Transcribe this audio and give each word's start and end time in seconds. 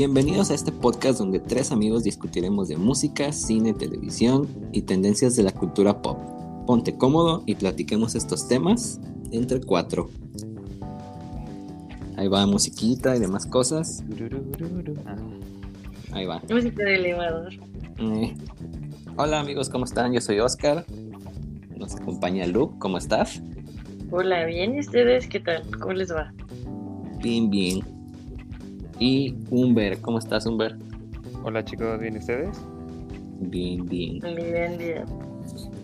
Bienvenidos 0.00 0.50
a 0.50 0.54
este 0.54 0.72
podcast 0.72 1.18
donde 1.18 1.40
tres 1.40 1.72
amigos 1.72 2.04
discutiremos 2.04 2.68
de 2.68 2.78
música, 2.78 3.32
cine, 3.32 3.74
televisión 3.74 4.48
y 4.72 4.80
tendencias 4.80 5.36
de 5.36 5.42
la 5.42 5.52
cultura 5.52 6.00
pop. 6.00 6.18
Ponte 6.66 6.96
cómodo 6.96 7.42
y 7.44 7.54
platiquemos 7.54 8.14
estos 8.14 8.48
temas 8.48 8.98
entre 9.30 9.60
cuatro. 9.60 10.08
Ahí 12.16 12.28
va 12.28 12.46
musiquita 12.46 13.14
y 13.14 13.20
demás 13.20 13.44
cosas. 13.44 14.02
Ahí 16.12 16.24
va. 16.24 16.40
Música 16.48 16.82
de 16.82 16.94
elevador. 16.94 17.52
Eh, 17.98 18.34
Hola 19.18 19.40
amigos, 19.40 19.68
¿cómo 19.68 19.84
están? 19.84 20.14
Yo 20.14 20.22
soy 20.22 20.40
Oscar. 20.40 20.86
Nos 21.76 21.94
acompaña 21.94 22.46
Lu. 22.46 22.78
¿Cómo 22.78 22.96
estás? 22.96 23.42
Hola, 24.10 24.46
bien. 24.46 24.76
¿Y 24.76 24.80
ustedes 24.80 25.28
qué 25.28 25.40
tal? 25.40 25.62
¿Cómo 25.78 25.92
les 25.92 26.10
va? 26.10 26.32
Bien, 27.18 27.50
bien. 27.50 27.99
Y 29.00 29.34
Humber, 29.50 29.98
¿cómo 30.02 30.18
estás, 30.18 30.44
Humber? 30.44 30.76
Hola 31.42 31.64
chicos, 31.64 31.98
¿bien 31.98 32.18
ustedes? 32.18 32.50
Bien, 33.40 33.86
bien. 33.86 34.20
Bien, 34.20 34.76
bien. 34.76 35.04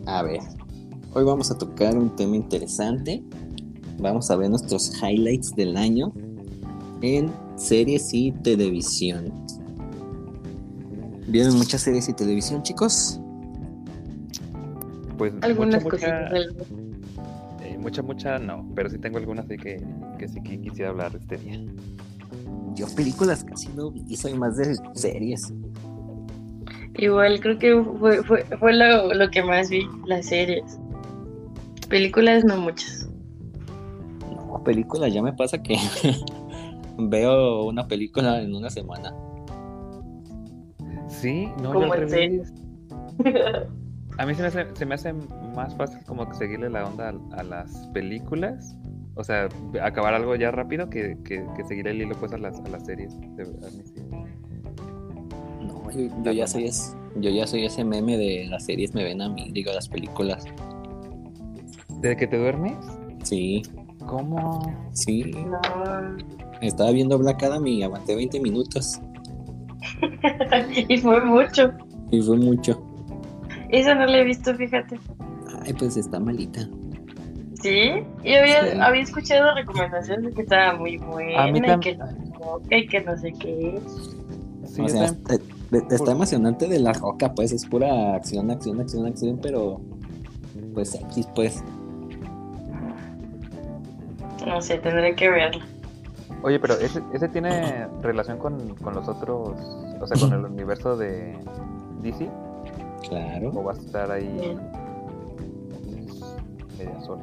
A 0.05 0.23
ver, 0.23 0.41
hoy 1.15 1.25
vamos 1.25 1.51
a 1.51 1.57
tocar 1.57 1.97
un 1.97 2.15
tema 2.15 2.37
interesante. 2.37 3.23
Vamos 3.99 4.31
a 4.31 4.37
ver 4.37 4.51
nuestros 4.51 4.93
highlights 5.03 5.57
del 5.57 5.79
año 5.79 6.13
en 7.01 7.33
series 7.57 8.13
y 8.13 8.33
televisión. 8.33 9.33
¿Vieron 11.27 11.57
muchas 11.57 11.81
series 11.81 12.11
y 12.11 12.13
televisión, 12.13 12.63
chicos? 12.63 13.19
Pues 15.17 15.33
Algunas 15.41 15.83
mucha, 15.83 15.91
cositas. 15.91 16.33
mucha, 16.33 17.65
eh, 17.65 17.79
mucha, 17.79 18.03
mucha 18.03 18.39
no, 18.39 18.71
pero 18.75 18.91
sí 18.91 18.99
tengo 18.99 19.17
algunas 19.17 19.49
de 19.49 19.57
que, 19.57 19.83
que 20.19 20.29
sí 20.29 20.43
que 20.43 20.61
quisiera 20.61 20.91
hablar 20.91 21.17
este 21.19 21.39
día. 21.39 21.65
Yo 22.75 22.87
películas 22.95 23.43
casi 23.45 23.69
no 23.69 23.91
vi, 23.91 24.17
soy 24.17 24.35
más 24.35 24.57
de 24.57 24.77
series. 24.95 25.53
Igual 26.99 27.41
creo 27.41 27.59
que 27.59 27.83
fue, 27.99 28.23
fue, 28.23 28.45
fue 28.45 28.73
lo, 28.75 29.13
lo 29.15 29.31
que 29.31 29.43
más 29.43 29.71
vi, 29.71 29.87
las 30.07 30.27
series. 30.27 30.79
Películas 31.89 32.45
no 32.45 32.59
muchas. 32.59 33.09
No, 34.31 34.63
películas 34.65 35.13
ya 35.13 35.23
me 35.23 35.33
pasa 35.33 35.63
que 35.63 35.77
veo 36.99 37.65
una 37.65 37.87
película 37.87 38.41
en 38.43 38.55
una 38.55 38.71
semana. 38.71 39.15
Sí, 41.09 41.49
no, 41.63 41.73
yo 41.73 41.81
Como 41.81 41.93
al 41.93 42.03
en 42.03 42.09
revés. 42.11 42.53
A 44.19 44.25
mí 44.25 44.35
se 44.35 44.43
me, 44.43 44.49
hace, 44.49 44.67
se 44.75 44.87
me 44.87 44.95
hace 44.95 45.13
más 45.13 45.75
fácil 45.77 46.03
como 46.07 46.29
que 46.29 46.35
seguirle 46.37 46.71
la 46.71 46.87
onda 46.87 47.15
a, 47.33 47.41
a 47.41 47.43
las 47.43 47.87
películas. 47.89 48.77
O 49.17 49.25
sea, 49.25 49.49
acabar 49.83 50.13
algo 50.13 50.37
ya 50.37 50.51
rápido 50.51 50.91
que, 50.91 51.17
que, 51.25 51.43
que 51.57 51.65
seguir 51.65 51.89
el 51.89 52.03
hilo 52.03 52.15
pues 52.21 52.33
a 52.33 52.39
las, 52.39 52.61
a 52.61 52.69
las 52.69 52.85
series. 52.85 53.19
De 53.19 53.45
verdad, 53.45 53.69
a 53.69 53.71
mí 53.71 53.83
sí. 53.85 54.03
No, 55.63 55.91
yo, 55.91 56.23
yo 56.23 56.33
ya 56.33 56.47
soy 56.47 56.67
es, 56.67 56.95
yo 57.17 57.31
ya 57.31 57.47
soy 57.47 57.65
ese 57.65 57.83
meme 57.83 58.19
de 58.19 58.47
las 58.47 58.67
series 58.67 58.95
me 58.95 59.05
ven 59.05 59.23
a 59.23 59.31
mí, 59.31 59.51
digo 59.53 59.73
las 59.73 59.89
películas. 59.89 60.45
¿Desde 62.01 62.17
que 62.17 62.27
te 62.27 62.37
duermes? 62.37 62.77
Sí, 63.23 63.63
¿Cómo? 64.07 64.61
sí. 64.93 65.33
No. 65.33 65.61
Estaba 66.61 66.91
viendo 66.91 67.19
Black 67.19 67.43
Adam 67.43 67.67
y 67.67 67.83
aguanté 67.83 68.15
20 68.15 68.41
minutos. 68.41 69.01
y 70.89 70.99
fue 70.99 71.25
mucho. 71.25 71.73
Y 72.11 72.21
fue 72.21 72.37
mucho. 72.37 72.83
Eso 73.71 73.95
no 73.95 74.07
lo 74.07 74.13
he 74.13 74.25
visto, 74.25 74.55
fíjate. 74.55 74.99
Ay, 75.63 75.73
pues 75.73 75.97
está 75.97 76.21
malita. 76.21 76.69
¿Sí? 77.67 78.05
Yo 78.25 78.39
había, 78.41 78.63
Sí. 78.73 78.79
había 78.81 79.03
escuchado 79.03 79.55
recomendaciones 79.55 80.25
de 80.27 80.33
que 80.33 80.43
estaba 80.43 80.77
muy 80.77 80.97
buena 80.99 81.49
y 81.49 81.81
que 81.81 81.97
no, 81.97 82.11
y 82.71 82.87
que 82.87 83.01
no 83.03 83.17
sé 83.19 83.33
qué. 83.33 83.81
Sí, 84.67 84.81
o 84.83 84.89
sea, 84.89 85.05
está, 85.07 86.13
emocionante 86.13 86.69
de 86.69 86.79
la 86.79 86.93
roca, 86.93 87.33
pues 87.35 87.53
es 87.53 87.65
pura 87.67 88.15
acción, 88.15 88.51
acción, 88.51 88.81
acción, 88.81 89.07
acción, 89.07 89.39
pero 89.43 89.81
pues 90.75 90.95
X, 90.95 91.29
pues. 91.35 91.63
No 94.47 94.61
sé, 94.61 94.79
tendré 94.79 95.15
que 95.15 95.29
verlo. 95.29 95.65
Oye, 96.43 96.61
pero 96.61 96.75
ese, 96.75 97.03
ese 97.13 97.29
tiene 97.29 97.89
relación 98.03 98.39
con, 98.39 98.75
con 98.77 98.95
los 98.95 99.09
otros, 99.09 99.59
o 100.01 100.07
sea, 100.07 100.21
con 100.21 100.39
el 100.39 100.45
universo 100.53 100.97
de 100.97 101.37
DC, 102.03 102.29
Claro. 103.09 103.51
o 103.55 103.63
vas 103.63 103.79
a 103.79 103.83
estar 103.83 104.11
ahí 104.11 104.29
Bien. 104.41 104.61
Media 106.79 107.01
sola. 107.01 107.23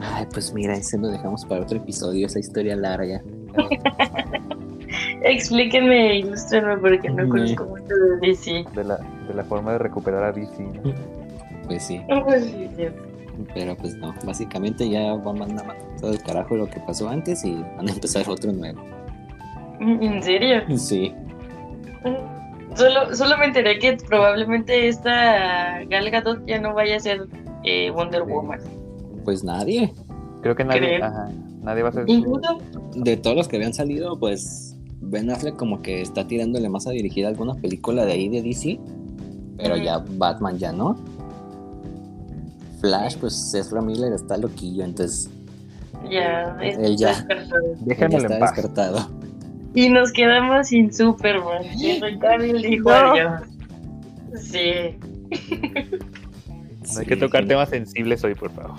Ay, 0.00 0.26
pues 0.32 0.52
mira, 0.52 0.74
ese 0.76 0.98
lo 0.98 1.08
dejamos 1.08 1.44
para 1.46 1.62
otro 1.62 1.78
episodio, 1.78 2.26
esa 2.26 2.38
historia 2.38 2.76
larga. 2.76 3.22
Explíquenme, 5.22 6.18
ilústrenme 6.18 6.76
porque 6.78 7.08
no 7.10 7.28
conozco 7.28 7.64
mucho 7.64 7.94
de 7.94 8.26
DC. 8.28 8.64
De 8.74 8.84
la, 8.84 8.98
de 9.26 9.34
la 9.34 9.44
forma 9.44 9.72
de 9.72 9.78
recuperar 9.78 10.22
a 10.24 10.32
DC. 10.32 10.62
¿no? 10.62 10.94
Pues 11.66 11.82
sí, 11.84 12.00
Pues 12.24 12.44
sí. 12.44 12.68
pero 13.54 13.76
pues 13.76 13.94
no. 13.96 14.14
Básicamente 14.24 14.88
ya 14.88 15.14
van 15.14 15.36
a 15.42 15.46
mandar 15.46 15.76
todo 16.00 16.12
el 16.12 16.22
carajo 16.22 16.56
lo 16.56 16.68
que 16.68 16.78
pasó 16.80 17.08
antes 17.08 17.44
y 17.44 17.54
van 17.76 17.88
a 17.88 17.92
empezar 17.92 18.28
otro 18.28 18.52
nuevo. 18.52 18.80
¿En 19.80 20.22
serio? 20.22 20.62
Sí. 20.78 21.12
Solo, 22.74 23.14
solo 23.14 23.36
me 23.38 23.46
enteré 23.46 23.78
que 23.78 23.96
probablemente 24.08 24.88
esta 24.88 25.82
Gal 25.88 26.10
Gadot 26.10 26.46
ya 26.46 26.60
no 26.60 26.74
vaya 26.74 26.96
a 26.96 27.00
ser 27.00 27.26
eh, 27.66 27.90
Wonder 27.90 28.24
Sí. 28.24 28.32
Woman. 28.32 28.60
Pues 29.24 29.44
nadie. 29.44 29.92
Creo 30.42 30.54
que 30.54 30.64
nadie, 30.64 31.02
ajá, 31.02 31.28
nadie 31.62 31.82
va 31.82 31.88
a 31.88 31.92
ser 31.92 32.06
De 32.94 33.16
todos 33.16 33.36
los 33.36 33.48
que 33.48 33.56
habían 33.56 33.74
salido, 33.74 34.18
pues 34.18 34.76
Ben 35.00 35.30
Affleck 35.30 35.56
como 35.56 35.82
que 35.82 36.00
está 36.00 36.26
tirándole 36.26 36.68
más 36.68 36.86
a 36.86 36.90
dirigir 36.90 37.26
alguna 37.26 37.54
película 37.54 38.04
de 38.04 38.12
ahí 38.12 38.28
de 38.28 38.42
DC. 38.42 38.78
Pero 39.58 39.76
ya 39.76 40.04
Batman 40.16 40.58
ya 40.58 40.72
no. 40.72 40.96
Flash, 42.80 43.16
pues 43.18 43.54
Ezra 43.54 43.80
Miller 43.80 44.12
está 44.12 44.36
loquillo, 44.36 44.84
entonces 44.84 45.30
ya, 46.10 46.56
es- 46.62 46.78
Él 46.78 46.96
ya. 46.96 47.08
descartado. 47.08 47.62
Déjenmelo 47.80 48.22
está 48.22 48.34
en 48.34 48.40
paz. 48.40 48.54
descartado. 48.54 49.08
Y 49.74 49.88
nos 49.90 50.12
quedamos 50.12 50.68
sin 50.68 50.92
Superman. 50.92 51.62
Henry 51.82 52.18
Cavill 52.18 52.62
dijo 52.62 52.90
No. 52.90 53.40
Sí. 54.38 54.96
No 56.94 57.00
hay 57.00 57.06
que 57.06 57.16
tocar 57.16 57.46
temas 57.46 57.68
sensibles 57.68 58.22
hoy, 58.24 58.34
por 58.34 58.50
favor. 58.50 58.76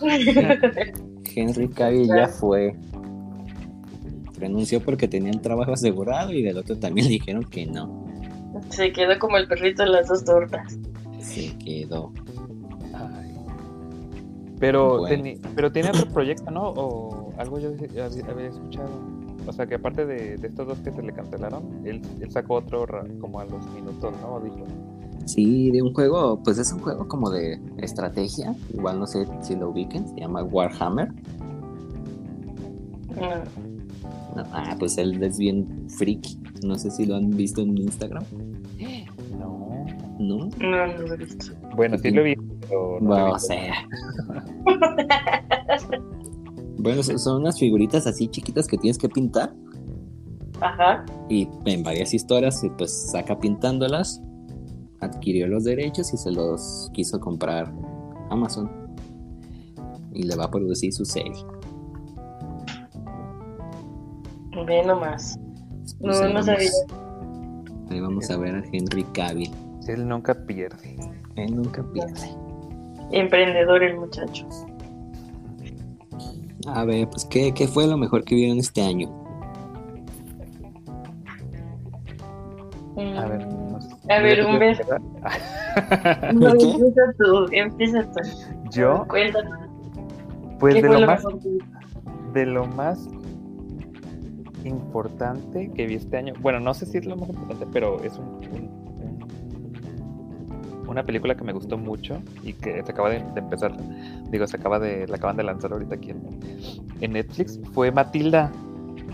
Henry 1.34 1.68
Cavill 1.68 2.08
ya 2.08 2.28
fue. 2.28 2.74
Renunció 4.38 4.80
porque 4.80 5.06
tenía 5.06 5.30
el 5.30 5.40
trabajo 5.40 5.72
asegurado 5.72 6.32
y 6.32 6.42
del 6.42 6.56
otro 6.58 6.78
también 6.78 7.06
le 7.06 7.12
dijeron 7.14 7.44
que 7.44 7.66
no. 7.66 8.06
Se 8.70 8.92
quedó 8.92 9.18
como 9.18 9.36
el 9.36 9.46
perrito 9.46 9.82
de 9.82 9.90
las 9.90 10.08
dos 10.08 10.24
tortas. 10.24 10.78
Se 11.18 11.56
quedó. 11.58 12.12
Ay. 12.94 13.34
Pero, 14.58 14.98
Bueno. 15.00 15.24
pero 15.54 15.70
tiene 15.72 15.90
otro 15.90 16.06
proyecto, 16.12 16.50
¿no? 16.50 16.62
O 16.70 17.32
algo 17.38 17.58
yo 17.58 17.68
había, 17.68 18.06
había 18.06 18.46
escuchado. 18.48 18.90
O 19.46 19.52
sea, 19.52 19.66
que 19.66 19.74
aparte 19.76 20.06
de, 20.06 20.36
de 20.36 20.48
estos 20.48 20.66
dos 20.66 20.78
que 20.80 20.90
se 20.92 21.02
le 21.02 21.12
cancelaron, 21.12 21.86
él, 21.86 22.00
él 22.20 22.30
sacó 22.30 22.54
otro 22.54 22.86
como 23.20 23.40
a 23.40 23.44
los 23.44 23.64
minutos, 23.72 24.14
¿no? 24.22 24.40
Dijo. 24.40 24.64
Sí, 25.32 25.70
de 25.70 25.80
un 25.82 25.92
juego, 25.94 26.40
pues 26.42 26.58
es 26.58 26.72
un 26.72 26.80
juego 26.80 27.06
como 27.06 27.30
de 27.30 27.60
estrategia. 27.78 28.54
Igual 28.74 28.98
no 28.98 29.06
sé 29.06 29.26
si 29.42 29.54
lo 29.54 29.70
ubiquen, 29.70 30.08
se 30.08 30.20
llama 30.20 30.42
Warhammer. 30.42 31.08
No. 33.14 33.28
No, 34.36 34.44
ah, 34.52 34.76
pues 34.78 34.96
él 34.98 35.22
es 35.22 35.38
bien 35.38 35.86
friki. 35.88 36.38
No 36.64 36.76
sé 36.76 36.90
si 36.90 37.04
lo 37.06 37.16
han 37.16 37.30
visto 37.30 37.60
en 37.60 37.76
Instagram. 37.78 38.24
No. 39.38 39.84
¿No? 40.18 40.36
No, 40.58 40.86
no 40.86 40.98
lo 40.98 41.14
he 41.14 41.16
visto. 41.16 41.52
Bueno, 41.76 41.96
sí 41.98 42.10
lo 42.10 42.22
vi, 42.22 42.34
pero 42.68 42.98
no 43.00 43.08
lo 43.10 43.16
he 43.16 43.20
Bueno, 43.22 43.30
o 43.30 43.34
visto. 43.34 43.48
sea. 43.48 43.74
bueno, 46.78 47.02
son 47.02 47.18
son 47.18 47.40
unas 47.42 47.58
figuritas 47.58 48.06
así 48.06 48.28
chiquitas 48.28 48.66
que 48.66 48.78
tienes 48.78 48.98
que 48.98 49.08
pintar. 49.08 49.52
Ajá. 50.60 51.04
Y 51.28 51.48
en 51.64 51.82
varias 51.82 52.12
historias, 52.14 52.62
y 52.64 52.70
pues 52.70 53.10
saca 53.10 53.38
pintándolas. 53.38 54.20
Adquirió 55.00 55.48
los 55.48 55.64
derechos 55.64 56.12
y 56.12 56.16
se 56.16 56.30
los 56.30 56.90
quiso 56.92 57.18
comprar 57.20 57.72
Amazon. 58.30 58.70
Y 60.12 60.24
le 60.24 60.36
va 60.36 60.44
a 60.44 60.50
producir 60.50 60.92
su 60.92 61.04
serie. 61.04 61.32
Ve 64.66 64.84
nomás. 64.84 65.38
No, 65.38 66.06
Pues 66.06 66.20
no 66.20 66.26
vamos- 66.28 66.46
sabía. 66.46 66.70
Ahí 67.90 68.00
vamos 68.00 68.30
a 68.30 68.36
ver 68.36 68.54
a 68.56 68.62
Henry 68.72 69.04
Cavill. 69.14 69.50
Él 69.88 70.06
nunca 70.06 70.34
pierde. 70.46 70.96
Él 71.36 71.56
nunca 71.56 71.82
pierde. 71.92 72.28
Emprendedor 73.12 73.82
el 73.82 73.98
muchacho. 73.98 74.46
A 76.66 76.84
ver, 76.84 77.08
pues, 77.08 77.24
¿qué, 77.24 77.52
qué 77.52 77.66
fue 77.66 77.86
lo 77.86 77.96
mejor 77.96 78.22
que 78.24 78.34
vieron 78.34 78.58
este 78.58 78.82
año? 78.82 79.08
Mm. 82.96 83.16
A 83.18 83.26
ver, 83.26 83.46
no. 83.46 83.59
A 84.10 84.18
ver, 84.20 84.38
¿Yo 84.38 84.48
un 84.48 84.58
beso. 84.58 84.82
No, 86.34 86.50
empieza 86.50 87.02
tú, 87.18 87.46
empieza 87.52 88.02
tú. 88.02 88.20
Yo, 88.70 89.04
Cuéntanos. 89.08 89.58
pues 90.58 90.74
¿Qué 90.74 90.82
de 90.82 90.88
fue 90.88 90.96
lo 90.96 91.00
lo 91.00 91.06
más, 91.06 91.24
de 92.32 92.46
lo 92.46 92.66
más 92.66 93.08
importante 94.64 95.70
que 95.72 95.86
vi 95.86 95.94
este 95.94 96.16
año. 96.16 96.34
Bueno, 96.40 96.60
no 96.60 96.74
sé 96.74 96.86
si 96.86 96.98
es 96.98 97.06
lo 97.06 97.16
más 97.16 97.28
importante, 97.30 97.66
pero 97.72 98.02
es 98.02 98.18
un, 98.18 98.70
una 100.90 101.04
película 101.04 101.36
que 101.36 101.44
me 101.44 101.52
gustó 101.52 101.78
mucho 101.78 102.20
y 102.42 102.52
que 102.52 102.82
se 102.82 102.90
acaba 102.92 103.10
de, 103.10 103.18
empezar, 103.36 103.72
digo, 104.30 104.46
se 104.46 104.56
acaba 104.56 104.80
de, 104.80 105.06
la 105.06 105.16
acaban 105.16 105.36
de 105.36 105.44
lanzar 105.44 105.72
ahorita 105.72 105.94
aquí 105.94 106.10
en, 107.00 107.12
Netflix, 107.12 107.60
fue 107.72 107.92
Matilda. 107.92 108.50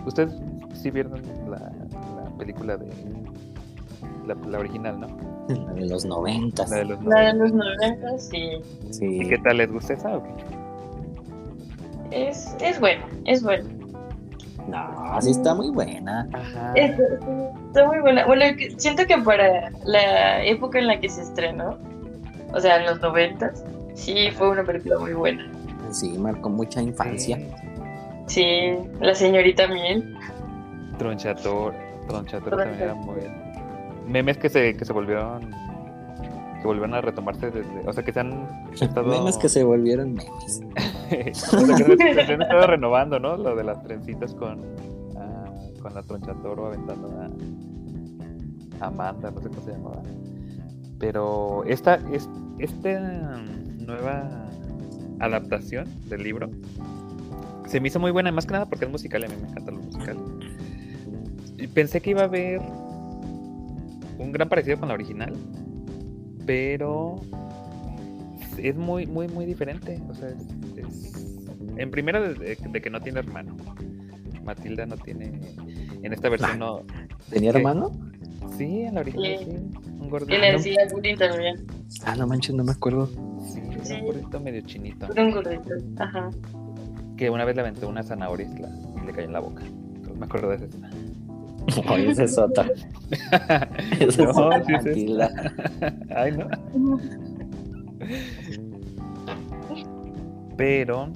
¿Ustedes 0.07 0.35
sí 0.75 0.91
vieron 0.91 1.21
la, 1.49 1.71
película 2.39 2.77
de 2.77 2.87
la, 4.27 4.59
original, 4.59 5.01
no? 5.01 5.07
La 5.49 5.73
de 5.75 5.87
los 5.87 6.05
noventas. 6.05 6.71
La 6.71 6.79
de 6.79 6.85
los 7.35 7.53
noventas, 7.53 8.29
sí. 8.29 8.61
sí. 8.91 9.21
¿Y 9.23 9.29
qué 9.29 9.39
tal 9.39 9.59
les 9.59 9.71
gusta 9.71 9.95
esa? 9.95 10.21
Es, 12.11 12.57
es 12.61 12.81
bueno, 12.81 13.05
es 13.25 13.43
bueno. 13.43 13.65
No, 14.69 15.21
sí 15.21 15.31
está 15.31 15.55
muy 15.55 15.71
buena. 15.71 16.29
Está, 16.75 17.87
muy 17.87 18.01
buena. 18.01 18.27
Bueno, 18.27 18.45
siento 18.79 19.07
que 19.07 19.17
para 19.19 19.71
la 19.85 20.45
época 20.45 20.79
en 20.79 20.89
la 20.89 20.99
que 20.99 21.09
se 21.09 21.23
estrenó, 21.23 21.79
o 22.53 22.61
sea, 22.61 22.77
en 22.81 22.87
los 22.87 23.01
noventas, 23.01 23.65
sí 23.95 24.31
fue 24.33 24.51
una 24.51 24.65
película 24.65 24.99
muy 24.99 25.13
buena. 25.13 25.49
Sí, 25.91 26.19
marcó 26.19 26.49
mucha 26.49 26.83
infancia. 26.83 27.39
Sí, 28.27 28.75
la 29.01 29.15
señorita 29.15 29.69
Miel. 29.69 30.17
Tronchator, 30.99 31.75
Tronchator 32.09 32.57
también 32.57 32.83
era 32.83 32.95
muy... 32.95 33.21
Memes 34.07 34.39
que 34.39 34.49
se, 34.49 34.77
que 34.77 34.85
se 34.85 34.93
volvieron 34.93 35.51
que 36.61 36.67
volvieron 36.67 36.95
a 36.95 37.01
retomarse 37.01 37.51
desde, 37.51 37.87
o 37.87 37.93
sea 37.93 38.03
que 38.03 38.13
se 38.13 38.21
han 38.21 38.49
estado... 38.73 39.09
memes 39.09 39.37
que 39.37 39.49
se 39.49 39.63
volvieron 39.65 40.15
memes. 40.15 40.63
O 41.53 41.67
sea 41.67 41.77
que 41.77 42.25
se, 42.25 42.33
han 42.33 42.43
estado 42.43 42.67
renovando 42.67 43.21
no 43.21 43.37
lo 43.37 43.55
de 43.55 43.63
las 43.63 43.81
trencitas 43.85 44.35
con 44.35 44.61
ah, 45.17 45.45
con 45.81 45.95
la 45.95 46.03
tronchatoro 46.03 46.67
aventando 46.67 47.09
a 48.81 48.87
Amanda 48.87 49.31
no 49.31 49.41
sé 49.41 49.49
cómo 49.49 49.61
se 49.63 49.73
llamaba. 49.73 50.03
Pero 50.99 51.63
esta 51.65 52.01
es 52.13 52.29
esta 52.59 53.39
nueva 53.79 54.49
adaptación 55.21 55.87
del 56.09 56.25
libro 56.25 56.51
se 57.67 57.81
me 57.81 57.89
hizo 57.89 57.99
muy 57.99 58.11
buena 58.11 58.31
más 58.33 58.47
que 58.47 58.53
nada 58.53 58.67
porque 58.67 58.85
es 58.85 58.91
musical 58.91 59.23
y 59.23 59.25
a 59.27 59.29
mí 59.29 59.35
me 59.43 59.49
encanta 59.49 59.71
lo 59.73 59.79
musical. 59.79 60.17
Y 61.59 61.67
pensé 61.69 62.01
que 62.01 62.11
iba 62.11 62.23
a 62.23 62.25
haber 62.25 62.61
un 64.19 64.33
gran 64.33 64.49
parecido 64.49 64.79
con 64.79 64.89
la 64.89 64.95
original 64.95 65.35
pero 66.47 67.21
es 68.57 68.77
muy, 68.77 69.07
muy, 69.07 69.29
muy 69.29 69.45
diferente. 69.45 70.01
O 70.09 70.15
sea, 70.15 70.29
es, 70.29 71.13
en 71.77 71.91
primera 71.91 72.21
de, 72.21 72.57
que 72.57 72.91
no 72.91 73.01
tiene 73.01 73.19
hermano. 73.19 73.57
Matilda 74.45 74.87
no 74.87 74.97
tiene. 74.97 75.41
En 76.03 76.13
esta 76.13 76.29
versión 76.29 76.59
no. 76.59 76.85
¿Tenía 77.29 77.51
hermano? 77.51 77.91
Sí, 78.57 78.83
en 78.83 78.95
la 78.95 79.01
original 79.01 79.39
sí. 79.41 79.51
Un 80.01 80.09
gordito. 80.09 80.35
Y 80.35 80.39
le 80.39 80.53
decía 80.53 80.87
Bullying 80.93 81.17
también. 81.17 81.67
Ah, 82.05 82.15
no 82.17 82.27
manches, 82.29 82.55
no 82.55 82.63
me 82.63 82.73
acuerdo. 82.73 83.09
Sí, 83.45 83.61
era 83.61 83.99
un 83.99 84.07
gordito 84.07 84.41
medio 84.41 84.61
chinito. 84.63 85.09
un 85.17 85.31
gordito, 85.33 85.71
ajá. 85.99 86.31
Que 87.17 87.29
una 87.29 87.45
vez 87.45 87.57
le 87.57 87.63
aventó 87.63 87.89
una 87.89 88.03
zanahoria 88.05 88.47
y, 88.47 89.07
le 89.07 89.13
cayó 89.13 89.27
en 89.27 89.33
la 89.33 89.41
boca. 89.41 89.63
me 90.17 90.27
acuerdo 90.27 90.51
de 90.51 90.57
esa 90.57 90.65
escena. 90.67 90.91
Oye, 91.91 92.11
esa 92.11 92.25
es 92.25 92.39
otra. 92.39 92.69
esa 94.01 94.25
no, 94.25 94.53
es 94.53 94.69
Matilda. 94.69 95.31
Ay, 96.15 96.33
no. 96.33 96.49
Pero 100.57 101.09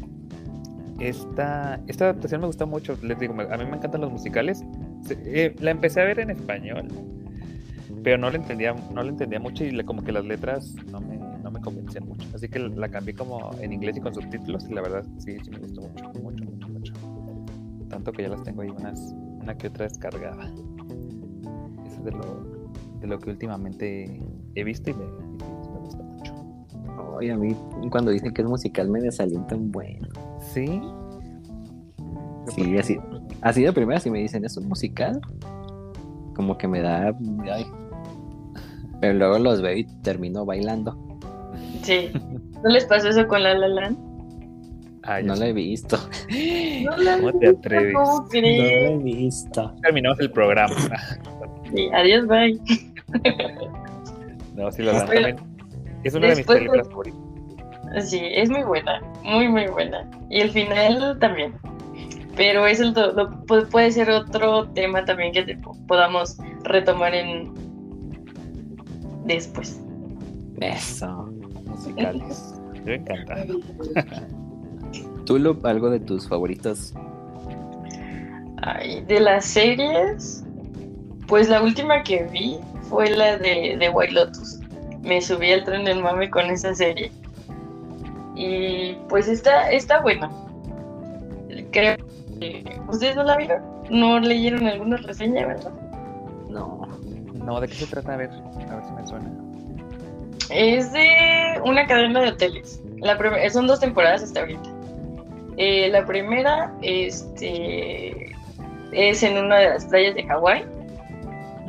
esta, 0.98 1.80
esta 1.86 2.04
adaptación 2.04 2.42
me 2.42 2.46
gustó 2.46 2.66
mucho. 2.66 2.96
Les 3.02 3.18
digo, 3.18 3.34
a 3.34 3.56
mí 3.56 3.64
me 3.64 3.76
encantan 3.76 4.00
los 4.02 4.10
musicales. 4.12 4.64
Eh, 5.10 5.54
la 5.60 5.70
empecé 5.70 6.00
a 6.00 6.04
ver 6.04 6.20
en 6.20 6.30
español, 6.30 6.88
pero 8.02 8.18
no 8.18 8.30
la 8.30 8.36
entendía, 8.36 8.74
no 8.92 9.02
la 9.02 9.08
entendía 9.08 9.40
mucho 9.40 9.64
y 9.64 9.82
como 9.84 10.04
que 10.04 10.12
las 10.12 10.24
letras 10.24 10.74
no 10.90 11.00
me, 11.00 11.16
no 11.16 11.50
me 11.50 11.60
convencían 11.60 12.06
mucho. 12.06 12.26
Así 12.34 12.48
que 12.48 12.58
la 12.58 12.88
cambié 12.88 13.14
como 13.14 13.50
en 13.60 13.72
inglés 13.72 13.96
y 13.96 14.00
con 14.00 14.14
subtítulos 14.14 14.68
y 14.68 14.74
la 14.74 14.82
verdad 14.82 15.04
sí, 15.18 15.38
sí 15.42 15.50
me 15.50 15.58
gustó 15.58 15.80
mucho, 15.82 16.04
mucho, 16.20 16.44
mucho, 16.44 16.68
mucho. 16.68 16.92
Tanto 17.88 18.12
que 18.12 18.22
ya 18.22 18.28
las 18.28 18.42
tengo 18.44 18.62
ahí 18.62 18.68
unas, 18.68 19.14
una 19.40 19.56
que 19.56 19.68
otra 19.68 19.86
descargada. 19.86 20.46
Eso 21.86 21.96
es 21.98 22.04
de 22.04 22.12
lo, 22.12 22.44
de 23.00 23.06
lo 23.06 23.18
que 23.18 23.30
últimamente 23.30 24.22
he 24.54 24.64
visto 24.64 24.90
y 24.90 24.94
me, 24.94 25.04
y 27.20 27.30
a 27.30 27.36
mí 27.36 27.54
cuando 27.90 28.10
dicen 28.10 28.32
que 28.32 28.42
es 28.42 28.48
musical 28.48 28.88
me 28.88 29.00
desalientan 29.00 29.70
bueno. 29.70 30.08
¿Sí? 30.40 30.80
Sí, 32.54 32.78
así, 32.78 32.98
así 33.42 33.62
de 33.62 33.72
primera 33.72 34.00
si 34.00 34.10
me 34.10 34.18
dicen, 34.18 34.44
¿es 34.44 34.56
un 34.56 34.68
musical? 34.68 35.20
Como 36.34 36.56
que 36.56 36.66
me 36.66 36.80
da... 36.80 37.16
Pero 39.00 39.14
luego 39.14 39.38
los 39.38 39.62
veo 39.62 39.76
y 39.76 39.84
termino 40.02 40.44
bailando. 40.44 40.98
Sí. 41.82 42.10
¿No 42.62 42.70
les 42.70 42.84
pasó 42.86 43.08
eso 43.08 43.26
con 43.26 43.42
La 43.42 43.54
La 43.54 43.68
Land? 43.68 44.09
No 45.22 45.36
lo 45.36 45.44
he 45.44 45.52
visto. 45.52 45.98
No 46.80 46.92
¿Cómo 46.96 47.38
te 47.38 47.48
atreves? 47.48 47.94
¿Cómo 47.94 48.26
crees? 48.28 48.88
No 48.88 48.94
lo 48.94 49.00
he 49.00 49.04
visto. 49.04 49.74
Terminamos 49.82 50.18
el 50.20 50.30
programa. 50.30 50.74
Sí, 51.74 51.90
adiós, 51.92 52.26
bye. 52.26 52.58
No, 54.56 54.72
sí 54.72 54.82
lo 54.82 54.92
también. 54.92 55.36
Es 56.04 56.14
una 56.14 56.28
de 56.28 56.36
mis 56.36 56.46
películas 56.46 56.88
favoritas. 56.88 57.20
Sí, 58.08 58.20
es 58.22 58.48
muy 58.48 58.62
buena, 58.62 59.00
muy, 59.22 59.48
muy 59.48 59.66
buena. 59.66 60.08
Y 60.30 60.40
el 60.40 60.50
final 60.50 61.18
también. 61.18 61.52
Pero 62.36 62.66
es 62.66 62.80
el 62.80 62.94
puede 63.70 63.90
ser 63.92 64.10
otro 64.10 64.68
tema 64.70 65.04
también 65.04 65.32
que 65.32 65.58
podamos 65.86 66.38
retomar 66.64 67.14
en 67.14 67.52
después. 69.24 69.80
Eso. 70.60 71.30
Musicales. 71.66 72.54
Me 72.84 72.94
encanta. 72.94 73.44
¿Tú 75.24 75.36
algo 75.64 75.90
de 75.90 76.00
tus 76.00 76.28
favoritos? 76.28 76.94
Ay, 78.62 79.02
de 79.02 79.20
las 79.20 79.44
series, 79.44 80.44
pues 81.26 81.48
la 81.48 81.62
última 81.62 82.02
que 82.02 82.24
vi 82.24 82.58
fue 82.88 83.10
la 83.10 83.38
de, 83.38 83.76
de 83.78 83.88
White 83.88 84.12
Lotus 84.12 84.60
me 85.02 85.20
subí 85.20 85.52
al 85.52 85.64
tren 85.64 85.84
del 85.84 86.02
mame 86.02 86.30
con 86.30 86.46
esa 86.46 86.74
serie. 86.74 87.10
Y 88.34 88.94
pues 89.08 89.28
está, 89.28 89.70
está 89.70 90.00
buena. 90.00 90.30
Creo 91.72 91.96
que 92.38 92.80
ustedes 92.88 93.16
no 93.16 93.24
la 93.24 93.36
vieron, 93.36 93.62
no 93.90 94.20
leyeron 94.20 94.66
alguna 94.66 94.96
reseña, 94.98 95.46
¿verdad? 95.46 95.72
No. 96.48 96.88
No, 97.44 97.60
¿de 97.60 97.68
qué 97.68 97.74
se 97.74 97.86
trata? 97.86 98.14
A 98.14 98.16
ver, 98.16 98.30
a 98.30 98.76
ver 98.76 98.84
si 98.84 98.92
me 98.92 99.06
suena. 99.06 99.30
Es 100.50 100.92
de 100.92 101.60
una 101.64 101.86
cadena 101.86 102.20
de 102.20 102.28
hoteles. 102.28 102.82
La 102.98 103.18
son 103.50 103.66
dos 103.66 103.80
temporadas 103.80 104.22
hasta 104.22 104.40
ahorita. 104.40 104.79
Eh, 105.56 105.88
la 105.90 106.06
primera 106.06 106.72
este, 106.82 108.34
es 108.92 109.22
en 109.22 109.44
una 109.44 109.58
de 109.58 109.70
las 109.70 109.84
playas 109.86 110.14
de 110.14 110.24
Hawái 110.24 110.64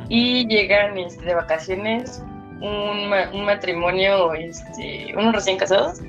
y 0.08 0.46
llegan 0.46 0.96
este, 0.98 1.24
de 1.24 1.34
vacaciones 1.34 2.22
un, 2.60 3.44
matrimonio, 3.44 4.34
este, 4.34 5.12
unos 5.16 5.34
recién 5.34 5.56
casados, 5.56 6.00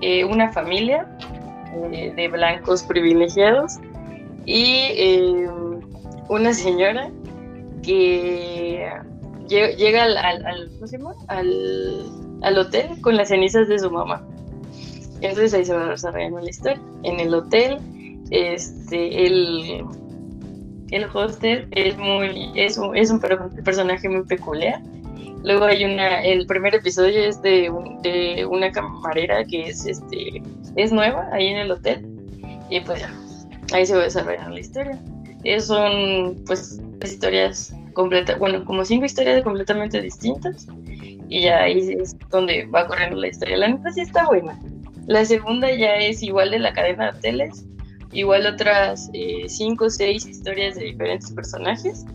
eh, 0.00 0.24
una 0.24 0.52
familia 0.52 1.06
eh, 1.92 2.12
de 2.16 2.28
blancos 2.28 2.82
privilegiados 2.82 3.78
y 4.44 5.46
una 6.28 6.52
señora 6.52 7.10
que 7.82 8.90
llega 9.48 10.04
al, 10.04 10.16
al, 10.16 10.70
al, 12.42 12.58
hotel 12.58 13.00
con 13.00 13.16
las 13.16 13.28
cenizas 13.28 13.68
de 13.68 13.78
su 13.78 13.90
mamá. 13.90 14.26
Entonces 15.20 15.54
ahí 15.54 15.64
se 15.64 15.74
va 15.74 15.90
desarrollando 15.90 16.40
la 16.40 16.50
historia. 16.50 16.80
En 17.02 17.20
el 17.20 17.34
hotel, 17.34 17.78
este, 18.30 19.26
el, 19.26 19.84
el 20.90 21.04
hoster 21.12 21.68
es 21.70 21.96
muy, 21.96 22.50
es 22.54 22.78
un, 22.78 22.96
es 22.96 23.10
un 23.10 23.20
personaje 23.20 24.08
muy 24.08 24.24
peculiar 24.24 24.80
Luego 25.44 25.66
hay 25.66 25.84
una, 25.84 26.22
el 26.22 26.46
primer 26.46 26.74
episodio 26.74 27.20
es 27.20 27.42
de, 27.42 27.70
de 28.02 28.46
una 28.46 28.72
camarera 28.72 29.44
que 29.44 29.68
es 29.68 29.84
este 29.84 30.42
es 30.74 30.90
nueva 30.90 31.28
ahí 31.32 31.48
en 31.48 31.58
el 31.58 31.70
hotel 31.70 32.06
y 32.70 32.80
pues 32.80 33.00
ya, 33.00 33.14
ahí 33.74 33.84
se 33.84 33.94
va 33.94 34.04
desarrollando 34.04 34.54
la 34.54 34.60
historia. 34.60 34.98
Es, 35.44 35.66
son 35.66 36.42
pues 36.46 36.80
historias 37.04 37.76
completas, 37.92 38.38
bueno, 38.38 38.64
como 38.64 38.86
cinco 38.86 39.04
historias 39.04 39.44
completamente 39.44 40.00
distintas 40.00 40.66
y 41.28 41.42
ya 41.42 41.64
ahí 41.64 41.92
es 41.92 42.16
donde 42.30 42.64
va 42.64 42.86
corriendo 42.86 43.16
la 43.16 43.28
historia. 43.28 43.58
La 43.58 43.68
neta 43.68 43.92
sí 43.92 44.00
está 44.00 44.26
buena. 44.26 44.58
La 45.06 45.24
segunda 45.24 45.70
ya 45.70 45.96
es 45.96 46.22
igual 46.22 46.50
de 46.50 46.58
la 46.58 46.72
cadena 46.72 47.12
de 47.12 47.18
hoteles, 47.18 47.66
igual 48.12 48.46
otras 48.46 49.10
eh, 49.12 49.44
cinco 49.48 49.86
o 49.86 49.90
seis 49.90 50.26
historias 50.26 50.76
de 50.76 50.84
diferentes 50.84 51.30
personajes 51.32 52.06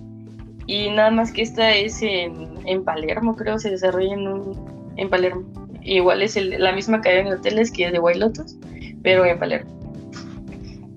y 0.69 0.91
nada 0.91 1.09
más 1.09 1.31
que 1.31 1.41
esta 1.41 1.71
es 1.75 1.99
en, 2.03 2.83
Palermo, 2.85 3.35
creo, 3.35 3.57
se 3.57 3.71
desarrolla 3.71 4.13
en, 4.13 4.27
un, 4.27 4.93
en 4.97 5.09
Palermo. 5.09 5.43
Igual 5.81 6.21
es 6.21 6.35
la 6.35 6.71
misma 6.73 7.01
cadena 7.01 7.31
de 7.31 7.35
hoteles 7.37 7.71
que 7.71 7.87
es 7.87 7.91
de 7.91 7.99
White 7.99 8.31
pero 9.01 9.25
en 9.25 9.39
Palermo. 9.39 9.71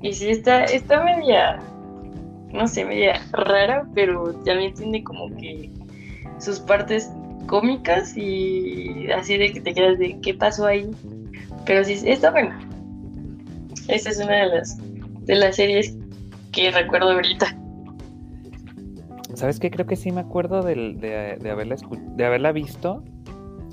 Y 0.02 0.12
sí, 0.12 0.28
está, 0.28 0.64
está 0.64 1.02
media, 1.02 1.58
no 2.52 2.68
sé, 2.68 2.84
media 2.84 3.22
rara, 3.32 3.88
pero 3.94 4.34
también 4.44 4.74
tiene 4.74 5.02
como 5.02 5.34
que 5.36 5.70
sus 6.38 6.60
partes 6.60 7.10
cómicas 7.46 8.14
y 8.14 9.10
así 9.10 9.38
de 9.38 9.54
que 9.54 9.62
te 9.62 9.72
quedas 9.72 9.98
de 9.98 10.18
qué 10.20 10.34
pasó 10.34 10.66
ahí. 10.66 10.90
Pero 11.66 11.84
sí, 11.84 12.00
está 12.04 12.30
buena. 12.30 12.58
Esta 13.88 14.10
es 14.10 14.18
una 14.18 14.36
de 14.36 14.46
las, 14.46 14.78
de 15.26 15.34
las 15.36 15.56
series 15.56 15.96
que 16.52 16.70
recuerdo 16.70 17.10
ahorita. 17.10 17.56
¿Sabes 19.34 19.58
qué? 19.58 19.70
Creo 19.70 19.86
que 19.86 19.96
sí 19.96 20.12
me 20.12 20.20
acuerdo 20.20 20.62
de, 20.62 20.94
de, 21.40 21.50
haberla, 21.50 21.76
de 22.16 22.24
haberla 22.24 22.52
visto. 22.52 23.02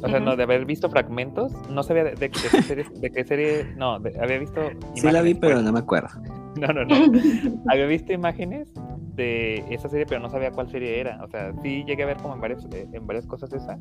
O 0.02 0.08
sea, 0.08 0.20
no, 0.20 0.38
de 0.38 0.44
haber 0.44 0.66
visto 0.66 0.90
fragmentos. 0.90 1.52
No 1.70 1.84
sabía 1.84 2.06
de, 2.06 2.30
qué, 2.30 2.40
serie, 2.64 2.86
de 2.96 3.12
qué 3.12 3.24
serie. 3.26 3.74
No, 3.76 3.96
había 3.96 4.40
visto. 4.40 4.62
Sí 4.96 5.12
la 5.12 5.22
vi, 5.22 5.34
pero 5.34 5.62
no 5.62 5.72
me 5.72 5.80
acuerdo. 5.80 6.10
No, 6.60 6.68
no, 6.74 6.84
no. 6.84 6.96
había 7.70 7.86
visto 7.86 8.12
imágenes 8.12 8.74
de 9.16 9.64
esa 9.70 9.88
serie, 9.88 10.06
pero 10.06 10.20
no 10.20 10.30
sabía 10.30 10.52
cuál 10.52 10.68
serie 10.70 11.00
era. 11.00 11.24
O 11.24 11.28
sea, 11.28 11.54
sí 11.62 11.86
llegué 11.86 12.04
a 12.04 12.08
ver 12.08 12.18
como 12.18 12.34
en 12.34 12.42
varias, 12.42 12.66
eh, 12.74 12.88
en 12.92 13.06
varias 13.08 13.26
cosas 13.28 13.54
esa. 13.54 13.80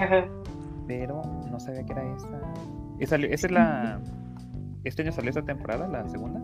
Ajá. 0.00 0.24
Pero 0.86 1.20
no 1.50 1.60
sabía 1.60 1.84
que 1.84 1.92
era 1.92 2.16
esa. 2.16 2.40
Esa, 2.98 3.16
esa 3.16 3.46
es 3.46 3.52
la. 3.52 4.00
¿Este 4.84 5.02
año 5.02 5.12
salió 5.12 5.30
esa 5.30 5.42
temporada, 5.42 5.86
la 5.88 6.08
segunda? 6.08 6.40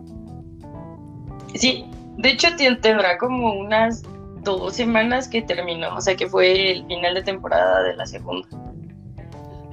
Sí, 1.55 1.85
de 2.17 2.31
hecho 2.31 2.49
tendrá 2.81 3.17
como 3.17 3.53
unas 3.53 4.03
dos 4.43 4.75
semanas 4.75 5.27
que 5.27 5.41
terminó, 5.41 5.95
o 5.95 6.01
sea 6.01 6.15
que 6.15 6.27
fue 6.27 6.71
el 6.71 6.85
final 6.85 7.15
de 7.15 7.23
temporada 7.23 7.83
de 7.83 7.95
la 7.95 8.05
segunda. 8.05 8.47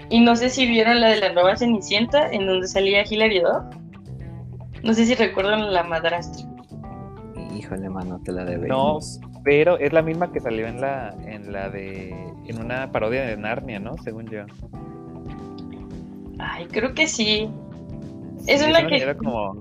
Y 0.09 0.21
no 0.21 0.37
sé 0.37 0.51
si 0.51 0.67
vieron 0.67 1.01
la 1.01 1.09
de 1.09 1.21
la 1.21 1.33
nueva 1.33 1.57
Cenicienta, 1.57 2.31
en 2.31 2.47
donde 2.47 2.69
salía 2.69 3.03
Hilary 3.03 3.41
Duff. 3.41 3.65
No 4.83 4.93
sé 4.95 5.07
si 5.07 5.15
recuerdan 5.15 5.73
la 5.73 5.85
madrastra. 5.85 6.47
Híjole, 7.57 7.89
mano, 7.89 8.21
te 8.23 8.33
la 8.33 8.45
debemos. 8.45 9.21
No, 9.21 9.31
pero 9.43 9.79
es 9.79 9.93
la 9.93 10.03
misma 10.03 10.33
que 10.33 10.41
salió 10.41 10.67
en 10.67 10.81
la, 10.81 11.15
en 11.25 11.53
la 11.53 11.71
de, 11.71 12.11
en 12.47 12.59
una 12.59 12.93
parodia 12.93 13.23
de 13.25 13.37
Narnia, 13.37 13.79
¿no? 13.79 13.97
Según 13.99 14.27
yo. 14.27 14.45
Ay, 16.43 16.67
creo 16.67 16.93
que 16.93 17.07
sí. 17.07 17.49
es 18.47 18.67
una 18.67 18.87
que... 18.87 18.97
Era 18.97 19.17
como, 19.17 19.57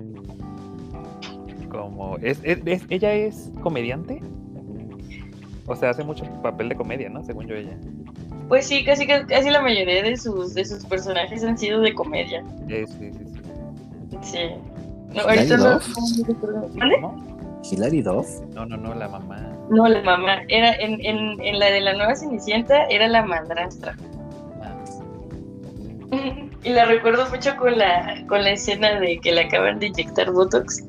como, 1.70 2.18
es, 2.18 2.42
ella 2.44 3.14
es 3.14 3.52
comediante. 3.62 4.22
O 5.68 5.76
sea, 5.76 5.92
hace 5.92 6.04
mucho 6.04 6.26
papel 6.42 6.70
de 6.70 6.76
comedia, 6.76 7.10
¿no? 7.10 7.24
Según 7.24 7.48
yo 7.48 7.56
ella. 7.56 7.78
Pues 8.50 8.66
sí, 8.66 8.84
casi, 8.84 9.08
casi 9.08 9.50
la 9.50 9.62
mayoría 9.62 10.04
de 10.04 10.18
sus, 10.18 10.54
de 10.54 10.66
sus 10.66 10.84
personajes 10.86 11.44
han 11.44 11.58
sido 11.58 11.80
de 11.82 11.94
comedia. 11.94 12.44
Sí, 12.68 12.86
sí, 12.88 13.12
sí. 13.14 14.22
Sí. 14.22 14.40
No, 15.14 15.22
ahorita 15.22 15.58
no. 15.58 15.80
¿Hilary 17.64 18.02
Duff? 18.02 18.28
No, 18.54 18.66
no, 18.66 18.76
no, 18.76 18.94
la 18.96 19.08
mamá. 19.08 19.38
No, 19.70 19.88
la 19.88 20.02
mamá. 20.02 20.42
Era 20.50 20.74
en, 20.74 21.00
en, 21.06 21.40
en 21.42 21.60
la 21.60 21.68
de 21.68 21.82
la 21.82 21.94
nueva 21.94 22.16
Cenicienta, 22.16 22.86
era 22.86 23.08
la 23.08 23.24
madrastra. 23.24 23.96
Y 26.64 26.70
la 26.70 26.86
recuerdo 26.86 27.28
mucho 27.30 27.56
con 27.58 27.76
la, 27.76 28.24
con 28.28 28.44
la 28.44 28.52
escena 28.52 29.00
de 29.00 29.20
que 29.20 29.32
le 29.32 29.42
acaban 29.42 29.80
de 29.80 29.88
inyectar 29.88 30.32
Botox. 30.32 30.84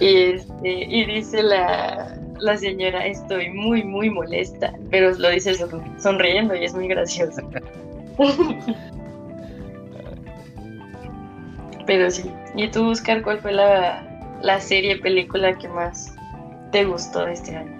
Y, 0.00 0.32
este, 0.32 0.68
y 0.68 1.04
dice 1.06 1.44
la, 1.44 2.18
la 2.40 2.56
señora, 2.56 3.06
estoy 3.06 3.50
muy, 3.50 3.84
muy 3.84 4.10
molesta, 4.10 4.74
pero 4.90 5.12
lo 5.12 5.30
dice 5.30 5.54
sonriendo 5.98 6.56
y 6.56 6.64
es 6.64 6.74
muy 6.74 6.88
gracioso. 6.88 7.40
pero 11.86 12.10
sí. 12.10 12.28
¿Y 12.56 12.68
tú, 12.68 12.90
Oscar, 12.90 13.22
cuál 13.22 13.38
fue 13.38 13.52
la, 13.52 14.04
la 14.42 14.60
serie, 14.60 14.98
película 14.98 15.56
que 15.56 15.68
más 15.68 16.14
te 16.72 16.84
gustó 16.84 17.24
de 17.24 17.32
este 17.34 17.56
año? 17.56 17.72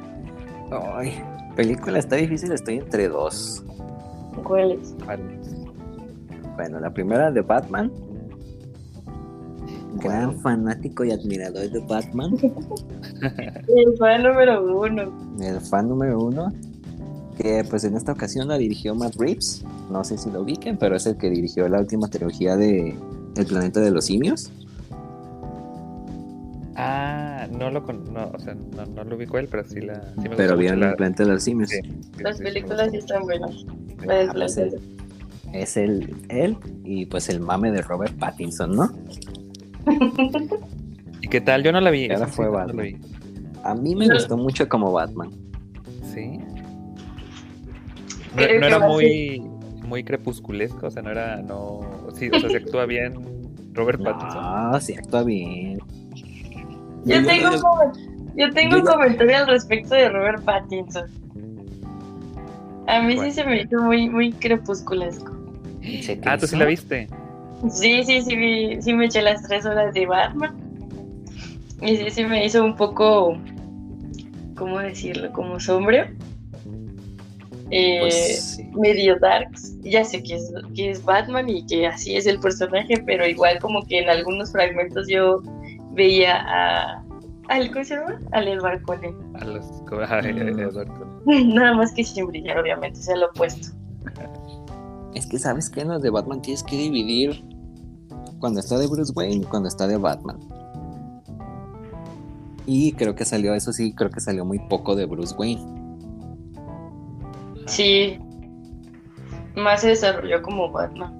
Ay, 0.94 1.20
película 1.56 1.98
está 1.98 2.16
difícil, 2.16 2.52
estoy 2.52 2.76
entre 2.78 3.08
dos. 3.08 3.64
¿Cuáles? 4.44 4.94
Bueno, 6.56 6.80
la 6.80 6.90
primera 6.90 7.30
de 7.30 7.42
Batman, 7.42 7.92
gran 9.96 10.38
fanático 10.40 11.04
y 11.04 11.10
admirador 11.10 11.70
de 11.70 11.80
Batman. 11.80 12.36
el 13.22 13.96
fan 13.98 14.22
número 14.22 14.80
uno. 14.80 15.12
El 15.40 15.60
fan 15.60 15.88
número 15.88 16.18
uno. 16.18 16.52
Que 17.36 17.64
pues 17.68 17.84
en 17.84 17.96
esta 17.96 18.12
ocasión 18.12 18.48
la 18.48 18.56
dirigió 18.56 18.94
Matt 18.94 19.16
Reeves. 19.16 19.64
No 19.90 20.02
sé 20.04 20.16
si 20.16 20.30
lo 20.30 20.40
ubiquen, 20.40 20.78
pero 20.78 20.96
es 20.96 21.06
el 21.06 21.18
que 21.18 21.28
dirigió 21.28 21.68
la 21.68 21.80
última 21.80 22.08
trilogía 22.08 22.56
de 22.56 22.96
El 23.36 23.46
planeta 23.46 23.80
de 23.80 23.90
los 23.90 24.06
simios. 24.06 24.50
Ah, 26.76 27.46
no 27.50 27.70
lo 27.70 27.80
no, 27.80 28.30
o 28.34 28.38
sea, 28.38 28.54
no, 28.54 29.04
lo 29.04 29.16
ubico 29.16 29.38
él, 29.38 29.48
pero 29.50 29.64
sí 29.64 29.80
la. 29.80 30.12
pero 30.36 30.56
vieron 30.56 30.82
el 30.82 30.94
planeta 30.94 31.24
de 31.24 31.32
los 31.32 31.42
simios. 31.42 31.70
Las 32.18 32.38
películas 32.38 32.90
sí 32.90 32.98
están 32.98 33.22
buenas. 33.22 33.64
Ah, 34.08 34.30
pues 34.34 34.56
es 35.62 35.76
el, 35.76 36.16
él 36.28 36.56
y 36.84 37.06
pues 37.06 37.28
el 37.28 37.40
mame 37.40 37.70
de 37.70 37.82
Robert 37.82 38.16
Pattinson, 38.18 38.76
¿no? 38.76 38.90
¿Y 41.22 41.28
qué 41.28 41.40
tal? 41.40 41.62
Yo 41.62 41.72
no 41.72 41.80
la 41.80 41.90
vi. 41.90 42.10
Ahora 42.10 42.26
fue 42.26 42.48
Batman. 42.48 43.00
A 43.64 43.74
mí 43.74 43.94
me 43.94 44.08
gustó 44.08 44.36
mucho 44.36 44.68
como 44.68 44.92
Batman. 44.92 45.30
Sí. 46.14 46.38
No, 48.36 48.42
era 48.42 48.78
muy, 48.78 49.40
muy 49.86 50.04
crepusculesco, 50.04 50.86
o 50.86 50.90
sea, 50.90 51.02
no 51.02 51.10
era, 51.10 51.36
no, 51.42 51.80
sí, 52.14 52.28
o 52.28 52.38
sea, 52.38 52.50
se 52.50 52.58
actúa 52.58 52.84
bien 52.84 53.14
Robert 53.72 54.00
Pattinson. 54.04 54.40
Ah, 54.42 54.78
sí 54.80 54.94
actúa 54.94 55.22
bien. 55.22 55.78
Yo, 57.04 57.24
tengo, 57.24 57.50
yo, 58.34 58.50
tengo 58.50 58.76
un 58.76 58.82
comentario 58.82 59.36
al 59.36 59.46
respecto 59.46 59.94
de 59.94 60.08
Robert 60.08 60.44
Pattinson. 60.44 61.08
A 62.88 63.02
mí 63.02 63.18
sí 63.18 63.32
se 63.32 63.44
me 63.44 63.62
hizo 63.62 63.80
muy, 63.82 64.08
muy 64.08 64.32
crepusculesco. 64.32 65.35
Ah, 66.24 66.38
¿tú 66.38 66.46
sí 66.46 66.56
la 66.56 66.64
viste? 66.64 67.08
Sí, 67.70 68.04
sí, 68.04 68.22
sí, 68.22 68.78
sí 68.80 68.92
me 68.92 69.06
eché 69.06 69.22
las 69.22 69.42
tres 69.42 69.64
horas 69.64 69.94
de 69.94 70.06
Batman. 70.06 70.54
Y 71.82 71.96
sí, 71.96 72.10
sí 72.10 72.24
me 72.24 72.44
hizo 72.44 72.64
un 72.64 72.76
poco, 72.76 73.38
¿cómo 74.56 74.80
decirlo? 74.80 75.32
Como 75.32 75.58
sombrío. 75.60 76.04
Eh, 77.70 77.98
pues, 78.00 78.60
medio 78.74 79.18
darks. 79.18 79.76
Ya 79.82 80.04
sé 80.04 80.22
que 80.22 80.36
es, 80.36 80.52
que 80.74 80.90
es 80.90 81.04
Batman 81.04 81.48
y 81.48 81.66
que 81.66 81.86
así 81.86 82.16
es 82.16 82.26
el 82.26 82.38
personaje, 82.38 83.02
pero 83.04 83.26
igual 83.26 83.58
como 83.58 83.84
que 83.86 84.00
en 84.00 84.08
algunos 84.08 84.52
fragmentos 84.52 85.08
yo 85.08 85.42
veía 85.92 86.36
a... 86.36 87.02
¿Al 87.48 87.70
cómo 87.70 87.84
se 87.84 87.96
llama? 87.96 88.20
Al 88.32 88.48
Edward 88.48 88.82
Cullen. 88.82 89.14
A 89.34 89.44
los, 89.44 89.66
a 89.92 90.18
Edward 90.20 90.88
Nada 91.26 91.74
más 91.74 91.92
que 91.92 92.04
sin 92.04 92.26
brillar, 92.26 92.58
obviamente, 92.58 93.00
sea 93.00 93.16
lo 93.16 93.26
opuesto. 93.26 93.68
Es 95.16 95.26
que, 95.26 95.38
¿sabes 95.38 95.70
qué? 95.70 95.80
En 95.80 95.88
los 95.88 96.02
de 96.02 96.10
Batman 96.10 96.42
tienes 96.42 96.62
que 96.62 96.76
dividir 96.76 97.42
cuando 98.38 98.60
está 98.60 98.76
de 98.76 98.86
Bruce 98.86 99.14
Wayne 99.16 99.36
y 99.36 99.44
cuando 99.44 99.66
está 99.66 99.86
de 99.86 99.96
Batman. 99.96 100.38
Y 102.66 102.92
creo 102.92 103.14
que 103.14 103.24
salió, 103.24 103.54
eso 103.54 103.72
sí, 103.72 103.94
creo 103.94 104.10
que 104.10 104.20
salió 104.20 104.44
muy 104.44 104.58
poco 104.58 104.94
de 104.94 105.06
Bruce 105.06 105.34
Wayne. 105.38 105.62
Sí. 107.66 108.18
Más 109.56 109.80
se 109.80 109.88
desarrolló 109.88 110.42
como 110.42 110.70
Batman. 110.70 111.14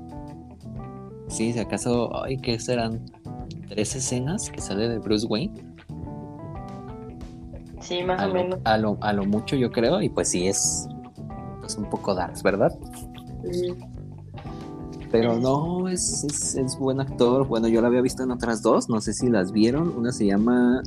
Sí, 1.28 1.54
si 1.54 1.58
acaso, 1.58 2.22
ay, 2.22 2.36
¿qué 2.36 2.60
serán? 2.60 3.00
¿Tres 3.70 3.96
escenas 3.96 4.50
que 4.50 4.60
sale 4.60 4.90
de 4.90 4.98
Bruce 4.98 5.26
Wayne? 5.26 5.54
Sí, 7.80 8.02
más 8.04 8.22
o 8.22 8.30
menos. 8.30 8.60
A 8.64 8.76
lo, 8.76 8.98
a 9.00 9.14
lo 9.14 9.24
mucho 9.24 9.56
yo 9.56 9.70
creo, 9.70 10.02
y 10.02 10.10
pues 10.10 10.28
sí 10.28 10.48
es, 10.48 10.86
es 11.64 11.76
un 11.78 11.88
poco 11.88 12.14
dark, 12.14 12.34
¿verdad? 12.42 12.78
Pero 15.10 15.38
no, 15.38 15.88
es, 15.88 16.24
es, 16.56 16.78
buen 16.78 17.00
actor. 17.00 17.46
Bueno, 17.46 17.68
yo 17.68 17.80
lo 17.80 17.86
había 17.86 18.00
visto 18.00 18.22
en 18.22 18.30
otras 18.30 18.62
dos, 18.62 18.88
no 18.88 19.00
sé 19.00 19.12
si 19.12 19.28
las 19.28 19.52
vieron. 19.52 19.96
Una 19.96 20.12
se 20.12 20.26
llama 20.26 20.82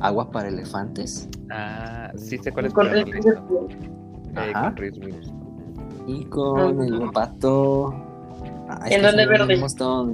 Agua 0.00 0.30
para 0.30 0.48
Elefantes. 0.48 1.28
Ah, 1.50 2.10
sí 2.16 2.38
sé 2.38 2.50
cuál 2.50 2.66
es. 2.66 2.72
Con 2.72 2.88
el 2.88 3.04
Ajá. 4.36 4.74
Y 6.06 6.24
con 6.24 6.82
el 6.82 7.10
pato. 7.10 7.94
Ah, 8.68 8.86
¿En 8.88 9.02
dónde 9.02 9.26
verde? 9.26 9.60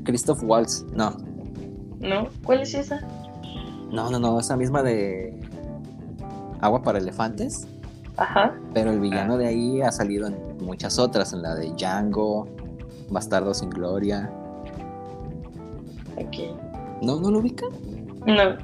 Christoph 0.05 0.43
Waltz. 0.43 0.85
No. 0.95 1.17
¿No? 2.01 2.29
¿Cuál 2.45 2.63
es 2.63 2.75
esa? 2.75 3.01
No, 3.91 4.11
no, 4.11 4.19
no, 4.19 4.41
esa 4.41 4.57
misma 4.57 4.83
de 4.83 5.41
Agua 6.61 6.83
para 6.83 6.99
Elefantes. 6.99 7.69
Ajá. 8.17 8.55
Pero 8.73 8.91
el 8.91 9.01
villano 9.01 9.35
ah. 9.35 9.39
de 9.39 9.47
ahí 9.47 9.83
ha 9.83 9.93
salido 9.93 10.27
en 10.27 10.37
muchas 10.61 10.99
otras, 10.99 11.33
en 11.33 11.43
la 11.43 11.55
de 11.55 11.71
Django, 11.71 12.49
Bastardo 13.11 13.53
sin 13.55 13.71
Gloria. 13.71 14.31
Ok. 16.17 16.37
¿No, 17.03 17.21
no 17.21 17.31
lo 17.31 17.39
ubican? 17.39 17.71
No. 18.27 18.57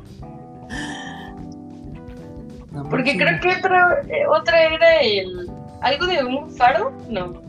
Porque 2.89 3.17
creo 3.17 3.39
que 3.41 3.49
otra, 3.59 4.01
eh, 4.09 4.27
otra 4.27 4.65
era 4.65 5.01
el. 5.01 5.51
¿Algo 5.83 6.07
de 6.07 6.25
un 6.25 6.51
faro? 6.51 6.93
No. 7.09 7.43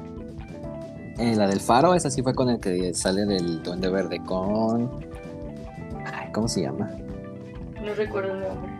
Eh, 1.17 1.35
la 1.35 1.47
del 1.47 1.61
faro, 1.61 1.93
esa 1.93 2.09
sí 2.09 2.21
fue 2.21 2.33
con 2.33 2.49
el 2.49 2.59
que 2.59 2.93
sale 2.93 3.25
del 3.25 3.63
Duende 3.63 3.89
Verde 3.89 4.19
con. 4.25 4.91
Ay, 6.05 6.29
¿Cómo 6.33 6.47
se 6.47 6.63
llama? 6.63 6.89
No 7.81 7.93
recuerdo 7.95 8.33
el 8.33 8.41
nombre. 8.41 8.71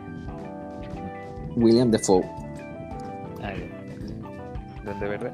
William 1.56 1.92
Defoe. 1.92 2.43
¿Dónde 4.86 5.08
verde? 5.08 5.32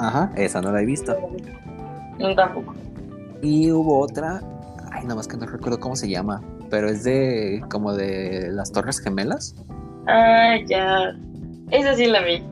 Ajá, 0.00 0.30
esa 0.36 0.60
no 0.60 0.72
la 0.72 0.82
he 0.82 0.86
visto. 0.86 1.16
No, 2.18 2.34
tampoco. 2.34 2.74
Y 3.42 3.70
hubo 3.70 3.98
otra, 4.00 4.40
ay, 4.90 5.02
nada 5.02 5.16
más 5.16 5.28
que 5.28 5.36
no 5.36 5.46
recuerdo 5.46 5.78
cómo 5.78 5.96
se 5.96 6.08
llama, 6.08 6.42
pero 6.70 6.88
es 6.88 7.04
de 7.04 7.62
como 7.70 7.92
de 7.92 8.48
las 8.52 8.72
Torres 8.72 8.98
Gemelas. 9.00 9.54
Ah, 10.06 10.54
ya. 10.66 11.14
Esa 11.70 11.94
sí 11.94 12.06
la 12.06 12.22
vi. 12.22 12.42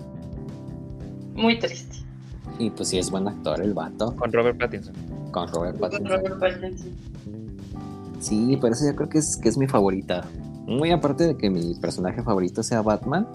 Muy 1.35 1.59
triste. 1.59 1.97
Y 2.59 2.71
pues 2.71 2.89
sí 2.91 2.99
es 2.99 3.11
buen 3.11 3.27
actor 3.27 3.61
el 3.61 3.75
vato, 3.75 4.15
Con 4.17 4.33
Robert 4.33 4.59
Pattinson. 4.59 4.95
con 5.33 5.49
Robert 5.49 5.79
Con 5.79 5.91
Pattinson. 5.91 6.19
Robert 6.19 6.39
Pattinson. 6.41 6.91
Sí, 8.21 8.57
pero 8.61 8.73
esa 8.75 8.87
yo 8.87 8.95
creo 8.97 9.09
que 9.09 9.19
es, 9.19 9.37
que 9.37 9.49
es 9.49 9.57
mi 9.59 9.67
favorita. 9.67 10.25
Muy 10.67 10.91
aparte 10.93 11.27
de 11.27 11.37
que 11.37 11.51
mi 11.51 11.75
personaje 11.75 12.23
favorito 12.23 12.63
sea 12.63 12.81
Batman, 12.83 13.27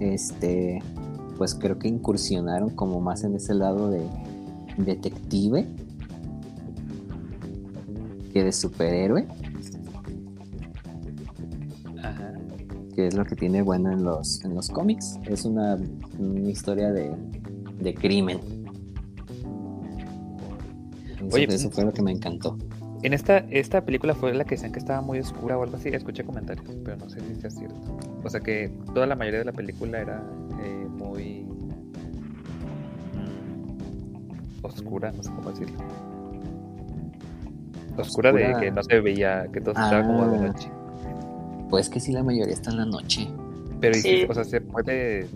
este, 0.00 0.82
pues 1.36 1.54
creo 1.54 1.78
que 1.78 1.88
incursionaron 1.88 2.70
como 2.70 3.00
más 3.00 3.24
en 3.24 3.34
ese 3.34 3.54
lado 3.54 3.90
de 3.90 4.02
detective 4.78 5.66
que 8.32 8.44
de 8.44 8.52
superhéroe, 8.52 9.26
Ajá. 12.02 12.32
que 12.94 13.06
es 13.06 13.14
lo 13.14 13.24
que 13.24 13.34
tiene 13.34 13.62
bueno 13.62 13.90
en 13.90 14.04
los, 14.04 14.44
en 14.44 14.54
los 14.54 14.68
cómics. 14.68 15.18
Es 15.24 15.44
una, 15.44 15.78
una 16.18 16.50
historia 16.50 16.92
de, 16.92 17.14
de 17.80 17.94
crimen. 17.94 18.40
Oye, 21.32 21.46
eso 21.48 21.70
fue 21.70 21.84
lo 21.84 21.92
que 21.92 22.02
me 22.02 22.12
encantó. 22.12 22.56
En 23.02 23.12
esta, 23.12 23.38
esta 23.50 23.84
película 23.84 24.14
fue 24.14 24.34
la 24.34 24.44
que 24.44 24.54
decían 24.54 24.72
que 24.72 24.78
estaba 24.78 25.00
muy 25.00 25.18
oscura 25.18 25.56
o 25.58 25.62
algo 25.62 25.76
así. 25.76 25.90
Escuché 25.90 26.24
comentarios, 26.24 26.66
pero 26.84 26.96
no 26.96 27.08
sé 27.08 27.20
si 27.20 27.40
sea 27.40 27.50
cierto. 27.50 27.98
O 28.24 28.28
sea 28.28 28.40
que 28.40 28.70
toda 28.94 29.06
la 29.06 29.14
mayoría 29.14 29.40
de 29.40 29.44
la 29.44 29.52
película 29.52 30.00
era 30.00 30.22
eh, 30.66 30.88
muy 30.88 31.46
oscura, 34.62 35.12
no 35.12 35.22
sé 35.22 35.30
cómo 35.30 35.50
decirlo. 35.50 35.78
Oscura, 37.96 38.32
de 38.32 38.54
que 38.60 38.70
no 38.70 38.82
se 38.82 39.00
veía, 39.00 39.46
que 39.52 39.60
todo 39.60 39.70
estaba 39.72 40.02
como 40.06 40.26
de 40.28 40.38
Ah. 40.38 40.48
noche. 40.48 40.70
Pues 41.70 41.88
que 41.88 41.98
sí, 42.00 42.12
la 42.12 42.22
mayoría 42.22 42.52
está 42.52 42.70
en 42.70 42.76
la 42.78 42.84
noche. 42.86 43.26
Pero, 43.80 43.96
¿y 43.96 44.24
o 44.28 44.34
sea, 44.34 44.44
¿se 44.44 44.60
puede 44.60 45.26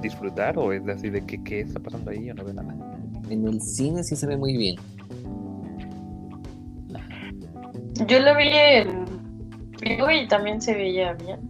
disfrutar 0.00 0.58
o 0.58 0.72
es 0.72 0.86
así 0.88 1.10
de 1.10 1.24
que 1.24 1.42
qué 1.42 1.60
está 1.60 1.80
pasando 1.80 2.10
ahí 2.10 2.30
o 2.30 2.34
no 2.34 2.44
ve 2.44 2.54
nada? 2.54 2.74
En 3.30 3.46
el 3.46 3.60
cine 3.60 4.02
sí 4.04 4.14
se 4.16 4.26
ve 4.26 4.36
muy 4.36 4.56
bien. 4.56 4.76
Yo 8.06 8.18
la 8.20 8.36
vi 8.36 8.48
en 8.48 9.04
vivo 9.80 10.10
y 10.10 10.26
también 10.28 10.60
se 10.60 10.74
veía 10.74 11.12
bien. 11.14 11.40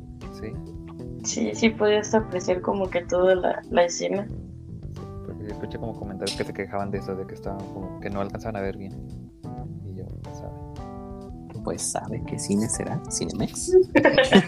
Sí, 1.24 1.50
Sí, 1.54 1.70
podías 1.70 2.14
apreciar 2.14 2.60
como 2.60 2.88
que 2.90 3.02
toda 3.02 3.34
la, 3.34 3.62
la 3.70 3.84
escena. 3.84 4.26
porque 5.26 5.42
yo 5.44 5.48
escuché 5.50 5.78
como 5.78 5.94
comentarios 5.98 6.36
que 6.36 6.44
se 6.44 6.52
quejaban 6.52 6.90
de 6.90 6.98
eso, 6.98 7.14
de 7.14 7.26
que 7.26 7.34
estaban 7.34 7.58
como 7.72 8.00
que 8.00 8.10
no 8.10 8.20
alcanzaban 8.20 8.56
a 8.56 8.60
ver 8.60 8.76
bien. 8.76 8.92
Y 9.86 9.94
yo, 9.96 10.04
¿sabes? 10.32 10.52
Pues 11.64 11.80
sabe 11.82 12.20
qué 12.26 12.38
cine 12.40 12.68
será. 12.68 13.00
Cinemex. 13.10 13.72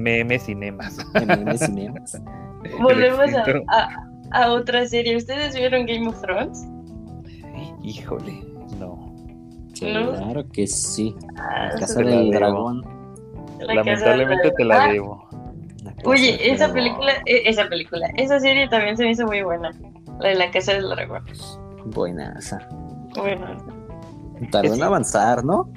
MM 0.00 0.38
Cinemas. 0.38 0.96
MM 1.14 1.58
Cinemas. 1.58 2.20
Volvemos 2.80 3.34
a, 3.34 3.44
a, 3.68 4.42
a 4.44 4.52
otra 4.52 4.86
serie. 4.86 5.16
¿Ustedes 5.16 5.54
vieron 5.54 5.84
Game 5.86 6.08
of 6.08 6.20
Thrones? 6.22 6.66
Híjole, 7.82 8.42
no. 8.78 9.14
Claro 9.78 10.46
que 10.50 10.66
sí. 10.66 11.14
Ah, 11.36 11.70
La 11.74 11.80
Casa 11.80 12.00
del. 12.02 12.30
Dragón. 12.30 12.82
la 13.60 13.74
Lamentablemente 13.74 14.42
casa 14.44 14.54
te 14.56 14.64
la 14.64 14.84
Ah, 14.84 14.92
debo. 14.92 15.28
Oye, 16.04 16.50
esa 16.50 16.72
película, 16.72 17.12
e- 17.26 17.42
esa 17.48 17.68
película, 17.68 18.08
esa 18.16 18.40
serie 18.40 18.68
también 18.68 18.96
se 18.96 19.04
me 19.04 19.10
hizo 19.10 19.26
muy 19.26 19.42
buena. 19.42 19.70
La 20.18 20.30
de 20.30 20.34
la 20.34 20.50
Casa 20.50 20.72
del 20.72 20.88
Dragón. 20.88 21.24
Buenaza. 21.86 22.58
Bueno, 23.16 23.56
Tardó 24.50 24.74
en 24.74 24.82
avanzar, 24.82 25.44
¿no? 25.44 25.68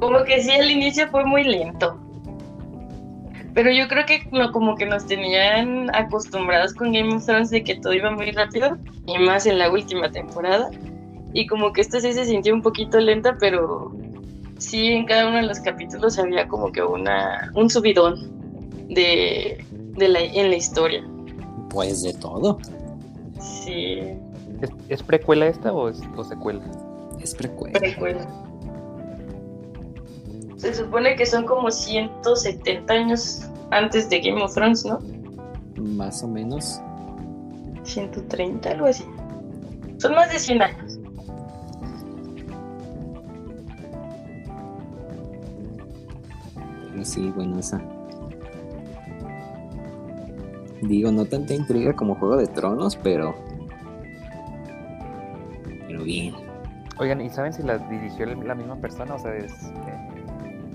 como 0.00 0.24
que 0.24 0.40
sí, 0.42 0.50
al 0.50 0.70
inicio 0.70 1.08
fue 1.08 1.24
muy 1.24 1.44
lento. 1.44 2.00
Pero 3.52 3.70
yo 3.70 3.86
creo 3.88 4.06
que 4.06 4.22
como 4.52 4.74
que 4.76 4.86
nos 4.86 5.06
tenían 5.06 5.94
acostumbrados 5.94 6.72
con 6.72 6.92
Game 6.92 7.14
of 7.14 7.26
Thrones 7.26 7.50
de 7.50 7.62
que 7.62 7.74
todo 7.76 7.92
iba 7.92 8.10
muy 8.10 8.30
rápido, 8.30 8.78
y 9.06 9.18
más 9.18 9.46
en 9.46 9.58
la 9.58 9.70
última 9.70 10.10
temporada. 10.10 10.70
Y 11.34 11.46
como 11.46 11.72
que 11.72 11.82
esta 11.82 12.00
sí 12.00 12.12
se 12.12 12.24
sintió 12.24 12.54
un 12.54 12.62
poquito 12.62 12.98
lenta, 12.98 13.36
pero 13.38 13.92
sí 14.58 14.92
en 14.92 15.04
cada 15.04 15.28
uno 15.28 15.36
de 15.36 15.42
los 15.42 15.60
capítulos 15.60 16.18
había 16.18 16.48
como 16.48 16.72
que 16.72 16.82
una 16.82 17.50
un 17.54 17.68
subidón 17.68 18.39
de, 18.90 19.64
de 19.70 20.08
la, 20.08 20.20
en 20.20 20.50
la 20.50 20.56
historia. 20.56 21.04
Pues 21.70 22.02
de 22.02 22.12
todo. 22.14 22.58
Sí, 23.40 23.98
¿Es, 24.60 24.70
es 24.88 25.02
precuela 25.02 25.46
esta 25.46 25.72
o, 25.72 25.88
es, 25.88 26.00
o 26.16 26.24
secuela? 26.24 26.62
Es 27.20 27.34
precuela. 27.34 27.78
precuela. 27.78 28.26
Se 30.56 30.74
supone 30.74 31.16
que 31.16 31.24
son 31.24 31.46
como 31.46 31.70
170 31.70 32.92
años 32.92 33.48
antes 33.70 34.10
de 34.10 34.20
Game 34.20 34.42
of 34.42 34.54
Thrones, 34.54 34.84
¿no? 34.84 34.98
Más 35.76 36.22
o 36.22 36.28
menos. 36.28 36.80
130, 37.84 38.70
algo 38.70 38.86
así. 38.86 39.04
Son 39.98 40.14
más 40.14 40.30
de 40.30 40.38
100 40.38 40.62
años. 40.62 40.98
Sí, 47.02 47.30
buenaza. 47.30 47.80
Digo, 50.82 51.10
no 51.12 51.24
tanta 51.26 51.54
intriga 51.54 51.94
como 51.94 52.14
Juego 52.14 52.36
de 52.36 52.46
Tronos, 52.46 52.96
pero. 52.96 53.34
Pero 55.86 56.04
bien. 56.04 56.34
Oigan, 56.98 57.20
¿y 57.20 57.30
saben 57.30 57.52
si 57.52 57.62
la 57.62 57.78
dirigió 57.78 58.26
la 58.26 58.54
misma 58.54 58.76
persona? 58.76 59.14
O 59.14 59.18
sea, 59.18 59.34
es. 59.36 59.52
eh, 59.52 60.24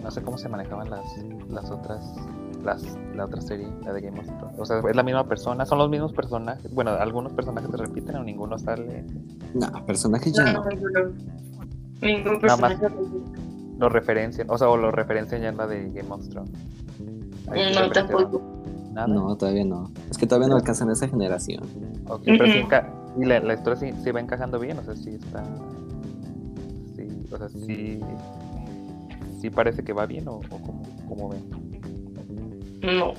no 0.03 0.11
sé 0.11 0.21
cómo 0.21 0.37
se 0.37 0.49
manejaban 0.49 0.89
las, 0.89 1.03
las 1.49 1.71
otras. 1.71 2.13
Las, 2.63 2.83
la 3.15 3.25
otra 3.25 3.41
serie, 3.41 3.67
la 3.83 3.93
de 3.93 4.01
Game 4.01 4.19
of 4.19 4.25
Thrones. 4.25 4.59
O 4.59 4.65
sea, 4.65 4.79
es 4.79 4.95
la 4.95 5.03
misma 5.03 5.27
persona, 5.27 5.67
son 5.67 5.77
los 5.77 5.87
mismos 5.89 6.13
personajes. 6.13 6.73
Bueno, 6.73 6.91
algunos 6.91 7.31
personajes 7.33 7.69
se 7.69 7.77
repiten 7.77 8.15
o 8.15 8.23
ninguno 8.23 8.57
sale. 8.57 9.03
No, 9.53 9.67
personajes 9.85 10.33
ya 10.33 10.51
no. 10.51 10.65
ninguno. 10.65 11.11
Ningún 12.01 12.39
Nada 12.41 12.57
más. 12.57 12.73
personaje. 12.75 12.95
Lo 13.77 13.89
referencian, 13.89 14.49
o 14.49 14.57
sea, 14.57 14.69
o 14.69 14.77
lo 14.77 14.89
referencian 14.89 15.41
ya 15.43 15.49
en 15.49 15.57
la 15.57 15.67
de 15.67 15.91
Game 15.91 16.09
of 16.09 16.27
Thrones. 16.29 16.51
Ahí 17.51 17.71
No, 17.75 17.89
tampoco. 17.91 18.41
Nada. 18.95 19.07
No, 19.07 19.35
todavía 19.35 19.65
no. 19.65 19.91
Es 20.09 20.17
que 20.17 20.25
todavía 20.25 20.47
no 20.47 20.55
alcanzan 20.55 20.89
esa 20.89 21.07
generación. 21.07 21.63
Ok, 22.07 22.21
pero 22.25 22.45
sí 22.45 22.53
enca- 22.59 22.89
y 23.21 23.25
la, 23.25 23.41
la 23.41 23.53
historia 23.53 23.77
sí, 23.77 23.91
sí 24.03 24.11
va 24.11 24.21
encajando 24.21 24.57
bien, 24.57 24.79
o 24.79 24.83
sea, 24.83 24.95
sí 24.95 25.09
está. 25.09 25.43
Sí, 26.95 27.07
o 27.31 27.37
sea, 27.37 27.49
sí. 27.49 27.99
Sí 29.41 29.49
parece 29.49 29.83
que 29.83 29.91
va 29.93 30.05
bien 30.05 30.27
o, 30.29 30.35
o 30.37 30.41
como, 30.49 30.81
como 31.09 31.29
ven. 31.29 31.43
No. 32.81 33.13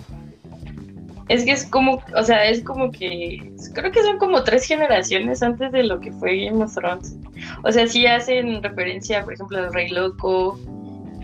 Es 1.29 1.45
que 1.45 1.51
es 1.53 1.67
como, 1.67 2.01
o 2.17 2.23
sea, 2.23 2.49
es 2.49 2.63
como 2.63 2.91
que, 2.91 3.53
creo 3.75 3.91
que 3.93 4.03
son 4.03 4.17
como 4.19 4.45
tres 4.45 4.65
generaciones 4.65 5.43
antes 5.43 5.73
de 5.73 5.83
lo 5.83 6.01
que 6.01 6.11
fue 6.13 6.45
Game 6.47 6.63
of 6.65 6.73
Thrones. 6.75 7.17
O 7.65 7.73
sea, 7.73 7.87
sí 7.87 8.07
hacen 8.07 8.63
referencia, 8.63 9.25
por 9.25 9.35
ejemplo, 9.35 9.59
al 9.59 9.75
Rey 9.75 9.91
Loco, 9.91 10.59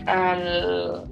al 0.05 1.05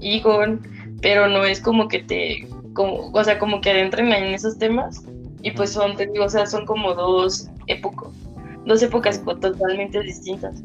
Egon, 0.00 0.60
pero 1.00 1.28
no 1.28 1.44
es 1.44 1.60
como 1.60 1.86
que 1.88 2.00
te, 2.00 2.48
como, 2.74 3.10
o 3.12 3.24
sea, 3.24 3.38
como 3.38 3.60
que 3.60 3.70
adentren 3.70 4.12
en 4.12 4.34
esos 4.34 4.58
temas. 4.58 5.04
Y 5.42 5.50
pues 5.52 5.70
son, 5.70 5.96
te 5.96 6.06
digo, 6.06 6.24
o 6.24 6.28
sea, 6.28 6.46
son 6.46 6.64
como 6.66 6.94
dos 6.94 7.48
épocas, 7.66 8.08
dos 8.64 8.82
épocas 8.82 9.22
totalmente 9.24 10.00
distintas. 10.00 10.62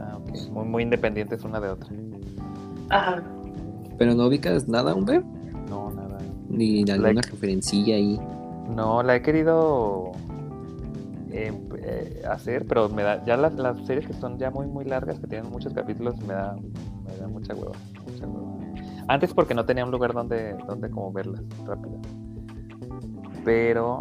Ah, 0.00 0.16
ok. 0.18 0.50
Muy, 0.50 0.64
muy 0.64 0.82
independientes 0.84 1.44
una 1.44 1.60
de 1.60 1.68
otra. 1.68 1.88
Ajá. 2.88 3.22
Pero 3.98 4.14
no 4.14 4.26
ubicas 4.26 4.68
nada, 4.68 4.94
hombre. 4.94 5.22
No, 5.68 5.90
nada. 5.90 6.18
Ni 6.48 6.80
alguna 6.90 7.12
Like- 7.12 7.30
referencilla 7.30 7.96
ahí. 7.96 8.18
No, 8.74 9.02
la 9.02 9.16
he 9.16 9.22
querido 9.22 10.12
eh, 11.30 11.52
eh, 11.78 12.22
hacer, 12.28 12.66
pero 12.66 12.88
me 12.88 13.02
da. 13.02 13.24
Ya 13.24 13.36
las, 13.36 13.54
las 13.54 13.78
series 13.86 14.06
que 14.06 14.14
son 14.14 14.38
ya 14.38 14.50
muy, 14.50 14.66
muy 14.66 14.84
largas, 14.84 15.18
que 15.18 15.26
tienen 15.26 15.50
muchos 15.50 15.72
capítulos, 15.74 16.16
me 16.22 16.32
da, 16.34 16.56
me 17.04 17.16
da 17.16 17.28
mucha 17.28 17.54
hueva. 17.54 17.72
Mucha 18.06 18.26
hueva. 18.26 18.55
Antes 19.08 19.32
porque 19.32 19.54
no 19.54 19.64
tenía 19.64 19.84
un 19.84 19.90
lugar 19.90 20.12
donde, 20.12 20.54
donde 20.66 20.90
como 20.90 21.12
verlas 21.12 21.42
rápido. 21.64 22.00
Pero, 23.44 24.00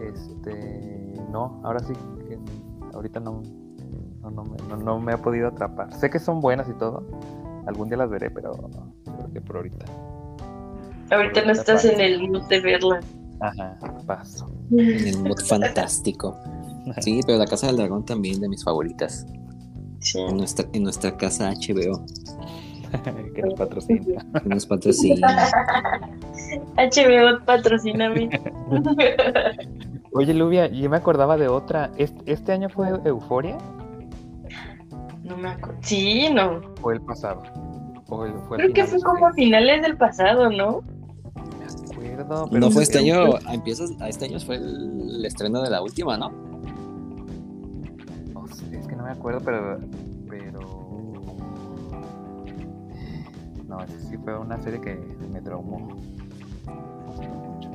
este, 0.00 1.14
no, 1.30 1.60
ahora 1.64 1.80
sí 1.80 1.92
que 2.28 2.38
ahorita 2.94 3.18
no, 3.20 3.42
no, 4.20 4.30
no, 4.30 4.44
me, 4.44 4.56
no, 4.68 4.76
no 4.76 5.00
me 5.00 5.12
ha 5.12 5.18
podido 5.18 5.48
atrapar. 5.48 5.92
Sé 5.94 6.10
que 6.10 6.18
son 6.18 6.40
buenas 6.40 6.68
y 6.68 6.74
todo. 6.74 7.04
Algún 7.66 7.88
día 7.88 7.98
las 7.98 8.10
veré, 8.10 8.30
pero 8.30 8.52
creo 9.04 9.32
que 9.32 9.40
por 9.40 9.56
ahorita. 9.56 9.84
Ahorita 11.10 11.44
no 11.44 11.52
estás 11.52 11.84
en 11.84 12.00
el 12.00 12.28
mood 12.28 12.42
de 12.48 12.60
verla. 12.60 13.00
Ajá, 13.40 13.76
paso. 14.06 14.50
En 14.70 15.08
el 15.08 15.18
mood 15.18 15.40
fantástico. 15.40 16.36
Sí, 17.00 17.20
pero 17.26 17.38
la 17.38 17.46
Casa 17.46 17.66
del 17.68 17.76
Dragón 17.76 18.04
también 18.04 18.40
de 18.40 18.48
mis 18.48 18.64
favoritas. 18.64 19.26
Sí. 20.00 20.18
En 20.20 20.36
nuestra, 20.36 20.66
en 20.72 20.82
nuestra 20.82 21.16
casa 21.16 21.52
HBO. 21.52 22.04
que 23.34 23.42
nos 23.42 23.54
patrocina. 23.54 24.24
Que 24.42 24.48
nos 24.48 24.66
patrocina. 24.72 25.48
HBO, 26.76 27.44
patrocíname. 27.44 28.28
Oye, 30.12 30.34
Luvia, 30.34 30.66
yo 30.66 30.90
me 30.90 30.96
acordaba 30.96 31.36
de 31.36 31.48
otra. 31.48 31.90
¿Este, 31.96 32.32
este 32.32 32.52
año 32.52 32.68
fue 32.68 32.88
Euforia 33.04 33.56
no 35.24 35.36
me 35.36 35.48
acuerdo. 35.50 35.78
Sí, 35.82 36.28
no. 36.32 36.60
o 36.82 36.92
el 36.92 37.00
pasado? 37.00 37.42
¿O 38.08 38.24
el- 38.26 38.34
fue 38.48 38.58
Creo 38.58 38.72
que 38.72 38.84
fue 38.84 39.00
como 39.00 39.26
a 39.26 39.32
finales 39.32 39.82
del 39.82 39.96
pasado, 39.96 40.50
¿no? 40.50 40.82
No 41.34 41.56
me 41.58 41.64
acuerdo, 41.92 42.48
pero 42.50 42.60
No 42.60 42.70
fue 42.70 42.82
este 42.82 42.98
año, 42.98 43.36
a 43.46 43.54
empiezas, 43.54 43.92
a 44.00 44.08
este 44.08 44.26
año 44.26 44.38
fue 44.40 44.56
el 44.56 45.24
estreno 45.24 45.62
de 45.62 45.70
la 45.70 45.80
última, 45.80 46.18
¿no? 46.18 46.30
No 48.34 48.46
sé, 48.48 48.78
es 48.78 48.86
que 48.86 48.96
no 48.96 49.04
me 49.04 49.10
acuerdo, 49.12 49.40
pero. 49.44 49.78
Pero. 50.28 50.60
No, 53.72 53.78
sí 54.10 54.18
fue 54.18 54.38
una 54.38 54.60
serie 54.60 54.80
que 54.82 54.94
me 55.32 55.40
traumó. 55.40 55.78
mucho. 55.78 57.70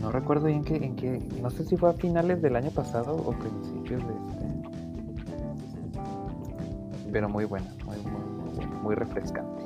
No 0.00 0.10
recuerdo 0.10 0.46
bien 0.46 0.64
que, 0.64 0.76
en 0.76 0.96
qué. 0.96 1.20
No 1.42 1.50
sé 1.50 1.64
si 1.66 1.76
fue 1.76 1.90
a 1.90 1.92
finales 1.92 2.40
del 2.40 2.56
año 2.56 2.70
pasado 2.70 3.14
o 3.16 3.32
principios 3.32 4.02
de 4.06 4.14
este. 4.14 4.46
Pero 7.12 7.28
muy 7.28 7.44
buena, 7.44 7.66
muy, 7.84 7.96
muy, 7.98 8.12
muy, 8.12 8.54
buena, 8.56 8.74
muy 8.82 8.94
refrescante. 8.94 9.62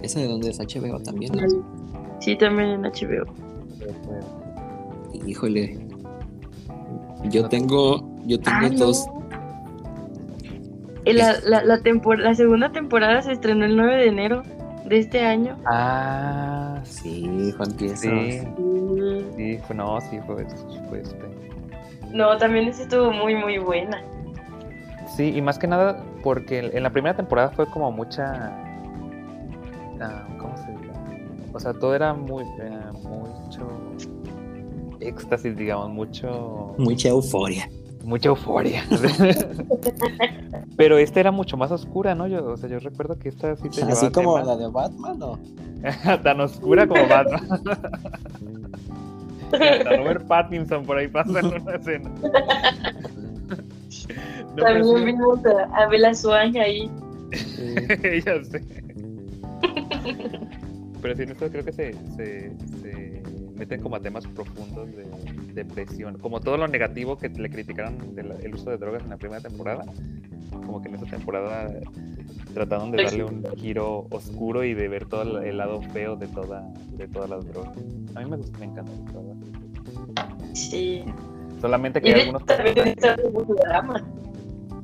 Esa 0.00 0.20
de 0.20 0.28
donde 0.28 0.48
es 0.48 0.58
HBO 0.58 0.98
también, 1.00 1.32
¿no? 1.34 1.42
Sí, 2.20 2.34
también 2.36 2.70
en 2.70 2.82
HBO. 2.82 3.26
Híjole. 5.26 5.86
Yo 7.24 7.46
tengo, 7.48 8.02
yo 8.24 8.38
tengo 8.40 8.58
Ah, 8.62 8.70
dos, 8.70 9.06
no. 9.06 9.23
Eh, 11.06 11.12
La, 11.14 11.36
la, 11.44 11.62
la, 11.64 11.78
tempor- 11.78 12.18
la 12.18 12.34
segunda 12.34 12.70
temporada 12.72 13.22
se 13.22 13.32
estrenó 13.32 13.64
el 13.64 13.76
9 13.76 13.96
de 13.96 14.06
enero 14.06 14.42
de 14.86 14.98
este 14.98 15.24
año. 15.24 15.58
Ah, 15.66 16.80
Sí, 16.84 17.52
Juan 17.56 17.70
sí, 17.78 17.88
sí, 17.96 19.58
fue, 19.66 19.74
no, 19.76 20.00
sí, 20.02 20.18
fue, 20.26 20.44
fue 20.88 21.00
este. 21.00 21.18
No, 22.12 22.36
también 22.36 22.68
esa 22.68 22.82
estuvo 22.82 23.10
muy, 23.10 23.34
muy 23.34 23.58
buena. 23.58 24.02
Sí, 25.16 25.32
y 25.34 25.40
más 25.42 25.58
que 25.58 25.66
nada 25.66 26.02
porque 26.22 26.58
en 26.72 26.82
la 26.82 26.90
primera 26.90 27.16
temporada 27.16 27.50
fue 27.50 27.66
como 27.66 27.90
mucha. 27.90 28.52
ah, 30.00 30.26
¿Cómo 30.38 30.56
se 30.58 30.70
dice? 30.72 30.90
O 31.52 31.60
sea, 31.60 31.72
todo 31.74 31.94
era 31.94 32.12
muy. 32.14 32.44
eh, 32.60 32.78
mucho. 33.02 33.68
éxtasis, 35.00 35.56
digamos, 35.56 35.90
mucho. 35.90 36.74
Mucha 36.78 37.08
euforia. 37.08 37.68
Mucha 38.04 38.28
euforia. 38.28 38.84
Pero 40.76 40.98
esta 40.98 41.20
era 41.20 41.30
mucho 41.32 41.56
más 41.56 41.70
oscura, 41.70 42.14
¿no? 42.14 42.26
Yo, 42.26 42.44
o 42.46 42.56
sea, 42.56 42.68
yo 42.68 42.78
recuerdo 42.78 43.18
que 43.18 43.28
esta 43.28 43.56
sí 43.56 43.68
te 43.68 43.82
Así 43.82 44.10
como 44.10 44.34
temas 44.34 44.46
la 44.46 44.56
de 44.56 44.68
Batman, 44.70 45.18
¿no? 45.18 45.38
tan 46.22 46.40
oscura 46.40 46.86
como 46.86 47.06
Batman. 47.08 47.48
Hasta 49.52 49.96
Robert 49.96 50.26
Pattinson 50.26 50.84
por 50.84 50.98
ahí 50.98 51.06
pasa 51.08 51.38
en 51.40 51.46
una 51.46 51.74
escena. 51.76 52.10
No, 54.56 54.62
también 54.62 54.84
sí- 54.98 55.04
vimos 55.04 55.38
a, 55.46 55.64
a 55.76 55.86
Bella 55.88 56.14
Swan 56.14 56.56
ahí. 56.56 56.90
ya 58.24 58.42
sé. 58.44 58.64
Pero 61.02 61.16
sí, 61.16 61.22
en 61.22 61.30
esto 61.30 61.48
creo 61.50 61.64
que 61.64 61.72
se, 61.72 61.92
se, 62.16 62.52
se 62.82 63.22
meten 63.56 63.80
como 63.80 63.96
a 63.96 64.00
temas 64.00 64.26
profundos 64.28 64.88
de 64.96 65.04
depresión. 65.54 66.18
Como 66.18 66.40
todo 66.40 66.56
lo 66.56 66.68
negativo 66.68 67.16
que 67.16 67.28
le 67.28 67.50
criticaron 67.50 68.14
del 68.14 68.54
uso 68.54 68.70
de 68.70 68.78
drogas 68.78 69.02
en 69.04 69.10
la 69.10 69.16
primera 69.16 69.40
temporada. 69.40 69.84
Como 70.50 70.80
que 70.80 70.88
en 70.88 70.94
esta 70.94 71.06
temporada 71.06 71.68
trataron 72.52 72.92
de 72.92 73.02
darle 73.02 73.24
un 73.24 73.44
giro 73.56 74.06
oscuro 74.10 74.64
y 74.64 74.74
de 74.74 74.88
ver 74.88 75.06
todo 75.06 75.22
el, 75.22 75.48
el 75.48 75.58
lado 75.58 75.82
feo 75.82 76.16
de 76.16 76.28
toda 76.28 76.62
de 76.96 77.08
todas 77.08 77.30
las 77.30 77.46
drogas. 77.46 77.76
A 78.14 78.20
mí 78.20 78.30
me 78.30 78.36
gusta, 78.36 78.58
me 78.58 78.66
encanta. 78.66 78.92
Sí. 80.52 81.04
Solamente 81.60 82.00
que 82.00 82.08
Y 82.08 82.12
hay 82.12 82.20
algunos 82.20 82.44
también 82.44 82.94
drama. 83.64 84.04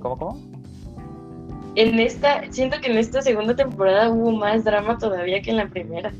¿Cómo, 0.00 0.18
cómo? 0.18 0.38
En 1.76 2.00
esta, 2.00 2.50
siento 2.50 2.80
que 2.80 2.90
en 2.90 2.98
esta 2.98 3.22
segunda 3.22 3.54
temporada 3.54 4.10
hubo 4.10 4.32
más 4.32 4.64
drama 4.64 4.98
todavía 4.98 5.40
que 5.40 5.50
en 5.50 5.56
la 5.58 5.68
primera. 5.68 6.10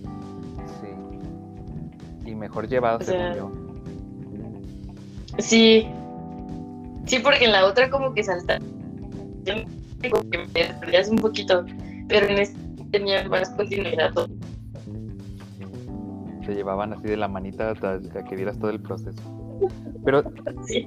Sí. 0.80 2.30
Y 2.30 2.34
mejor 2.34 2.68
llevado, 2.68 2.98
O 2.98 3.02
sea, 3.02 3.34
según 3.34 3.54
yo. 3.54 3.69
Sí. 5.40 5.88
Sí, 7.06 7.18
porque 7.18 7.44
en 7.46 7.52
la 7.52 7.66
otra 7.66 7.90
como 7.90 8.12
que 8.14 8.22
salta. 8.22 8.58
Como 10.10 10.30
que 10.30 10.38
me 10.38 10.74
perdías 10.74 11.08
un 11.08 11.16
poquito. 11.16 11.64
Pero 12.08 12.26
en 12.26 12.38
esta 12.38 12.58
tenía 12.90 13.28
más 13.28 13.50
continuidad. 13.50 14.12
Te 16.44 16.54
llevaban 16.54 16.92
así 16.92 17.06
de 17.08 17.16
la 17.16 17.28
manita 17.28 17.70
hasta 17.70 18.00
que 18.00 18.36
vieras 18.36 18.58
todo 18.58 18.70
el 18.70 18.80
proceso. 18.80 19.22
Pero 20.04 20.22
Sí. 20.66 20.86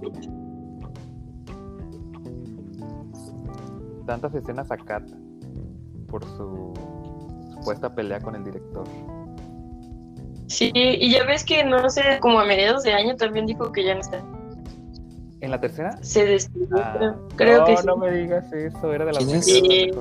tantas 4.06 4.34
escenas 4.36 4.70
acata 4.70 5.16
por 6.08 6.24
su 6.26 6.74
supuesta 7.54 7.94
pelea 7.94 8.20
con 8.20 8.36
el 8.36 8.44
director. 8.44 8.86
Sí, 10.48 10.72
y 10.74 11.10
ya 11.12 11.24
ves 11.24 11.44
que 11.44 11.64
no 11.64 11.90
sé, 11.90 12.20
como 12.20 12.40
a 12.40 12.46
mediados 12.46 12.84
de 12.84 12.94
año 12.94 13.16
también 13.16 13.46
dijo 13.46 13.72
que 13.72 13.86
ya 13.86 13.96
no 13.96 14.02
está. 14.02 14.22
¿En 15.44 15.52
la 15.52 15.60
tercera? 15.60 15.98
Se 16.02 16.24
despidió, 16.26 16.70
Ah, 16.78 17.16
creo, 17.36 17.60
no, 17.60 17.66
que 17.66 17.76
sí. 17.76 17.86
no 17.86 17.98
me 17.98 18.12
digas 18.12 18.50
eso, 18.54 18.94
era 18.94 19.04
de 19.04 19.12
las 19.12 19.26
mejores, 19.26 19.46
Sí. 19.46 19.92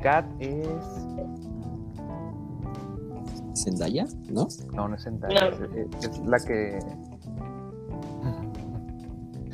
Kat 0.00 0.24
es. 0.38 0.68
Zendaya, 3.60 4.06
¿no? 4.30 4.46
No, 4.72 4.86
no 4.86 4.94
es 4.94 5.02
Zendaya, 5.02 5.50
No. 5.50 5.66
es, 5.74 6.08
es 6.08 6.18
la 6.20 6.38
que. 6.38 6.78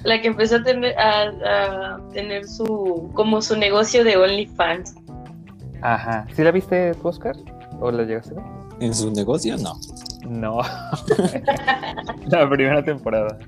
La 0.05 0.21
que 0.21 0.29
empezó 0.29 0.57
a 0.57 0.63
tener, 0.63 0.95
a, 0.99 1.95
a 1.95 2.01
tener 2.13 2.47
su, 2.47 3.11
como 3.15 3.41
su 3.41 3.57
negocio 3.57 4.05
de 4.05 4.17
OnlyFans. 4.19 4.95
Ajá. 5.81 6.27
¿Sí 6.37 6.45
la 6.45 6.51
viste, 6.53 6.93
Oscar? 7.03 7.35
¿O 7.81 7.91
la 7.91 8.03
llegaste 8.05 8.35
a 8.39 8.43
ver? 8.43 8.45
En 8.81 8.95
su 8.95 9.11
negocio, 9.11 9.57
no. 9.57 9.73
No. 10.29 10.61
la 12.27 12.49
primera 12.49 12.83
temporada. 12.85 13.39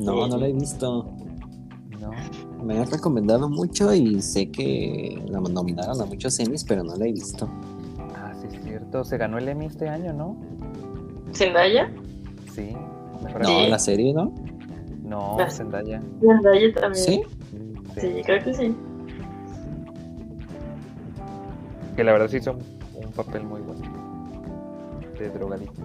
No, 0.00 0.26
no 0.26 0.36
la 0.36 0.46
he 0.48 0.52
visto. 0.52 1.10
No. 2.00 2.10
Me 2.64 2.78
han 2.78 2.90
recomendado 2.90 3.48
mucho 3.48 3.92
y 3.94 4.20
sé 4.22 4.50
que 4.50 5.22
la 5.28 5.40
nominaron 5.40 6.00
a 6.00 6.04
muchos 6.06 6.38
Emmys, 6.40 6.64
pero 6.64 6.82
no 6.84 6.96
la 6.96 7.06
he 7.06 7.12
visto. 7.12 7.48
Ah, 8.16 8.32
sí, 8.40 8.48
es 8.56 8.62
cierto. 8.62 9.04
Se 9.04 9.18
ganó 9.18 9.38
el 9.38 9.48
Emmy 9.48 9.66
este 9.66 9.88
año, 9.88 10.12
¿no? 10.12 10.36
¿Zendaya? 11.32 11.90
Sí. 12.54 12.74
Mejor 13.22 13.42
No, 13.42 13.66
la 13.68 13.78
serie, 13.78 14.12
¿no? 14.14 14.32
No, 15.04 15.36
Ah. 15.38 15.50
Zendaya. 15.50 16.02
Zendaya 16.20 16.72
también. 16.74 17.04
¿Sí? 17.04 17.22
Sí, 18.00 18.22
creo 18.24 18.42
que 18.44 18.54
sí. 18.54 18.74
Que 21.96 22.04
la 22.04 22.12
verdad 22.12 22.28
sí 22.28 22.38
hizo 22.38 22.52
un, 22.52 22.58
un 23.06 23.12
papel 23.12 23.42
muy 23.44 23.60
bueno. 23.62 23.82
De 25.18 25.30
drogadicta. 25.30 25.82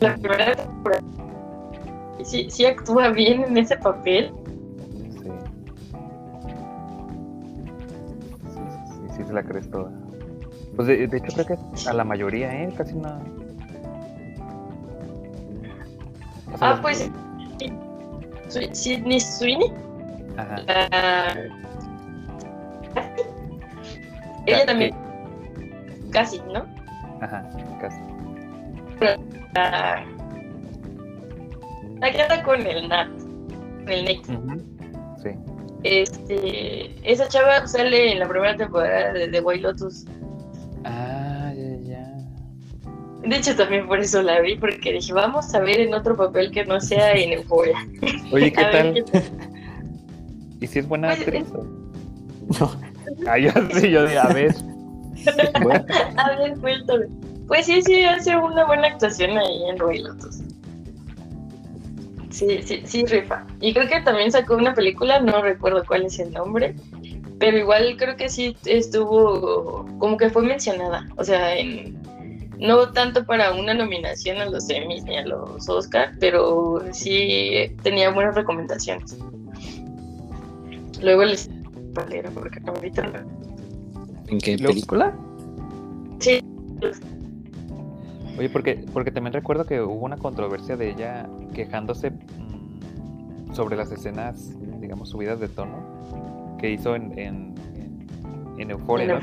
La 0.00 0.14
primera 0.16 0.54
temporada. 0.54 1.02
Sí, 2.24 2.48
sí 2.50 2.64
actúa 2.66 3.08
bien 3.10 3.42
en 3.44 3.56
ese 3.58 3.76
papel. 3.78 4.32
Sí. 5.12 5.30
Sí, 8.52 8.60
sí, 8.60 8.60
sí, 8.88 9.16
sí 9.16 9.24
se 9.24 9.32
la 9.32 9.42
crees 9.42 9.70
toda. 9.70 9.90
Pues 10.76 10.88
de, 10.88 11.06
de 11.08 11.16
hecho 11.18 11.32
creo 11.32 11.46
que 11.46 11.88
a 11.88 11.92
la 11.92 12.04
mayoría, 12.04 12.52
¿eh? 12.62 12.72
Casi 12.76 12.94
no. 12.94 13.08
O 16.52 16.58
sea, 16.58 16.70
Ah, 16.70 16.78
pues 16.80 17.10
Sydney 18.72 19.20
Sweeney. 19.20 19.72
Ajá. 20.36 20.58
la- 20.66 21.36
Ella 24.46 24.66
también. 24.66 24.94
Casi, 26.10 26.40
¿no? 26.52 26.64
La, 29.56 30.04
la 32.00 32.42
con 32.44 32.66
el 32.66 32.88
Nat. 32.88 33.08
El 33.86 34.04
Nick. 34.04 34.26
Sí. 35.22 35.30
Este, 35.82 37.10
esa 37.10 37.26
chava 37.28 37.66
sale 37.66 38.12
en 38.12 38.18
la 38.18 38.28
primera 38.28 38.54
temporada 38.54 39.14
de 39.14 39.28
The 39.28 39.40
White 39.40 39.62
Lotus. 39.62 40.04
Ah, 40.84 41.52
ya, 41.56 41.76
ya. 41.88 42.12
De 43.22 43.36
hecho, 43.36 43.56
también 43.56 43.86
por 43.86 44.00
eso 44.00 44.20
la 44.20 44.40
vi, 44.40 44.56
porque 44.56 44.92
dije, 44.92 45.12
vamos 45.14 45.54
a 45.54 45.60
ver 45.60 45.80
en 45.80 45.94
otro 45.94 46.14
papel 46.16 46.50
que 46.50 46.64
no 46.66 46.78
sea 46.78 47.12
en 47.14 47.32
Euphoria. 47.32 47.78
Oye, 48.32 48.52
¿qué 48.52 48.62
tal? 48.62 48.92
qué 48.92 49.22
¿Y 50.60 50.66
si 50.66 50.80
es 50.80 50.88
buena 50.88 51.08
Pues, 51.08 51.20
actriz? 51.20 51.46
No. 52.60 52.70
Ah, 53.26 53.38
yo 53.38 53.50
sí, 53.72 53.90
yo 53.90 54.02
a 54.02 54.28
ver. 54.32 54.54
Bueno, 55.62 55.84
A 56.16 56.36
ver, 56.36 56.58
cuéntame. 56.60 57.06
Pues 57.46 57.66
sí, 57.66 57.80
sí, 57.82 58.04
hace 58.04 58.36
una 58.36 58.64
buena 58.64 58.88
actuación 58.88 59.38
ahí 59.38 59.68
en 59.68 59.82
White 59.82 60.02
Lotus. 60.02 60.38
Sí, 62.30 62.60
sí, 62.62 62.82
sí, 62.84 63.06
rifa. 63.06 63.46
Y 63.60 63.72
creo 63.72 63.88
que 63.88 64.00
también 64.00 64.30
sacó 64.30 64.56
una 64.56 64.74
película, 64.74 65.20
no 65.20 65.40
recuerdo 65.42 65.84
cuál 65.86 66.04
es 66.04 66.18
el 66.18 66.32
nombre, 66.32 66.74
pero 67.38 67.56
igual 67.56 67.96
creo 67.96 68.16
que 68.16 68.28
sí 68.28 68.56
estuvo, 68.66 69.86
como 69.98 70.16
que 70.16 70.28
fue 70.28 70.42
mencionada, 70.42 71.08
o 71.16 71.24
sea, 71.24 71.56
en, 71.56 71.96
no 72.58 72.92
tanto 72.92 73.24
para 73.24 73.52
una 73.52 73.74
nominación 73.74 74.38
a 74.38 74.46
los 74.46 74.68
Emmys 74.68 75.04
ni 75.04 75.16
a 75.16 75.26
los 75.26 75.68
Oscar, 75.68 76.12
pero 76.20 76.82
sí 76.92 77.74
tenía 77.82 78.10
buenas 78.10 78.34
recomendaciones. 78.34 79.16
Luego 81.00 81.24
les 81.24 81.48
porque 82.34 82.60
ahorita 82.66 83.24
¿En 84.28 84.38
qué 84.38 84.58
película? 84.58 85.14
Sí. 86.18 86.42
Oye, 88.38 88.50
porque, 88.50 88.84
porque 88.92 89.10
también 89.10 89.32
recuerdo 89.32 89.64
que 89.64 89.80
hubo 89.80 90.04
una 90.04 90.16
controversia 90.16 90.76
de 90.76 90.90
ella 90.90 91.28
quejándose 91.54 92.10
mm, 92.10 93.54
sobre 93.54 93.76
las 93.76 93.90
escenas, 93.90 94.52
digamos, 94.80 95.08
subidas 95.08 95.40
de 95.40 95.48
tono 95.48 96.56
que 96.58 96.70
hizo 96.70 96.94
en, 96.94 97.18
en, 97.18 97.54
en, 98.58 98.70
Euphoria, 98.70 99.20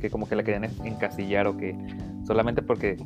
Que, 0.00 0.10
como 0.10 0.28
que 0.28 0.36
la 0.36 0.42
querían 0.42 0.70
encasillar 0.84 1.46
o 1.46 1.56
que 1.56 1.76
solamente 2.24 2.62
porque 2.62 2.96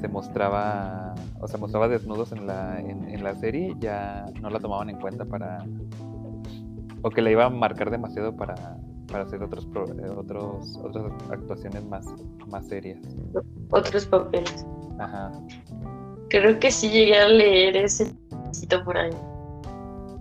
se 0.00 0.08
mostraba 0.08 1.14
o 1.40 1.48
se 1.48 1.58
mostraba 1.58 1.88
desnudos 1.88 2.32
en 2.32 2.46
la, 2.46 2.80
en, 2.80 3.22
la 3.22 3.34
serie 3.34 3.74
ya 3.78 4.26
no 4.40 4.50
la 4.50 4.58
tomaban 4.58 4.90
en 4.90 4.98
cuenta 4.98 5.24
para 5.24 5.64
o 7.02 7.10
que 7.10 7.22
la 7.22 7.30
iba 7.30 7.44
a 7.44 7.50
marcar 7.50 7.90
demasiado 7.90 8.36
para, 8.36 8.76
para 9.12 9.24
hacer 9.24 9.42
otros, 9.42 9.66
eh, 9.66 10.08
otros 10.16 10.80
otras 10.82 11.12
actuaciones 11.30 11.84
más, 11.84 12.06
más 12.48 12.66
serias. 12.66 12.98
Otros 13.70 14.06
papeles. 14.06 14.66
Ajá. 14.98 15.30
Creo 16.30 16.58
que 16.58 16.70
sí 16.70 16.88
llegué 16.88 17.18
a 17.18 17.28
leer 17.28 17.76
ese 17.76 18.10
por 18.84 18.96
ahí. 18.96 19.10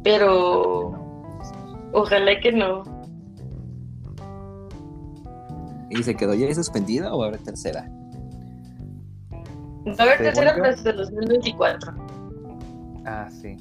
Pero 0.03 0.91
ojalá 1.93 2.39
que 2.41 2.51
no. 2.51 2.83
¿Y 5.89 6.03
se 6.03 6.15
quedó 6.15 6.33
ya 6.33 6.53
suspendida 6.53 7.13
o 7.13 7.19
va 7.19 7.25
a 7.25 7.27
haber 7.29 7.41
tercera? 7.41 7.89
Va 9.87 9.95
a 9.97 10.03
haber 10.03 10.17
tercera 10.17 10.51
hasta 10.51 10.89
el 10.89 10.97
2024. 10.97 11.93
Ah, 13.05 13.29
sí. 13.31 13.57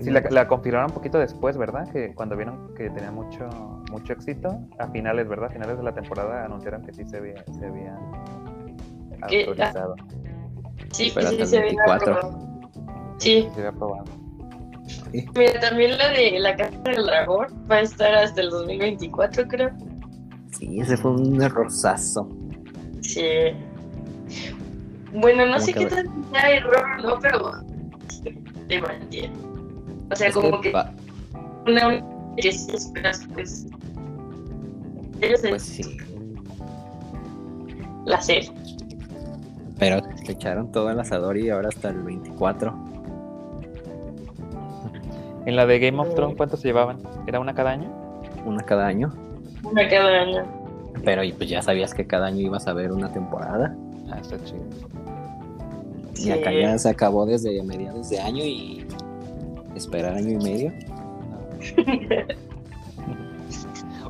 Sí, 0.00 0.10
la, 0.10 0.46
confirmaron 0.46 0.90
un 0.90 0.94
poquito 0.94 1.18
después, 1.18 1.56
¿verdad? 1.56 1.90
Que 1.90 2.14
cuando 2.14 2.36
vieron 2.36 2.74
que 2.74 2.90
tenía 2.90 3.10
mucho 3.10 3.48
mucho 3.90 4.12
éxito, 4.12 4.60
a 4.78 4.88
finales, 4.88 5.26
¿verdad? 5.28 5.46
A 5.46 5.52
finales 5.52 5.78
de 5.78 5.82
la 5.82 5.94
temporada 5.94 6.44
anunciaron 6.44 6.82
que 6.82 6.92
sí 6.92 7.04
se 7.04 7.16
había, 7.16 7.42
se 7.58 7.66
había 7.66 7.96
autorizado. 9.22 9.94
Sí, 10.92 11.10
pues 11.14 11.28
sí, 11.30 11.46
se 11.46 11.58
había 11.58 11.82
aprobado. 11.82 12.60
Sí. 13.18 13.48
Se 13.54 13.60
había 13.60 13.70
aprobado. 13.70 14.04
Mira, 15.34 15.60
también 15.60 15.96
la 15.96 16.08
de 16.08 16.38
la 16.40 16.56
Casa 16.56 16.78
del 16.84 17.06
Dragón 17.06 17.46
va 17.70 17.76
a 17.76 17.80
estar 17.80 18.14
hasta 18.14 18.40
el 18.42 18.50
2024, 18.50 19.48
creo. 19.48 19.70
Sí, 20.52 20.80
ese 20.80 20.96
fue 20.96 21.12
un 21.12 21.40
errorzazo. 21.40 22.28
Sí. 23.00 23.22
Bueno, 25.12 25.46
no 25.46 25.58
sé 25.58 25.72
qué 25.72 25.86
tal 25.86 26.08
sea 26.32 26.50
error, 26.50 27.02
¿no? 27.02 27.18
Pero 27.20 27.52
te 28.68 28.80
mantiene. 28.80 29.53
O 30.10 30.16
sea, 30.16 30.32
como 30.32 30.60
que, 30.60 30.72
una 31.66 32.04
que 32.36 32.52
si 32.52 32.74
esperas, 32.74 33.26
pues. 33.32 33.66
Pues 35.20 35.62
sí. 35.62 35.96
La 38.04 38.20
serie. 38.20 38.50
Pero 39.78 39.96
le 40.26 40.32
echaron 40.32 40.70
todo 40.70 40.90
el 40.90 41.00
asador 41.00 41.38
y 41.38 41.50
ahora 41.50 41.68
hasta 41.68 41.88
el 41.90 42.02
24. 42.02 42.74
En 45.46 45.56
la 45.56 45.66
de 45.66 45.78
Game 45.78 46.00
of 46.00 46.14
Thrones, 46.14 46.36
¿cuántos 46.36 46.60
se 46.60 46.68
llevaban? 46.68 46.98
¿Era 47.26 47.40
una 47.40 47.54
cada 47.54 47.70
año? 47.70 47.90
Una 48.44 48.62
cada 48.62 48.86
año. 48.86 49.12
Una 49.62 49.88
cada 49.88 50.22
año. 50.22 50.44
Pero 51.04 51.22
pues 51.36 51.48
ya 51.50 51.60
sabías 51.60 51.92
que 51.92 52.06
cada 52.06 52.26
año 52.26 52.40
ibas 52.40 52.66
a 52.66 52.72
ver 52.72 52.92
una 52.92 53.12
temporada. 53.12 53.76
Ah, 54.10 54.18
está 54.20 54.42
chido. 54.44 54.62
Y 56.16 56.30
acá 56.30 56.52
ya 56.52 56.78
se 56.78 56.88
acabó 56.88 57.26
desde 57.26 57.62
mediados 57.62 58.08
de 58.08 58.20
año 58.20 58.44
y 58.44 58.83
esperar 59.74 60.14
año 60.14 60.30
y 60.30 60.36
medio. 60.36 60.72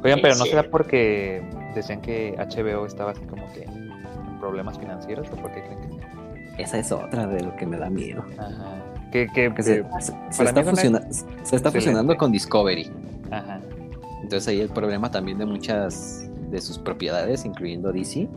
Oigan, 0.02 0.20
pero 0.20 0.36
no 0.36 0.44
será 0.44 0.62
porque 0.64 1.42
decían 1.74 2.00
que 2.00 2.34
HBO 2.36 2.84
estaba 2.86 3.12
así 3.12 3.22
como 3.22 3.50
que 3.52 3.64
en 3.64 3.90
problemas 4.38 4.78
financieros 4.78 5.26
o 5.32 5.36
por 5.36 5.52
qué 5.52 5.62
creen 5.62 5.80
que 5.80 6.62
Esa 6.62 6.78
es 6.78 6.92
otra 6.92 7.26
de 7.26 7.42
lo 7.42 7.56
que 7.56 7.64
me 7.64 7.78
da 7.78 7.88
miedo. 7.88 8.22
Ajá. 8.38 8.82
Que, 9.10 9.28
que, 9.28 9.62
se, 9.62 9.84
está, 11.52 11.70
fusionando 11.70 12.16
con 12.16 12.32
Discovery. 12.32 12.90
Ajá. 13.30 13.60
Entonces 14.22 14.48
ahí 14.48 14.60
el 14.60 14.70
problema 14.70 15.10
también 15.10 15.38
de 15.38 15.46
muchas 15.46 16.28
de 16.50 16.60
sus 16.60 16.78
propiedades, 16.78 17.44
incluyendo 17.44 17.92
DC, 17.92 18.28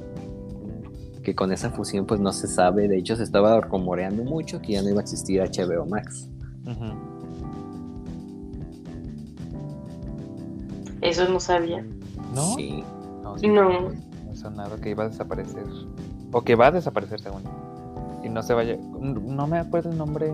que 1.24 1.36
con 1.36 1.52
esa 1.52 1.72
fusión 1.72 2.06
pues 2.06 2.20
no 2.20 2.32
se 2.32 2.48
sabe, 2.48 2.88
de 2.88 2.98
hecho 2.98 3.16
se 3.16 3.24
estaba 3.24 3.60
rumoreando 3.60 4.24
mucho 4.24 4.62
que 4.62 4.74
ya 4.74 4.84
no 4.84 4.90
iba 4.90 5.00
a 5.00 5.04
existir 5.04 5.42
HBO 5.42 5.86
Max. 5.86 6.30
Ajá. 6.66 6.96
Eso 11.08 11.30
no 11.30 11.40
sabía. 11.40 11.86
¿No? 12.36 12.56
Sí. 12.56 12.84
No. 13.24 13.36
No, 13.38 14.50
nada 14.52 14.78
que 14.78 14.90
iba 14.92 15.06
a 15.06 15.10
desaparecer. 15.10 15.64
O 16.32 16.42
que 16.42 16.56
va 16.56 16.68
a 16.68 16.72
desaparecer, 16.72 17.20
según. 17.20 17.44
Y 18.24 18.30
no 18.30 18.44
se 18.44 18.54
vaya. 18.54 18.78
No 18.78 19.48
me 19.48 19.58
acuerdo 19.58 19.92
el 19.92 19.98
nombre. 19.98 20.32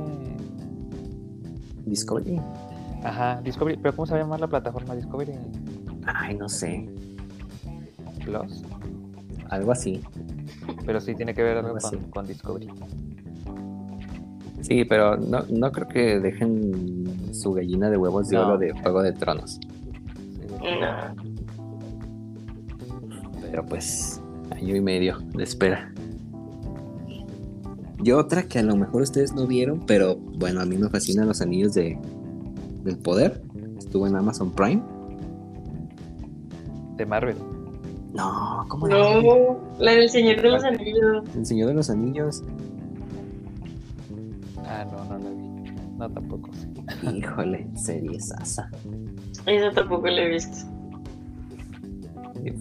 Discovery. 1.85 2.39
Ajá, 3.03 3.41
Discovery. 3.43 3.77
¿Pero 3.77 3.95
cómo 3.95 4.05
se 4.05 4.13
va 4.13 4.19
a 4.19 4.23
llamar 4.23 4.39
la 4.39 4.47
plataforma 4.47 4.95
Discovery? 4.95 5.33
Ay, 6.05 6.35
no 6.35 6.49
sé. 6.49 6.89
Plus. 8.25 8.63
Algo 9.49 9.71
así. 9.71 10.01
Pero 10.85 10.99
sí 10.99 11.13
tiene 11.15 11.33
que 11.33 11.43
ver 11.43 11.57
algo, 11.57 11.77
con, 12.09 12.25
Discovery. 12.25 12.69
Sí, 14.61 14.85
pero 14.85 15.17
no, 15.17 15.43
no 15.49 15.71
creo 15.71 15.87
que 15.87 16.19
dejen 16.19 17.33
su 17.33 17.53
gallina 17.53 17.89
de 17.89 17.97
huevos 17.97 18.29
de 18.29 18.37
oro 18.37 18.57
de 18.57 18.71
Juego 18.71 19.01
de 19.03 19.11
Tronos. 19.11 19.59
Pero 23.41 23.65
pues, 23.65 24.21
año 24.51 24.75
y 24.75 24.81
medio 24.81 25.19
de 25.35 25.43
espera. 25.43 25.93
Y 28.03 28.11
otra 28.11 28.43
que 28.43 28.59
a 28.59 28.63
lo 28.63 28.75
mejor 28.75 29.01
ustedes 29.01 29.33
no 29.33 29.47
vieron, 29.47 29.85
pero 29.85 30.17
bueno, 30.17 30.61
a 30.61 30.65
mí 30.65 30.77
me 30.77 30.89
fascinan 30.89 31.27
los 31.27 31.41
anillos 31.41 31.73
de, 31.73 31.97
del 32.83 32.97
poder. 32.97 33.41
Estuvo 33.77 34.07
en 34.07 34.15
Amazon 34.15 34.51
Prime. 34.51 34.81
De 36.97 37.05
Marvel. 37.05 37.37
No, 38.13 38.65
¿cómo 38.67 38.87
no? 38.87 39.59
La 39.79 39.93
del 39.93 40.09
Señor 40.09 40.41
de 40.41 40.51
los 40.51 40.63
Anillos. 40.63 41.23
El 41.35 41.45
Señor 41.45 41.69
de 41.69 41.73
los 41.73 41.89
Anillos. 41.89 42.43
Ah, 44.65 44.85
no, 44.91 45.05
no 45.05 45.17
la 45.17 45.29
vi. 45.29 45.53
No, 45.97 46.09
tampoco. 46.09 46.49
Híjole, 47.11 47.67
serie 47.75 48.19
sasa. 48.19 48.69
Eso 49.45 49.71
tampoco 49.73 50.07
lo 50.07 50.17
he 50.17 50.29
visto. 50.29 50.67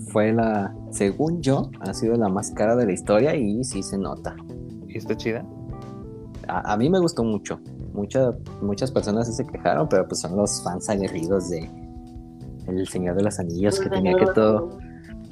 Fue 0.08 0.32
la, 0.32 0.74
según 0.90 1.40
yo, 1.40 1.70
ha 1.80 1.92
sido 1.94 2.16
la 2.16 2.28
más 2.28 2.50
cara 2.52 2.76
de 2.76 2.86
la 2.86 2.92
historia 2.92 3.34
y 3.34 3.64
sí 3.64 3.82
se 3.82 3.98
nota. 3.98 4.36
¿Y 4.86 4.98
está 4.98 5.16
chida? 5.16 5.44
A, 6.48 6.76
mí 6.76 6.90
me 6.90 6.98
gustó 6.98 7.24
mucho. 7.24 7.60
muchas 8.60 8.90
personas 8.90 9.26
sí 9.28 9.32
se 9.32 9.46
quejaron, 9.46 9.88
pero 9.88 10.06
pues 10.06 10.20
son 10.20 10.36
los 10.36 10.62
fans 10.62 10.88
aguerridos 10.88 11.48
de 11.50 11.68
El 12.66 12.86
Señor 12.88 13.16
de 13.16 13.22
los 13.22 13.38
Anillos, 13.38 13.80
que 13.80 13.88
tenía 13.88 14.14
que 14.14 14.26
todo, 14.26 14.78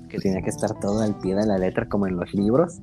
que 0.09 0.19
tenía 0.19 0.41
que 0.43 0.51
estar 0.51 0.79
todo 0.81 1.01
al 1.01 1.15
pie 1.19 1.35
de 1.35 1.47
la 1.47 1.59
letra 1.59 1.89
como 1.89 2.07
en 2.07 2.17
los 2.17 2.33
libros. 2.33 2.81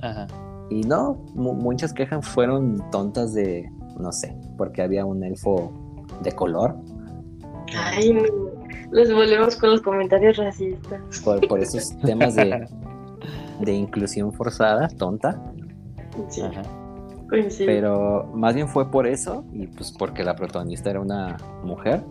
Ajá. 0.00 0.26
Y 0.68 0.82
no, 0.82 1.24
muchas 1.34 1.92
quejas 1.92 2.26
fueron 2.28 2.90
tontas 2.90 3.34
de, 3.34 3.68
no 3.98 4.12
sé, 4.12 4.36
porque 4.56 4.82
había 4.82 5.04
un 5.04 5.24
elfo 5.24 5.72
de 6.22 6.32
color 6.32 6.76
Ay, 7.76 8.16
Los 8.90 9.12
volvemos 9.12 9.56
con 9.56 9.70
los 9.70 9.80
comentarios 9.80 10.36
racistas. 10.36 11.00
Por, 11.24 11.60
esos 11.60 11.96
temas 12.00 12.34
de, 12.34 12.66
de 13.60 13.72
inclusión 13.72 14.32
forzada, 14.32 14.88
tonta. 14.88 15.40
Sí. 16.28 16.42
Pero 17.64 18.28
más 18.34 18.54
bien 18.54 18.68
fue 18.68 18.90
por 18.90 19.06
eso 19.06 19.44
y 19.52 19.68
pues 19.68 19.92
porque 19.92 20.24
la 20.24 20.34
protagonista 20.34 20.90
era 20.90 21.00
una 21.00 21.36
mujer. 21.62 22.02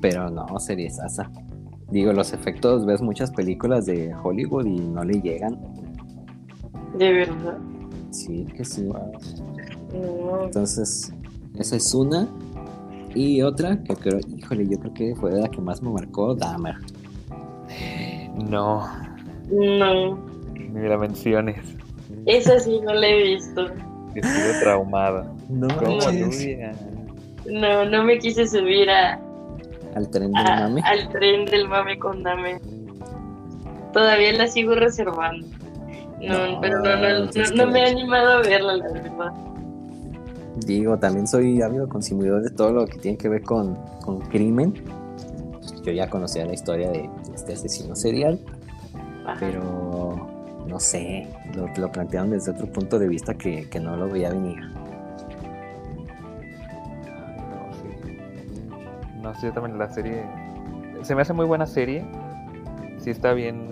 Pero 0.00 0.30
no, 0.30 0.46
sería 0.60 0.88
asa. 1.04 1.28
Digo, 1.90 2.12
los 2.12 2.32
efectos, 2.32 2.86
ves 2.86 3.00
muchas 3.00 3.30
películas 3.32 3.86
de 3.86 4.14
Hollywood 4.14 4.66
y 4.66 4.78
no 4.78 5.02
le 5.02 5.20
llegan. 5.20 5.58
De 6.96 7.12
verdad. 7.12 7.58
Sí, 8.10 8.46
que 8.56 8.64
sí. 8.64 8.88
Entonces, 9.92 11.12
esa 11.58 11.76
es 11.76 11.94
una. 11.94 12.28
Y 13.14 13.42
otra 13.42 13.82
que 13.82 13.94
creo, 13.96 14.20
híjole, 14.36 14.66
yo 14.68 14.78
creo 14.78 14.94
que 14.94 15.14
fue 15.16 15.32
la 15.32 15.48
que 15.48 15.60
más 15.60 15.82
me 15.82 15.90
marcó, 15.90 16.34
Dahmer. 16.34 16.76
No. 18.48 18.86
No. 19.50 20.18
Ni 20.54 20.88
la 20.88 20.98
menciones. 20.98 21.56
Esa 22.26 22.58
sí 22.60 22.80
no 22.84 22.92
la 22.94 23.06
he 23.08 23.22
visto. 23.22 23.66
Estuve 24.14 24.60
traumada. 24.60 25.32
No. 25.48 25.66
No, 27.50 27.84
no 27.84 28.04
me 28.04 28.18
quise 28.18 28.46
subir 28.46 28.90
a, 28.90 29.18
Al 29.94 30.08
tren 30.10 30.32
del 30.32 30.46
a- 30.46 30.60
mame. 30.68 30.82
al 30.84 31.08
tren 31.08 31.44
del 31.46 31.66
mame 31.68 31.98
con 31.98 32.22
Dame. 32.22 32.60
Todavía 33.92 34.32
la 34.34 34.46
sigo 34.46 34.74
reservando. 34.74 35.46
No, 36.20 36.46
No, 36.52 36.60
pero 36.60 36.78
no, 36.80 36.96
no, 36.96 37.24
no, 37.24 37.30
no 37.54 37.66
me 37.68 37.80
he 37.80 37.90
animado 37.90 38.32
a 38.38 38.42
verla, 38.42 38.76
la 38.76 38.92
verdad. 38.92 39.32
Digo, 40.66 40.98
también 40.98 41.26
soy 41.26 41.62
ávido 41.62 41.88
consumidor 41.88 42.42
de 42.42 42.50
todo 42.50 42.72
lo 42.72 42.86
que 42.86 42.98
tiene 42.98 43.16
que 43.16 43.28
ver 43.28 43.42
con, 43.42 43.76
con 44.02 44.20
crimen. 44.20 44.74
Yo 45.84 45.92
ya 45.92 46.10
conocía 46.10 46.44
la 46.44 46.54
historia 46.54 46.90
de 46.90 47.08
este 47.34 47.54
asesino 47.54 47.94
serial, 47.94 48.40
pero 49.38 50.28
no 50.66 50.80
sé, 50.80 51.26
lo, 51.54 51.66
lo 51.76 51.90
plantearon 51.90 52.30
desde 52.30 52.50
otro 52.52 52.66
punto 52.66 52.98
de 52.98 53.08
vista 53.08 53.34
que, 53.34 53.68
que 53.70 53.80
no 53.80 53.96
lo 53.96 54.08
veía 54.08 54.30
venir. 54.30 54.58
No, 57.48 57.72
sí. 57.72 58.18
No 59.22 59.34
sé, 59.34 59.46
yo 59.46 59.52
también 59.52 59.78
la 59.78 59.88
serie. 59.90 60.24
Se 61.02 61.14
me 61.14 61.22
hace 61.22 61.32
muy 61.32 61.46
buena 61.46 61.66
serie. 61.66 62.04
Sí 62.98 63.10
está 63.10 63.32
bien. 63.32 63.68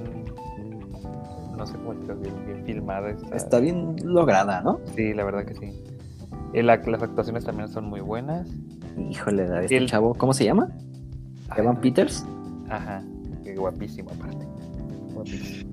No 1.57 1.67
sé 1.67 1.75
cómo 1.75 1.95
decirlo, 1.95 2.17
bien, 2.17 2.47
bien 2.47 2.65
filmada. 2.65 3.11
Está, 3.11 3.37
Está 3.37 3.61
bien 3.61 3.97
lograda, 4.05 4.61
¿no? 4.63 4.81
Sí, 4.95 5.13
la 5.13 5.25
verdad 5.25 5.45
que 5.45 5.55
sí. 5.55 5.83
Y 6.57 6.63
la- 6.63 6.77
las 6.79 7.03
actuaciones 7.03 7.45
también 7.45 7.69
son 7.69 7.85
muy 7.85 8.01
buenas. 8.01 8.49
Híjole, 9.11 9.43
a 9.43 9.61
este 9.61 9.77
El- 9.77 9.89
chavo, 9.91 10.15
¿cómo 10.15 10.33
se 10.33 10.45
llama? 10.45 10.69
Ay, 11.51 11.61
Evan 11.63 11.81
Peters. 11.83 12.25
Ajá, 12.71 13.03
qué 13.45 13.55
guapísimo 13.55 14.11
aparte. 14.11 14.47
Guapísimo. 15.13 15.71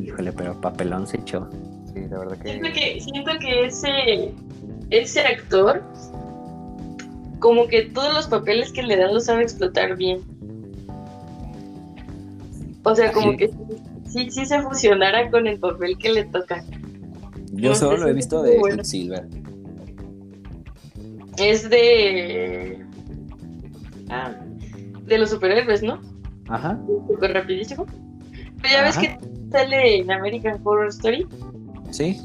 Híjole, 0.00 0.32
pero 0.32 0.60
papelón 0.60 1.06
se 1.06 1.18
echó. 1.18 1.48
Sí, 1.94 2.00
la 2.10 2.18
verdad 2.18 2.36
Siento 2.42 2.66
que. 2.68 2.72
que, 2.72 3.00
siento 3.00 3.30
que 3.40 3.64
ese, 3.66 4.34
ese 4.90 5.20
actor, 5.20 5.82
como 7.38 7.68
que 7.68 7.82
todos 7.82 8.12
los 8.12 8.26
papeles 8.26 8.72
que 8.72 8.82
le 8.82 8.96
dan 8.96 9.14
los 9.14 9.26
sabe 9.26 9.42
explotar 9.42 9.96
bien. 9.96 10.20
O 12.82 12.94
sea, 12.94 13.12
como 13.12 13.30
Sí. 13.32 13.36
que 13.36 13.50
sí, 14.08 14.30
sí 14.30 14.46
se 14.46 14.60
fusionara 14.62 15.30
con 15.30 15.46
el 15.46 15.58
papel 15.60 15.96
que 15.96 16.10
le 16.12 16.24
toca. 16.24 16.64
Yo 17.52 17.70
No, 17.70 17.74
solo 17.76 17.96
lo 17.98 18.08
he 18.08 18.12
visto 18.14 18.42
de 18.42 18.58
bueno. 18.58 18.76
Quicksilver. 18.78 19.28
Es 21.38 21.68
de. 21.70 22.84
Ah, 24.10 24.32
de 25.06 25.18
los 25.18 25.30
superhéroes, 25.30 25.82
¿no? 25.82 26.00
Ajá. 26.48 26.78
Súper 27.08 27.32
rapidísimo. 27.32 27.86
Pero 28.60 28.74
ya 28.74 28.82
ves 28.84 28.98
que 28.98 29.18
sale 29.50 29.98
en 29.98 30.10
American 30.10 30.60
Horror 30.62 30.88
Story. 30.88 31.26
Sí. 31.90 32.20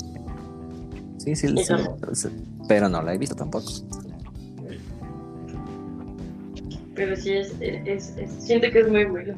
Sí, 1.17 1.36
sí, 1.36 1.48
sí, 1.58 1.74
sí, 2.13 2.30
Pero 2.67 2.88
no 2.89 3.02
la 3.02 3.13
he 3.13 3.17
visto 3.17 3.36
tampoco. 3.36 3.65
Pero 6.96 7.15
sí, 7.15 7.32
es, 7.34 7.54
es, 7.62 8.15
es- 8.17 8.32
siento 8.43 8.70
que 8.72 8.80
es 8.80 8.89
muy 8.89 9.06
bueno. 9.06 9.36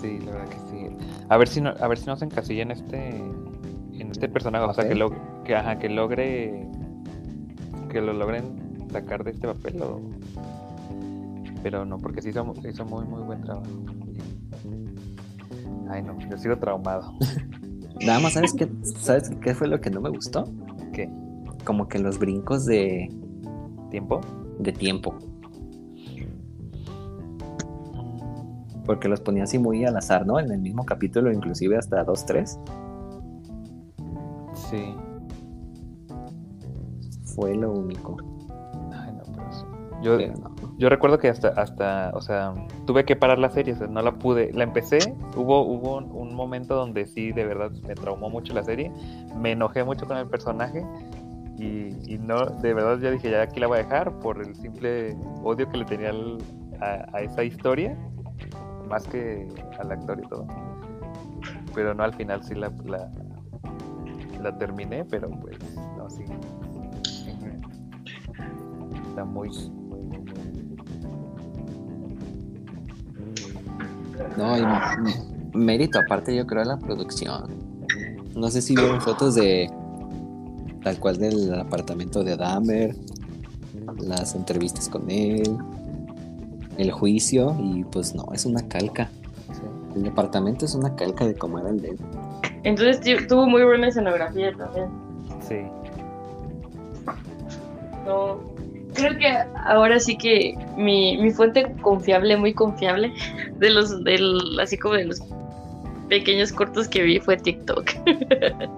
Sí, 0.00 0.18
la 0.24 0.32
verdad 0.32 0.48
que 0.48 0.56
sí. 0.70 0.96
A 1.28 1.36
ver 1.36 1.48
si 1.48 1.60
no, 1.60 1.70
a 1.78 1.88
ver 1.88 1.98
si 1.98 2.06
no 2.06 2.16
se 2.16 2.24
encasilla 2.24 2.62
en 2.62 2.70
este. 2.72 3.08
En 3.98 4.10
este 4.10 4.28
personaje. 4.28 4.64
O 4.64 4.74
sea, 4.74 4.88
que, 4.88 4.94
log- 4.96 5.42
que, 5.44 5.54
ajá, 5.54 5.78
que 5.78 5.88
logre. 5.88 6.66
Que 7.90 8.00
lo 8.00 8.12
logren 8.12 8.44
sacar 8.92 9.24
de 9.24 9.32
este 9.32 9.46
papel. 9.46 9.82
o- 9.82 10.00
Pero 11.62 11.84
no, 11.84 11.98
porque 11.98 12.22
sí 12.22 12.30
hizo, 12.30 12.54
hizo 12.68 12.84
muy, 12.84 13.04
muy 13.04 13.22
buen 13.22 13.40
trabajo. 13.42 13.66
Ay, 15.88 16.02
no, 16.02 16.16
yo 16.30 16.38
sigo 16.38 16.56
traumado. 16.56 17.12
Nada 18.06 18.20
más, 18.20 18.32
¿sabes 18.34 18.54
qué, 18.54 18.68
¿sabes 18.98 19.30
qué 19.42 19.54
fue 19.54 19.66
lo 19.68 19.80
que 19.80 19.90
no 19.90 20.00
me 20.00 20.08
gustó? 20.08 20.44
¿Qué? 20.92 21.10
Como 21.64 21.88
que 21.88 21.98
los 21.98 22.18
brincos 22.18 22.64
de, 22.64 23.10
¿Tiempo? 23.90 24.20
de 24.58 24.72
tiempo. 24.72 25.14
Porque 28.86 29.08
los 29.08 29.20
ponía 29.20 29.44
así 29.44 29.58
muy 29.58 29.84
al 29.84 29.96
azar, 29.96 30.26
¿no? 30.26 30.38
En 30.40 30.50
el 30.50 30.60
mismo 30.60 30.84
capítulo, 30.84 31.30
inclusive 31.32 31.76
hasta 31.76 32.02
dos, 32.04 32.24
tres. 32.24 32.58
Sí. 34.54 34.94
Fue 37.40 37.54
lo 37.54 37.72
único. 37.72 38.16
Ay, 38.92 39.12
no, 39.12 39.24
sí. 39.52 39.64
Yo, 40.02 40.18
no. 40.18 40.50
Yo 40.78 40.88
recuerdo 40.88 41.18
que 41.18 41.28
hasta, 41.28 41.48
hasta, 41.48 42.10
o 42.14 42.20
sea, 42.20 42.54
tuve 42.86 43.04
que 43.04 43.16
parar 43.16 43.38
la 43.38 43.50
serie, 43.50 43.74
o 43.74 43.76
sea, 43.76 43.86
no 43.86 44.00
la 44.02 44.12
pude, 44.12 44.50
la 44.52 44.64
empecé, 44.64 45.14
hubo, 45.36 45.60
hubo 45.62 45.96
un, 45.98 46.10
un 46.10 46.34
momento 46.34 46.74
donde 46.74 47.06
sí, 47.06 47.32
de 47.32 47.44
verdad, 47.44 47.70
me 47.86 47.94
traumó 47.94 48.30
mucho 48.30 48.54
la 48.54 48.62
serie, 48.62 48.90
me 49.36 49.52
enojé 49.52 49.84
mucho 49.84 50.06
con 50.06 50.16
el 50.16 50.26
personaje 50.26 50.86
y, 51.58 51.94
y 52.14 52.18
no, 52.18 52.46
de 52.46 52.72
verdad 52.72 52.98
yo 52.98 53.10
dije, 53.10 53.30
ya 53.30 53.42
aquí 53.42 53.60
la 53.60 53.66
voy 53.66 53.78
a 53.80 53.82
dejar 53.82 54.18
por 54.20 54.40
el 54.40 54.54
simple 54.54 55.14
odio 55.44 55.68
que 55.68 55.76
le 55.76 55.84
tenía 55.84 56.10
al- 56.10 56.38
a, 56.80 57.06
a 57.12 57.20
esa 57.20 57.44
historia, 57.44 57.94
más 58.88 59.06
que 59.06 59.46
al 59.78 59.92
actor 59.92 60.18
y 60.24 60.26
todo. 60.28 60.46
Pero 61.74 61.92
no, 61.94 62.02
al 62.04 62.14
final 62.14 62.42
sí 62.42 62.54
la, 62.54 62.72
la, 62.86 63.10
la 64.40 64.56
terminé, 64.56 65.04
pero 65.04 65.28
pues, 65.28 65.58
Está 69.10 69.24
muy, 69.24 69.50
No, 74.36 74.56
y 74.56 74.62
mérito 75.58 75.98
aparte 75.98 76.34
yo 76.34 76.46
creo 76.46 76.62
de 76.62 76.68
la 76.68 76.78
producción. 76.78 77.44
No 78.36 78.48
sé 78.50 78.62
si 78.62 78.74
vieron 78.76 79.00
fotos 79.00 79.34
de 79.34 79.68
tal 80.82 80.98
cual 80.98 81.18
del 81.18 81.52
apartamento 81.54 82.22
de 82.24 82.36
Dahmer, 82.36 82.96
las 83.98 84.34
entrevistas 84.34 84.88
con 84.88 85.10
él, 85.10 85.56
el 86.78 86.90
juicio 86.92 87.56
y 87.60 87.84
pues 87.84 88.14
no, 88.14 88.24
es 88.32 88.46
una 88.46 88.66
calca. 88.68 89.10
El 89.96 90.04
departamento 90.04 90.64
es 90.64 90.74
una 90.74 90.94
calca 90.94 91.26
de 91.26 91.34
cómo 91.34 91.58
era 91.58 91.70
el 91.70 91.80
de 91.82 91.88
él. 91.90 91.98
Entonces 92.62 93.00
tu- 93.00 93.26
tuvo 93.26 93.46
muy 93.46 93.64
buena 93.64 93.88
escenografía 93.88 94.52
también. 94.56 94.86
Sí. 95.46 95.56
No, 98.06 98.38
creo 98.94 99.16
que 99.18 99.26
ahora 99.66 99.98
sí 100.00 100.16
que 100.16 100.54
mi, 100.76 101.16
mi 101.18 101.30
fuente 101.30 101.72
confiable, 101.82 102.36
muy 102.36 102.52
confiable, 102.54 103.12
de 103.58 103.70
los, 103.70 104.02
del, 104.04 104.38
así 104.60 104.76
como 104.78 104.94
de 104.94 105.04
los 105.06 105.20
pequeños 106.08 106.52
cortos 106.52 106.88
que 106.88 107.02
vi 107.02 107.18
fue 107.20 107.36
TikTok. 107.36 107.90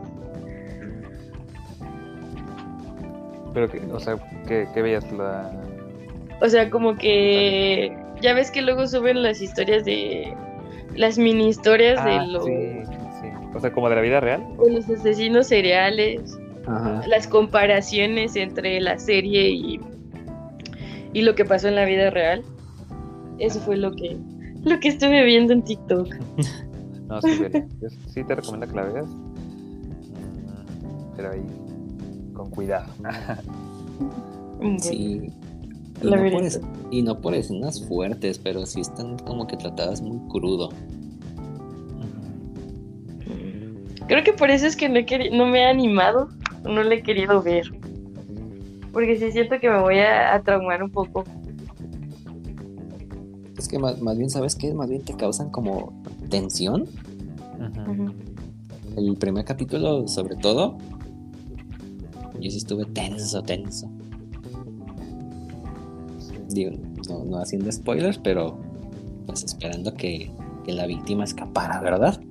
Pero, 3.55 3.71
que, 3.71 3.81
o 3.93 4.01
sea, 4.01 4.17
¿qué, 4.49 4.67
qué 4.73 4.83
veías? 4.83 5.11
La... 5.13 5.51
O 6.41 6.49
sea, 6.49 6.71
como 6.71 6.97
que 6.97 7.95
ya 8.21 8.33
ves 8.35 8.51
que 8.51 8.63
luego 8.63 8.87
suben 8.87 9.23
las 9.23 9.41
historias 9.43 9.85
de 9.85 10.35
las 10.97 11.19
mini 11.19 11.49
historias 11.49 11.99
Ah, 12.03 12.07
de, 12.09 12.27
los, 12.29 12.45
sí, 12.45 12.53
sí. 13.21 13.29
O 13.55 13.61
sea, 13.61 13.73
como 13.73 13.89
de 13.91 13.97
la 13.97 14.01
vida 14.03 14.21
real. 14.21 14.43
de 14.63 14.71
los 14.73 14.89
asesinos 14.89 15.49
seriales, 15.49 16.39
Ajá. 16.67 17.03
las 17.07 17.27
comparaciones 17.27 18.37
entre 18.37 18.81
la 18.81 18.99
serie 18.99 19.51
y, 19.51 19.81
y 21.13 21.23
lo 21.23 21.35
que 21.35 21.45
pasó 21.45 21.69
en 21.69 21.75
la 21.77 21.85
vida 21.85 22.11
real. 22.11 22.43
Eso 23.39 23.61
fue 23.61 23.77
lo 23.77 23.93
que 23.93 24.17
lo 24.65 24.79
que 24.81 24.89
estuve 24.89 25.25
viendo 25.25 25.53
en 25.53 25.63
TikTok. 25.63 26.09
No, 27.09 27.21
sí, 27.21 27.31
sí 28.09 28.25
te 28.25 28.35
recomiendo 28.35 28.67
que 28.69 28.75
la 28.75 28.83
veas. 28.85 29.07
Mm, 29.07 29.21
Pero 31.15 31.33
ahí, 31.33 31.43
con 32.33 32.49
cuidado. 32.51 32.91
Sí. 34.79 35.31
Y 36.01 36.05
La 36.07 36.17
no, 36.17 36.31
por 36.31 36.43
es- 36.45 36.61
y 36.91 37.03
no 37.03 37.21
por 37.21 37.35
escenas 37.35 37.85
fuertes, 37.87 38.39
pero 38.39 38.65
sí 38.65 38.81
están 38.81 39.19
como 39.19 39.47
que 39.47 39.57
tratadas 39.59 40.01
muy 40.01 40.19
crudo. 40.31 40.71
Creo 44.09 44.25
que 44.25 44.33
por 44.33 44.51
eso 44.51 44.67
es 44.67 44.77
que 44.77 44.89
no, 44.89 44.99
he 44.99 45.31
no 45.31 45.47
me 45.47 45.61
he 45.61 45.67
animado, 45.67 46.29
no 46.65 46.83
le 46.83 46.97
he 46.97 47.03
querido 47.03 47.43
ver. 47.43 47.71
Porque 48.93 49.17
sí 49.19 49.33
siento 49.33 49.59
que 49.61 49.71
me 49.71 49.81
voy 49.81 49.99
a, 49.99 50.35
a 50.35 50.43
traumar 50.43 50.83
un 50.83 50.91
poco. 50.91 51.25
Es 53.57 53.69
que 53.69 53.79
más, 53.79 54.01
más 54.01 54.17
bien, 54.17 54.29
¿sabes 54.29 54.55
qué? 54.55 54.75
Más 54.75 54.89
bien 54.89 55.03
te 55.03 55.15
causan 55.15 55.51
como 55.51 55.93
tensión. 56.29 56.83
Ujú. 57.89 58.13
El 58.97 59.17
primer 59.17 59.45
capítulo, 59.45 60.07
sobre 60.07 60.37
todo, 60.37 60.77
yo 62.39 62.51
sí 62.51 62.59
estuve 62.59 62.85
tenso, 62.87 63.43
tenso. 63.43 63.91
Digo, 66.49 66.73
no, 67.09 67.25
no 67.25 67.39
haciendo 67.39 67.73
spoilers, 67.73 68.19
pero 68.19 68.59
pues 69.27 69.45
esperando 69.45 69.95
que, 69.95 70.31
que 70.65 70.73
la 70.73 70.87
víctima 70.87 71.25
escapara, 71.25 71.81
¿verdad? 71.81 72.22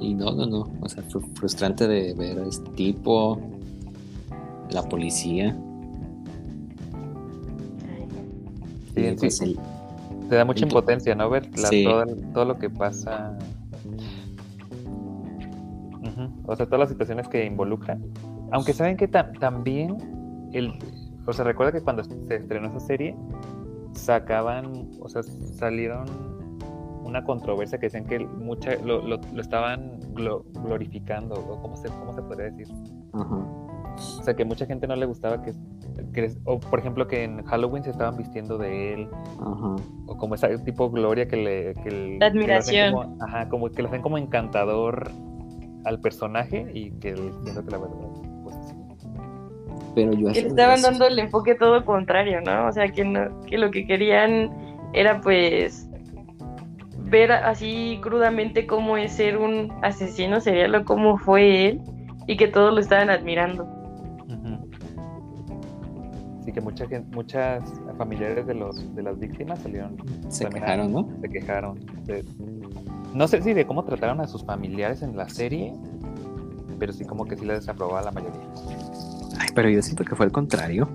Y 0.00 0.14
no, 0.14 0.32
no, 0.32 0.46
no. 0.46 0.70
O 0.80 0.88
sea, 0.88 1.02
fue 1.04 1.20
frustrante 1.34 1.86
de 1.88 2.14
ver 2.14 2.38
a 2.38 2.46
este 2.46 2.70
tipo, 2.72 3.38
la 4.70 4.82
policía. 4.82 5.56
Sí, 8.94 9.04
en 9.06 9.14
sí, 9.18 9.26
pues, 9.26 9.40
el- 9.42 9.58
Te 10.28 10.36
da 10.36 10.44
mucha 10.44 10.64
impotencia, 10.64 11.14
¿no? 11.14 11.30
Ver 11.30 11.48
la- 11.58 11.68
Sí. 11.68 11.84
todo, 11.84 12.04
todo 12.34 12.44
lo 12.44 12.58
que 12.58 12.68
pasa. 12.68 13.36
O 16.46 16.56
sea, 16.56 16.64
todas 16.66 16.80
las 16.80 16.88
situaciones 16.88 17.28
que 17.28 17.44
involucran. 17.44 18.02
Aunque 18.52 18.72
saben 18.72 18.96
que 18.96 19.06
también, 19.08 19.96
el, 20.52 20.72
o 21.26 21.32
sea, 21.32 21.44
recuerda 21.44 21.72
que 21.72 21.80
cuando 21.82 22.02
se 22.04 22.34
estrenó 22.36 22.68
esa 22.68 22.80
serie, 22.80 23.14
sacaban, 23.92 24.88
o 25.00 25.08
sea, 25.08 25.22
salieron 25.22 26.06
una 27.08 27.24
controversia 27.24 27.78
que 27.78 27.86
decían 27.86 28.04
que 28.04 28.20
mucha, 28.20 28.76
lo, 28.84 29.00
lo, 29.00 29.18
estaban 29.40 29.98
glorificando, 30.12 31.34
o 31.34 31.60
cómo 31.60 31.76
se, 31.76 31.88
cómo 31.88 32.14
se 32.14 32.22
podría 32.22 32.50
decir. 32.50 32.68
O 33.12 34.22
sea, 34.22 34.34
que 34.34 34.44
mucha 34.44 34.66
gente 34.66 34.86
no 34.86 34.94
le 34.94 35.06
gustaba 35.06 35.42
que, 35.42 35.54
o 36.44 36.60
por 36.60 36.78
ejemplo, 36.78 37.08
que 37.08 37.24
en 37.24 37.42
Halloween 37.44 37.82
se 37.82 37.90
estaban 37.90 38.16
vistiendo 38.16 38.58
de 38.58 38.94
él, 38.94 39.08
o 40.06 40.16
como 40.16 40.34
ese 40.34 40.58
tipo 40.58 40.90
gloria 40.90 41.26
que 41.26 41.36
le... 41.36 41.74
Que, 41.82 42.18
La 42.20 42.26
admiración. 42.26 42.92
como, 42.92 43.16
ajá, 43.24 43.48
como 43.48 43.70
que 43.70 43.82
lo 43.82 43.88
hacen 43.88 44.02
como 44.02 44.18
encantador 44.18 45.10
al 45.84 46.00
personaje 46.00 46.70
y 46.74 46.90
que 46.92 47.16
siento 47.16 47.64
que 47.64 47.70
la 47.70 47.78
verdad, 47.78 47.96
pues 48.44 48.56
Pero 49.94 50.12
yo 50.12 50.32
que 50.32 50.42
le 50.42 50.48
estaban 50.48 50.82
dando 50.82 51.06
el 51.06 51.18
enfoque 51.18 51.54
todo 51.54 51.84
contrario, 51.84 52.40
¿no? 52.42 52.68
O 52.68 52.72
sea, 52.72 52.88
que, 52.88 53.04
no, 53.04 53.40
que 53.46 53.56
lo 53.56 53.70
que 53.70 53.86
querían 53.86 54.50
era 54.92 55.20
pues 55.20 55.87
ver 57.08 57.32
así 57.32 57.98
crudamente 58.02 58.66
cómo 58.66 58.96
es 58.96 59.12
ser 59.12 59.38
un 59.38 59.72
asesino 59.82 60.40
serial 60.40 60.74
o 60.74 60.84
cómo 60.84 61.18
fue 61.18 61.68
él 61.68 61.80
y 62.26 62.36
que 62.36 62.48
todos 62.48 62.72
lo 62.72 62.80
estaban 62.80 63.10
admirando. 63.10 63.66
Sí, 66.44 66.52
que 66.52 66.60
mucha 66.62 66.86
gente, 66.86 67.14
muchas 67.14 67.62
familiares 67.98 68.46
de 68.46 68.54
los 68.54 68.94
de 68.94 69.02
las 69.02 69.18
víctimas 69.18 69.58
salieron 69.58 69.96
se 70.28 70.46
quejaron, 70.46 70.92
¿no? 70.92 71.08
Se 71.20 71.28
quejaron. 71.28 71.78
no 73.12 73.28
sé 73.28 73.42
si 73.42 73.52
de 73.52 73.66
cómo 73.66 73.84
trataron 73.84 74.20
a 74.20 74.26
sus 74.26 74.44
familiares 74.44 75.02
en 75.02 75.14
la 75.14 75.28
serie, 75.28 75.74
pero 76.78 76.92
sí 76.92 77.04
como 77.04 77.26
que 77.26 77.36
sí 77.36 77.44
les 77.44 77.60
desaprobaba 77.60 78.02
la 78.02 78.12
mayoría. 78.12 78.40
Ay, 79.38 79.48
pero 79.54 79.68
yo 79.68 79.82
siento 79.82 80.04
que 80.04 80.14
fue 80.14 80.24
el 80.24 80.32
contrario. 80.32 80.88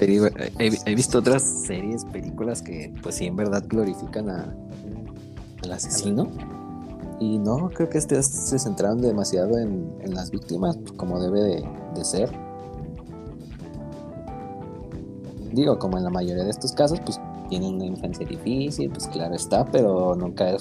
He, 0.00 0.94
visto 0.94 1.18
otras 1.18 1.42
series, 1.42 2.04
películas 2.06 2.62
que 2.62 2.94
pues 3.02 3.16
sí 3.16 3.26
en 3.26 3.36
verdad 3.36 3.64
glorifican 3.68 4.30
a, 4.30 4.54
al 5.62 5.72
asesino. 5.72 6.30
Y 7.20 7.38
no, 7.38 7.70
creo 7.70 7.88
que 7.88 7.98
este 7.98 8.20
se 8.22 8.58
centraron 8.58 9.00
demasiado 9.00 9.58
en, 9.58 9.92
las 10.06 10.30
víctimas, 10.30 10.76
como 10.96 11.20
debe 11.20 11.62
de, 11.94 12.04
ser. 12.04 12.30
Digo, 15.52 15.78
como 15.78 15.98
en 15.98 16.04
la 16.04 16.10
mayoría 16.10 16.42
de 16.44 16.50
estos 16.50 16.72
casos, 16.72 16.98
pues 17.04 17.20
tienen 17.48 17.74
una 17.74 17.84
infancia 17.84 18.26
difícil, 18.26 18.90
pues 18.90 19.06
claro 19.08 19.34
está, 19.34 19.64
pero 19.66 20.16
nunca 20.16 20.56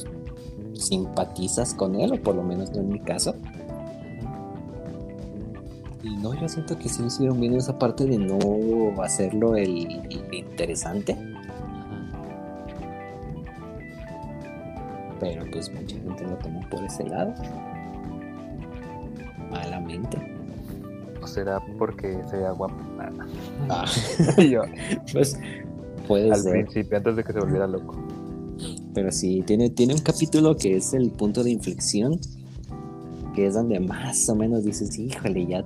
simpatizas 0.73 1.73
con 1.73 1.95
él, 1.95 2.13
o 2.13 2.21
por 2.21 2.35
lo 2.35 2.43
menos 2.43 2.71
no 2.71 2.81
en 2.81 2.89
mi 2.89 2.99
caso. 2.99 3.33
No, 6.21 6.35
yo 6.39 6.47
siento 6.47 6.77
que 6.77 6.87
sí 6.87 7.03
hicieron 7.03 7.39
bien 7.39 7.55
esa 7.55 7.77
parte 7.77 8.05
de 8.05 8.17
no 8.17 8.37
hacerlo 9.01 9.55
el, 9.55 10.07
interesante. 10.31 11.17
Pero 15.19 15.43
pues 15.51 15.71
mucha 15.73 15.95
gente 15.95 16.23
lo 16.23 16.35
tomó 16.37 16.61
por 16.69 16.83
ese 16.83 17.07
lado. 17.07 17.33
Malamente. 19.49 20.17
¿O 21.21 21.27
será 21.27 21.59
porque 21.79 22.19
sea 22.29 22.51
guapo? 22.51 22.75
Ah. 23.69 23.85
yo. 24.37 24.61
Pues 25.11 25.39
puede 26.07 26.31
Al 26.31 26.43
principio, 26.43 26.97
antes 26.97 27.15
de 27.15 27.23
que 27.23 27.33
se 27.33 27.39
volviera 27.39 27.65
loco. 27.65 27.95
Pero 28.93 29.11
sí, 29.11 29.41
tiene, 29.45 29.71
tiene 29.71 29.95
un 29.95 30.01
capítulo 30.01 30.55
que 30.55 30.75
es 30.75 30.93
el 30.93 31.09
punto 31.09 31.43
de 31.43 31.51
inflexión, 31.51 32.19
que 33.33 33.47
es 33.47 33.55
donde 33.55 33.79
más 33.79 34.29
o 34.29 34.35
menos 34.35 34.63
dices, 34.63 34.99
híjole, 34.99 35.47
ya 35.47 35.63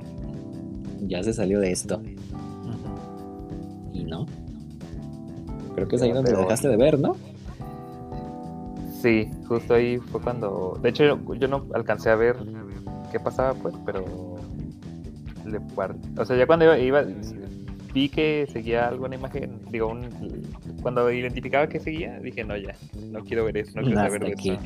ya 1.07 1.23
se 1.23 1.33
salió 1.33 1.59
de 1.59 1.71
esto. 1.71 2.01
Y 3.93 4.03
no. 4.03 4.25
Creo 5.75 5.87
que 5.87 5.95
es 5.95 6.01
ahí 6.01 6.11
donde 6.11 6.31
lo 6.31 6.39
dejaste 6.39 6.67
de 6.67 6.77
ver, 6.77 6.99
¿no? 6.99 7.15
Sí, 9.01 9.29
justo 9.47 9.73
ahí 9.73 9.97
fue 9.97 10.21
cuando. 10.21 10.79
De 10.81 10.89
hecho, 10.89 11.19
yo, 11.35 11.47
no 11.47 11.67
alcancé 11.73 12.09
a 12.09 12.15
ver 12.15 12.37
qué 13.11 13.19
pasaba, 13.19 13.53
pues, 13.53 13.75
pero. 13.85 14.03
Le 15.45 15.59
O 16.17 16.25
sea, 16.25 16.35
ya 16.35 16.47
cuando 16.47 16.75
iba, 16.75 17.03
vi 17.93 18.09
que 18.09 18.47
seguía 18.51 18.87
alguna 18.87 19.15
imagen, 19.15 19.59
digo, 19.69 19.89
un, 19.89 20.09
cuando 20.81 21.11
identificaba 21.11 21.67
que 21.67 21.79
seguía, 21.79 22.19
dije, 22.19 22.43
no, 22.43 22.57
ya, 22.57 22.75
no 23.11 23.23
quiero 23.23 23.45
ver 23.45 23.57
eso, 23.57 23.79
no 23.79 23.83
quiero 23.83 24.01
saber 24.01 24.21
de 24.21 24.31
eso. 24.31 24.59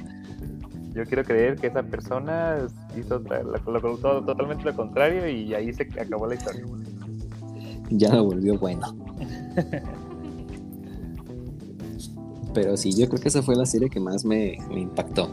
Yo 0.93 1.05
quiero 1.05 1.23
creer 1.23 1.55
que 1.55 1.67
esa 1.67 1.83
persona 1.83 2.67
hizo 2.97 3.21
totalmente 3.21 4.63
lo 4.63 4.75
contrario 4.75 5.27
y 5.29 5.53
ahí 5.53 5.71
se 5.71 5.83
acabó 5.83 6.27
la 6.27 6.35
historia. 6.35 6.63
Ya 7.91 8.13
lo 8.15 8.25
volvió 8.25 8.57
bueno. 8.57 8.95
Pero 12.53 12.75
sí, 12.77 12.91
yo 12.95 13.07
creo 13.07 13.21
que 13.21 13.27
esa 13.27 13.41
fue 13.43 13.55
la 13.55 13.65
serie 13.65 13.89
que 13.89 13.99
más 13.99 14.25
me, 14.25 14.57
impactó. 14.71 15.29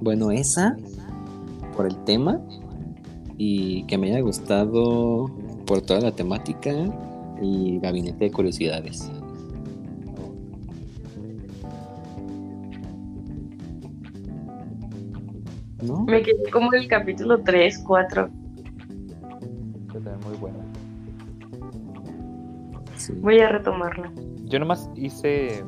Bueno, 0.00 0.30
esa, 0.30 0.76
por 1.76 1.86
el 1.86 1.96
tema, 2.04 2.40
y 3.38 3.84
que 3.84 3.96
me 3.96 4.08
haya 4.08 4.20
gustado 4.20 5.30
por 5.66 5.80
toda 5.80 6.00
la 6.00 6.12
temática 6.12 6.72
y 7.40 7.78
Gabinete 7.80 8.26
de 8.26 8.30
Curiosidades. 8.30 9.10
Me 15.82 16.22
quedé 16.22 16.48
como 16.50 16.72
el 16.74 16.86
capítulo 16.86 17.42
3, 17.42 17.82
4. 17.84 18.28
muy 18.28 20.36
bueno. 20.38 20.58
Voy 23.16 23.40
a 23.40 23.48
retomarlo. 23.48 24.10
Yo 24.44 24.60
nomás 24.60 24.88
hice. 24.94 25.64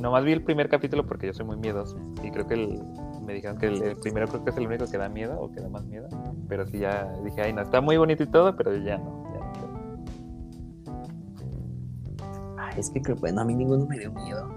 Nomás 0.00 0.24
vi 0.24 0.32
el 0.32 0.42
primer 0.42 0.68
capítulo 0.68 1.06
porque 1.06 1.28
yo 1.28 1.32
soy 1.32 1.46
muy 1.46 1.56
miedoso. 1.56 1.96
Y 2.22 2.30
creo 2.30 2.46
que 2.46 2.54
el, 2.54 2.82
me 3.24 3.34
dijeron 3.34 3.58
que 3.58 3.66
el, 3.66 3.96
primero 4.02 4.26
creo 4.26 4.44
que 4.44 4.50
es 4.50 4.56
el 4.56 4.66
único 4.66 4.86
que 4.90 4.98
da 4.98 5.08
miedo 5.08 5.40
o 5.40 5.50
que 5.50 5.60
da 5.60 5.68
más 5.68 5.84
miedo. 5.84 6.08
Pero 6.48 6.66
sí 6.66 6.78
ya 6.78 7.12
dije, 7.24 7.42
ay, 7.42 7.52
no, 7.52 7.62
está 7.62 7.80
muy 7.80 7.96
bonito 7.96 8.22
y 8.22 8.26
todo, 8.26 8.54
pero 8.56 8.76
ya 8.76 8.98
no. 8.98 9.22
Ay, 12.58 12.74
es 12.78 12.90
que 12.90 13.00
creo, 13.00 13.16
bueno, 13.16 13.40
a 13.40 13.44
mí 13.44 13.54
ninguno 13.54 13.86
me 13.86 13.98
dio 13.98 14.12
miedo. 14.12 14.48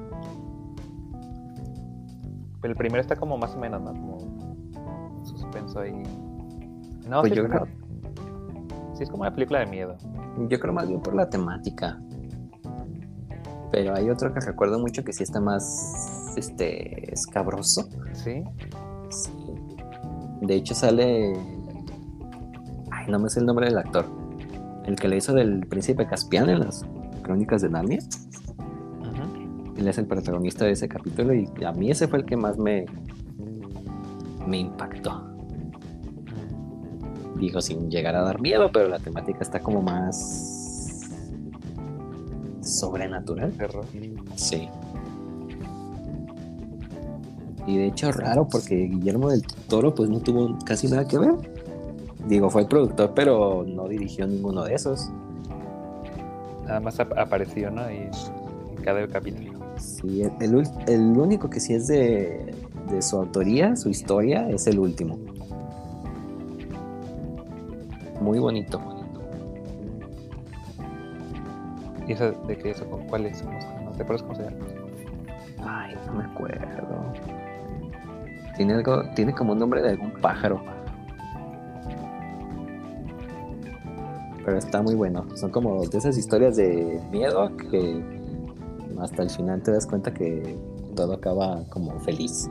Pero 2.62 2.72
el 2.72 2.78
primero 2.78 3.02
está 3.02 3.16
como 3.16 3.38
más 3.38 3.56
o 3.56 3.60
menos, 3.60 3.82
¿no? 3.82 3.94
Como 3.94 4.25
suspenso 5.56 5.80
ahí. 5.80 6.04
No, 7.08 7.22
pues 7.22 7.34
sí, 7.34 7.38
yo 7.38 7.48
creo. 7.48 7.68
Sí, 8.96 9.04
es 9.04 9.10
como 9.10 9.22
una 9.22 9.34
película 9.34 9.60
de 9.60 9.66
miedo. 9.68 9.96
Yo 10.50 10.60
creo 10.60 10.74
más 10.74 10.88
bien 10.88 11.02
por 11.02 11.16
la 11.16 11.30
temática. 11.30 12.00
Pero 13.72 13.96
hay 13.96 14.10
otro 14.10 14.34
que 14.34 14.40
recuerdo 14.40 14.80
mucho 14.80 15.04
que 15.04 15.12
sí 15.14 15.24
está 15.24 15.40
más 15.40 16.34
este 16.38 17.14
escabroso. 17.14 17.90
¿Sí? 18.14 18.44
Sí. 19.10 19.32
De 20.42 20.56
hecho 20.56 20.74
sale. 20.74 21.34
Ay, 22.92 23.08
no 23.10 23.20
me 23.20 23.30
sé 23.30 23.40
el 23.40 23.46
nombre 23.46 23.68
del 23.68 23.78
actor. 23.78 24.06
El 24.86 24.96
que 24.96 25.08
le 25.08 25.18
hizo 25.18 25.34
del 25.34 25.66
príncipe 25.68 26.06
Caspian 26.06 26.50
en 26.50 26.60
las 26.62 26.86
crónicas 27.24 27.62
de 27.62 27.70
Narnia. 27.70 28.00
Él 29.78 29.90
es 29.90 29.98
el 29.98 30.06
protagonista 30.06 30.64
de 30.64 30.72
ese 30.72 30.88
capítulo 30.88 31.34
y 31.34 31.50
a 31.66 31.74
mí 31.74 31.92
ese 31.92 32.08
fue 32.08 32.20
el 32.20 32.26
que 32.26 32.38
más 32.38 32.58
me, 32.58 32.86
me 34.48 34.60
impactó 34.60 35.35
digo, 37.40 37.62
sin 37.62 37.90
llegar 37.90 38.16
a 38.16 38.22
dar 38.22 38.40
miedo, 38.40 38.70
pero 38.72 38.88
la 38.88 39.00
temática 39.00 39.40
está 39.42 39.60
como 39.60 39.82
más 39.82 41.10
sobrenatural. 42.62 43.54
Sí. 44.36 44.68
Y 47.68 47.78
de 47.78 47.88
hecho 47.88 48.12
raro 48.12 48.48
porque 48.48 48.76
Guillermo 48.76 49.30
del 49.30 49.44
Toro 49.68 49.94
pues 49.94 50.10
no 50.10 50.20
tuvo 50.20 50.58
casi 50.66 50.88
nada 50.88 51.08
que 51.08 51.18
ver. 51.18 51.34
Digo, 52.28 52.50
fue 52.50 52.62
el 52.62 52.68
productor, 52.68 53.14
pero 53.16 53.64
no 53.68 53.88
dirigió 53.88 54.28
ninguno 54.28 54.64
de 54.64 54.76
esos. 54.76 55.10
Nada 56.66 56.80
más 56.80 57.00
apareció, 57.00 57.70
¿no? 57.70 57.90
Y 57.92 57.98
en 57.98 58.84
cada 58.84 59.08
capítulo. 59.08 59.60
Sí, 59.78 60.24
el, 60.24 60.64
el, 60.88 61.02
único 61.02 61.50
que 61.50 61.60
sí 61.60 61.74
es 61.74 61.88
de, 61.88 62.56
de 62.90 63.02
su 63.02 63.18
autoría, 63.18 63.76
su 63.76 63.90
historia, 63.90 64.50
es 64.50 64.66
el 64.68 64.80
último 64.80 65.20
muy 68.26 68.40
bonito. 68.40 68.82
¿Y 72.08 72.12
eso 72.12 72.32
de 72.32 72.58
qué 72.58 72.72
eso? 72.72 72.86
¿Cuál 73.08 73.28
es? 73.28 73.44
¿No 73.44 73.92
te 73.92 74.04
acuerdas 74.04 74.24
cómo 74.24 74.36
se 74.36 74.44
llama? 74.44 74.58
Ay, 75.64 75.96
no 76.08 76.14
me 76.14 76.24
acuerdo. 76.24 77.14
Tiene 78.58 78.74
algo, 78.74 79.04
tiene 79.16 79.34
como 79.34 79.54
un 79.54 79.60
nombre 79.60 79.82
de 79.82 79.92
algún 79.92 80.12
pájaro. 80.22 80.62
Pero 84.44 84.58
está 84.58 84.82
muy 84.82 84.96
bueno. 84.96 85.26
Son 85.36 85.52
como 85.52 85.86
de 85.86 85.98
esas 85.98 86.18
historias 86.18 86.56
de 86.56 87.02
miedo 87.12 87.56
que 87.58 88.04
hasta 89.00 89.24
el 89.24 89.30
final 89.30 89.62
te 89.62 89.72
das 89.72 89.86
cuenta 89.86 90.14
que 90.14 90.58
todo 90.96 91.14
acaba 91.14 91.64
como 91.70 92.00
feliz. 92.00 92.50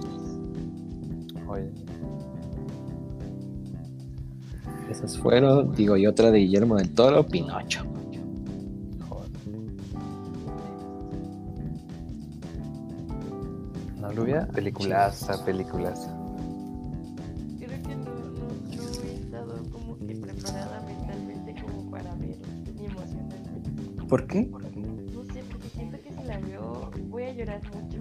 Esas 4.94 5.18
fueron, 5.18 5.74
digo, 5.74 5.96
y 5.96 6.06
otra 6.06 6.30
de 6.30 6.38
Guillermo 6.38 6.76
del 6.76 6.94
Toro, 6.94 7.26
Pinocho. 7.26 7.82
Joder. 9.08 9.30
No 14.00 14.12
lo 14.12 14.22
hubiera. 14.22 14.46
Peliculaza, 14.46 15.44
peliculaza. 15.44 16.16
Creo 17.58 17.82
que 17.82 17.96
no, 17.96 18.04
no, 18.04 18.46
no 18.76 18.84
he 19.02 19.14
estado 19.14 19.56
como 19.72 19.98
que 19.98 20.14
preparada 20.14 20.80
mentalmente 20.86 21.56
como 21.60 21.90
para 21.90 22.14
ver 22.14 22.38
ni 22.78 22.86
emocionalmente. 22.86 24.06
¿Por 24.08 24.26
qué? 24.28 24.42
No 24.46 25.24
sé, 25.24 25.42
porque 25.50 25.68
siento 25.70 25.98
que 25.98 26.12
si 26.12 26.22
la 26.22 26.38
veo 26.38 26.92
voy 27.08 27.24
a 27.24 27.32
llorar 27.32 27.60
mucho. 27.74 27.98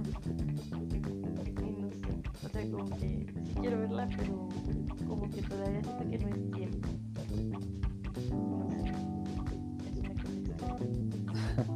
Y 1.59 1.71
no 1.81 1.89
sé, 1.89 2.45
o 2.45 2.49
sea, 2.49 2.61
como 2.69 2.85
que 2.97 2.99
sí 2.99 3.25
quiero 3.59 3.79
verla, 3.79 4.07
pero 4.15 4.47
como 5.07 5.29
que 5.29 5.41
todavía 5.41 5.81
siento 5.83 6.09
que 6.09 6.17
no 6.19 6.27
es 6.29 6.51
tiempo. 6.51 6.82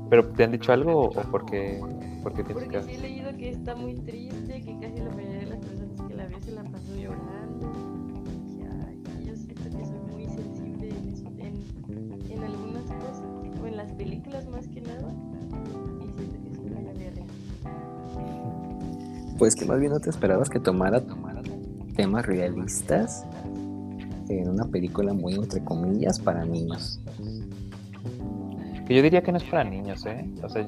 ¿Pero 0.09 0.25
te 0.29 0.43
han 0.43 0.51
dicho 0.51 0.71
algo 0.71 1.05
o 1.05 1.11
por 1.31 1.45
qué, 1.45 1.79
por 2.23 2.33
qué 2.33 2.43
piensas 2.43 2.63
Porque 2.67 2.81
sí 2.83 2.91
he 2.91 2.95
que... 2.95 3.01
leído 3.01 3.37
que 3.37 3.49
está 3.49 3.75
muy 3.75 3.95
triste, 3.95 4.61
que 4.61 4.77
casi 4.79 4.97
la 4.99 5.09
mayoría 5.09 5.39
de 5.39 5.45
las 5.47 5.59
personas 5.59 6.01
que 6.07 6.15
la 6.15 6.25
ven 6.27 6.41
se 6.43 6.51
la 6.51 6.63
pasó 6.63 6.95
llorando. 6.95 7.71
Y, 8.47 9.25
yo 9.27 9.35
siento 9.35 9.63
que 9.63 9.85
soy 9.85 9.99
muy 10.11 10.25
sensible 10.27 10.89
en, 10.89 11.09
eso- 11.13 11.31
en, 11.37 12.31
en 12.31 12.43
algunas 12.43 12.83
cosas, 12.85 13.23
o 13.61 13.67
en 13.67 13.77
las 13.77 13.91
películas 13.93 14.47
más 14.47 14.67
que 14.69 14.81
nada. 14.81 15.13
Y 15.99 16.05
siento 16.17 16.43
que 16.43 16.49
sí 16.55 16.61
me 16.69 16.75
voy 16.81 16.87
a 16.89 16.93
ver 16.93 17.13
Pues 19.37 19.55
que 19.55 19.65
más 19.65 19.79
bien 19.79 19.91
no 19.91 19.99
te 19.99 20.09
esperabas 20.09 20.49
que 20.49 20.59
tomara, 20.59 21.01
tomara 21.05 21.41
temas 21.95 22.25
realistas 22.25 23.25
en 24.29 24.47
una 24.49 24.65
película 24.65 25.13
muy 25.13 25.33
entre 25.35 25.61
comillas 25.63 26.19
para 26.19 26.45
niños. 26.45 26.99
Que 28.87 28.95
yo 28.95 29.01
diría 29.01 29.21
que 29.21 29.31
no 29.31 29.37
es 29.37 29.43
para 29.43 29.63
niños, 29.63 30.05
¿eh? 30.05 30.29
O 30.43 30.49
sea, 30.49 30.65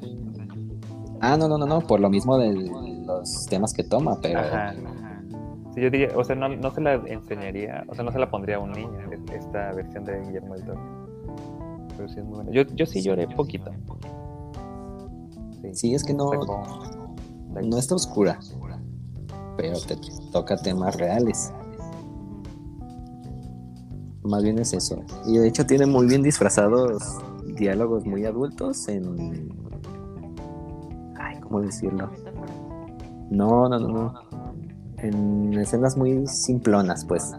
Ah, 1.22 1.36
no, 1.36 1.48
no, 1.48 1.58
no, 1.58 1.66
no, 1.66 1.80
por 1.80 2.00
lo 2.00 2.08
mismo 2.08 2.38
de 2.38 2.52
los 3.04 3.46
temas 3.46 3.74
que 3.74 3.84
toma, 3.84 4.18
pero 4.22 4.40
ajá. 4.40 4.74
Sí, 5.74 5.80
yo 5.82 5.90
diría, 5.90 6.08
o 6.16 6.24
sea, 6.24 6.34
no, 6.34 6.48
no 6.48 6.70
se 6.70 6.80
la 6.80 6.94
enseñaría, 6.94 7.84
o 7.88 7.94
sea, 7.94 8.04
no 8.04 8.10
se 8.10 8.18
la 8.18 8.30
pondría 8.30 8.56
a 8.56 8.58
un 8.58 8.72
niño 8.72 8.98
esta 9.32 9.72
versión 9.72 10.04
de 10.04 10.20
Guillermo 10.22 10.54
del 10.54 10.64
Toro. 10.64 10.80
Pero 11.96 12.08
sí 12.08 12.18
es 12.18 12.24
muy 12.24 12.36
buena. 12.36 12.50
Yo, 12.50 12.62
yo 12.74 12.86
sí 12.86 13.02
lloré 13.02 13.28
poquito. 13.28 13.70
sí, 15.74 15.94
es 15.94 16.02
que 16.02 16.14
no, 16.14 16.30
no 17.62 17.76
está 17.78 17.94
oscura, 17.94 18.40
pero 19.56 19.78
te 19.80 19.96
toca 20.32 20.56
temas 20.56 20.96
reales. 20.96 21.52
Más 24.22 24.42
bien 24.42 24.58
es 24.58 24.72
eso. 24.72 25.02
Y 25.26 25.36
de 25.38 25.48
hecho 25.48 25.66
tiene 25.66 25.86
muy 25.86 26.06
bien 26.06 26.22
disfrazados 26.22 27.18
diálogos 27.60 28.04
muy 28.06 28.24
adultos 28.24 28.88
en... 28.88 29.52
Ay, 31.16 31.38
¿cómo 31.40 31.60
decirlo? 31.60 32.10
No, 33.30 33.68
no, 33.68 33.78
no, 33.78 33.88
no. 33.88 34.14
En 34.96 35.52
escenas 35.54 35.96
muy 35.96 36.26
simplonas, 36.26 37.04
pues. 37.04 37.32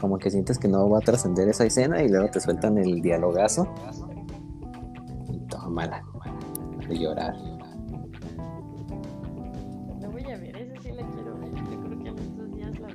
Como 0.00 0.18
que 0.18 0.30
sientes 0.30 0.58
que 0.58 0.68
no 0.68 0.90
va 0.90 0.98
a 0.98 1.00
trascender 1.00 1.48
esa 1.48 1.64
escena 1.64 2.02
y 2.02 2.08
luego 2.08 2.28
te 2.28 2.40
sueltan 2.40 2.76
el 2.76 3.00
dialogazo. 3.00 3.68
Y 5.32 5.38
tómala. 5.46 6.02
De 6.88 6.98
llorar. 6.98 7.34
La 10.00 10.08
voy 10.08 10.24
a 10.24 10.36
ver, 10.38 10.56
esa 10.56 10.82
sí 10.82 10.90
la 10.90 11.08
quiero 11.08 11.38
ver. 11.38 11.54
Yo 11.54 11.80
creo 11.80 11.98
que 11.98 12.08
en 12.08 12.18
estos 12.18 12.52
días 12.52 12.80
la. 12.80 12.88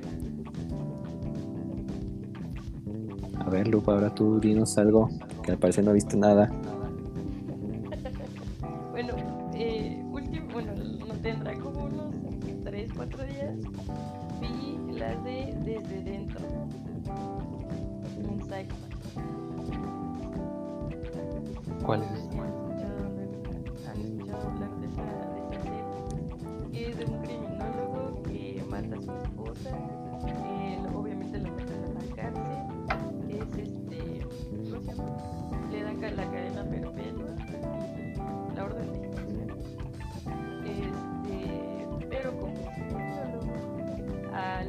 A 3.44 3.50
ver, 3.50 3.66
Lupa, 3.68 3.94
ahora 3.94 4.14
tú 4.14 4.38
dinos 4.38 4.78
algo 4.78 5.08
que 5.50 5.54
al 5.54 5.58
parecer 5.58 5.84
no 5.84 5.92
viste 5.92 6.16
nada. 6.16 6.48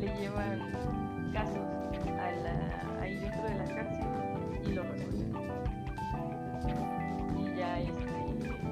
Le 0.01 0.19
llevan 0.19 1.31
casos 1.31 1.59
a 2.19 2.31
la, 2.31 3.01
ahí 3.01 3.17
dentro 3.17 3.43
de 3.43 3.55
la 3.55 3.65
cárcel 3.65 4.07
y 4.65 4.71
lo 4.73 4.83
resuelven 4.83 5.31
y 7.37 7.55
ya 7.55 7.79
este, 7.79 7.93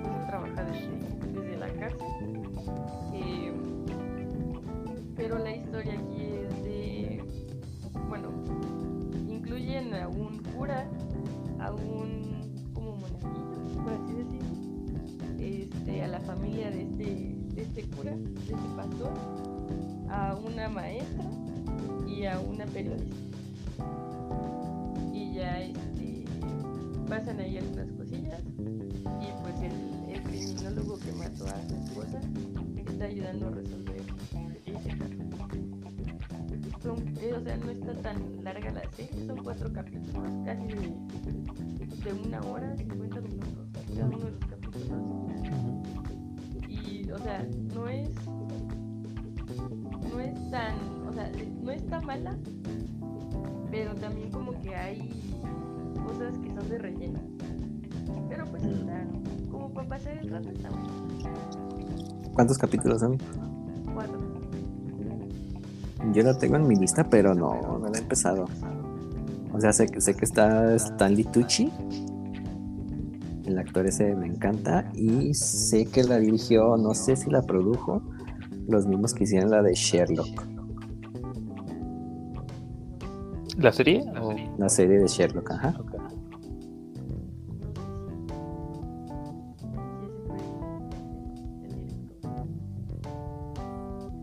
pues, 0.01 0.27
trabaja 0.27 0.63
desde, 0.63 0.89
desde 1.31 1.57
la 1.57 1.69
cárcel. 1.73 2.07
Eh, 3.13 3.53
pero 5.15 5.37
la 5.37 5.55
historia 5.55 5.93
aquí 5.93 6.23
es 6.23 6.63
de, 6.63 7.23
bueno, 8.07 8.29
incluyen 9.27 9.93
a 9.93 10.07
un 10.07 10.39
cura, 10.55 10.89
a 11.59 11.71
un 11.71 12.71
como 12.73 12.95
monaguillo, 12.95 13.83
por 13.83 13.93
así 13.93 14.13
decirlo, 14.13 14.49
este, 15.37 16.01
a 16.01 16.07
la 16.07 16.19
familia 16.21 16.71
de 16.71 16.81
este, 16.81 17.35
de 17.53 17.61
este 17.61 17.83
cura, 17.95 18.15
de 18.15 18.39
este 18.41 18.55
pastor, 18.75 19.11
a 20.09 20.35
una 20.35 20.69
maestra 20.69 21.25
y 22.07 22.25
a 22.25 22.39
una 22.39 22.65
periodista. 22.65 23.15
Y 25.13 25.33
ya 25.33 25.61
este, 25.61 26.25
pasan 27.07 27.39
ahí 27.39 27.57
algunas 27.57 27.91
cosillas 27.93 28.41
y 29.21 29.41
pues 29.41 29.55
el, 29.61 30.13
el 30.13 30.21
criminólogo 30.23 30.99
que 30.99 31.11
mató 31.13 31.45
a 31.45 31.67
su 31.67 31.75
esposa 31.75 32.19
está 32.75 33.05
ayudando 33.05 33.47
a 33.47 33.51
resolver 33.51 34.01
ese. 34.65 34.97
Son, 36.81 36.97
o 36.97 37.43
sea, 37.43 37.57
no 37.57 37.71
está 37.71 37.93
tan 38.01 38.43
larga 38.43 38.71
la 38.71 38.89
serie, 38.91 39.25
son 39.27 39.43
cuatro 39.43 39.71
capítulos, 39.71 40.33
casi 40.45 40.65
de, 40.67 40.93
de 42.03 42.13
una 42.25 42.41
hora, 42.41 42.75
50 42.75 43.21
minutos, 43.21 43.67
cada 43.73 44.05
uno 44.07 44.17
de 44.17 44.31
los 44.31 44.45
capítulos. 44.45 44.87
Y, 46.69 47.11
o 47.11 47.17
sea, 47.19 47.45
no 47.73 47.87
es, 47.89 48.09
no 50.13 50.19
es 50.19 50.51
tan, 50.51 50.75
o 51.07 51.13
sea, 51.13 51.31
no 51.63 51.71
está 51.71 52.01
mala, 52.01 52.35
pero 53.71 53.93
también 53.95 54.29
como 54.31 54.51
que 54.61 54.75
hay 54.75 55.09
cosas 56.07 56.37
que 56.39 56.53
son 56.53 56.69
de 56.69 56.77
relleno. 56.77 57.19
Pero 58.29 58.45
pues 58.45 58.63
Mm. 58.63 58.67
está, 58.69 59.03
como 59.51 59.69
para 59.73 59.89
pasar 59.89 60.17
el 60.17 60.29
rato 60.29 60.49
está 60.49 60.69
bueno. 60.69 60.89
¿Cuántos 62.33 62.57
capítulos 62.57 62.99
son? 63.01 63.17
Cuatro. 63.93 64.19
Yo 66.13 66.23
la 66.23 66.37
tengo 66.37 66.55
en 66.55 66.67
mi 66.67 66.75
lista, 66.75 67.03
pero 67.03 67.35
no, 67.35 67.77
no 67.79 67.87
la 67.89 67.97
he 67.97 68.01
empezado. 68.01 68.45
O 69.53 69.59
sea, 69.59 69.73
sé, 69.73 69.87
que- 69.87 69.99
sé 69.99 70.15
que 70.15 70.25
está 70.25 70.73
Stanley 70.75 71.25
Tucci. 71.25 71.69
El 73.45 73.57
actor 73.57 73.85
ese 73.87 74.15
me 74.15 74.27
encanta. 74.27 74.89
Y 74.93 75.33
sé 75.33 75.85
que 75.85 76.03
la 76.03 76.17
dirigió, 76.17 76.77
no 76.77 76.93
sé 76.93 77.15
si 77.15 77.29
la 77.29 77.41
produjo, 77.41 78.01
los 78.69 78.85
mismos 78.87 79.13
que 79.13 79.23
hicieron 79.25 79.49
la 79.51 79.61
de 79.61 79.73
Sherlock. 79.73 80.45
¿La 83.57 83.71
serie? 83.73 84.03
o- 84.21 84.33
La 84.57 84.69
serie 84.69 84.99
de 84.99 85.07
Sherlock, 85.07 85.51
ajá. 85.51 85.75
Ok. 85.79 85.95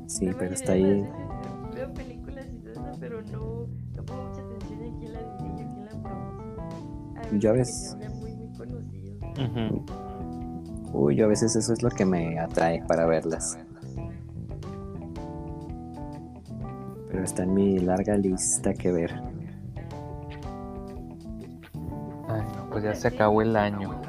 Sí, 0.07 0.31
pero 0.39 0.55
está 0.55 0.73
ahí. 0.73 0.83
veces 0.85 1.13
Veo 1.75 1.93
películas 1.93 2.47
y 2.53 2.59
todo 2.59 2.73
eso, 2.73 2.97
pero 3.01 3.23
no, 3.23 3.67
no 3.97 4.05
pongo 4.05 4.23
mucha 4.29 4.41
atención 4.43 4.83
en 4.83 4.99
quién 4.99 5.13
la 5.13 5.21
dirige, 5.21 5.55
quién 5.75 5.85
la 5.85 6.03
produce. 6.03 7.39
Ves. 7.53 7.75
se 7.83 7.91
hablan 7.93 8.19
muy, 8.19 8.35
muy 8.37 8.49
conocidos. 8.57 9.17
Ujú. 9.33 9.85
Uy, 10.99 11.17
yo 11.17 11.27
a 11.27 11.29
veces 11.29 11.55
eso 11.57 11.73
es 11.73 11.83
lo 11.83 11.91
que 11.91 12.07
me 12.07 12.39
atrae 12.39 12.83
para 12.87 13.05
verlas. 13.07 13.59
Está 17.27 17.43
en 17.43 17.55
mi 17.55 17.79
larga 17.81 18.17
lista 18.17 18.73
que 18.73 18.93
ver. 18.93 19.13
Ay, 22.29 22.43
no, 22.57 22.71
pues 22.71 22.85
ya 22.85 22.95
se 22.95 23.09
acabó 23.09 23.43
el 23.43 23.57
año. 23.57 24.01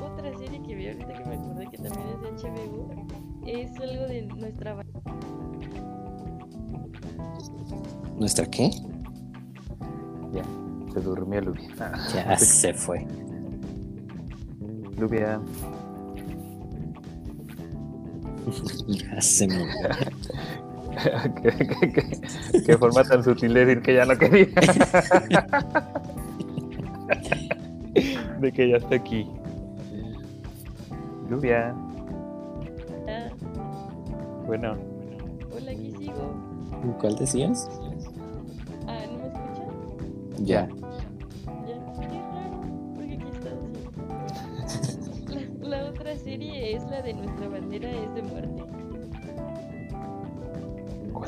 Otra 0.00 0.36
serie 0.36 0.62
que 0.62 0.74
vi 0.74 0.88
ahorita 0.88 1.14
que 1.14 1.24
me 1.24 1.34
acordé 1.36 1.66
que 1.68 1.78
también 1.78 2.06
es 2.08 2.20
de 2.20 3.86
HBO 3.86 4.08
de 4.08 4.22
nuestra 4.22 4.76
¿Nuestra 8.18 8.46
qué? 8.46 8.70
Ya, 10.32 10.44
se 10.92 11.00
durmió 11.00 11.40
Lubia. 11.40 11.68
Ya 12.14 12.36
se 12.38 12.74
fue. 12.74 13.06
Lubia. 14.98 15.40
ya 18.88 19.20
se 19.20 19.46
murió. 19.46 19.66
¿Qué, 21.42 21.50
qué, 21.50 21.92
qué, 21.92 22.62
qué 22.64 22.78
forma 22.78 23.02
tan 23.04 23.22
sutil 23.24 23.54
de 23.54 23.64
decir 23.66 23.82
que 23.82 23.94
ya 23.94 24.04
no 24.04 24.16
quería. 24.16 24.46
de 28.40 28.52
que 28.52 28.70
ya 28.70 28.76
está 28.76 28.94
aquí. 28.96 29.26
Lluvia. 31.28 31.74
Bueno, 34.46 34.76
hola, 35.54 35.70
aquí 35.70 35.92
sigo. 35.98 36.34
¿Cuál 37.00 37.16
decías? 37.16 37.70
Ah, 38.86 38.98
¿no 39.10 39.18
me 39.18 39.26
escuchan? 39.28 40.44
Ya. 40.44 40.68
Ya, 40.68 40.81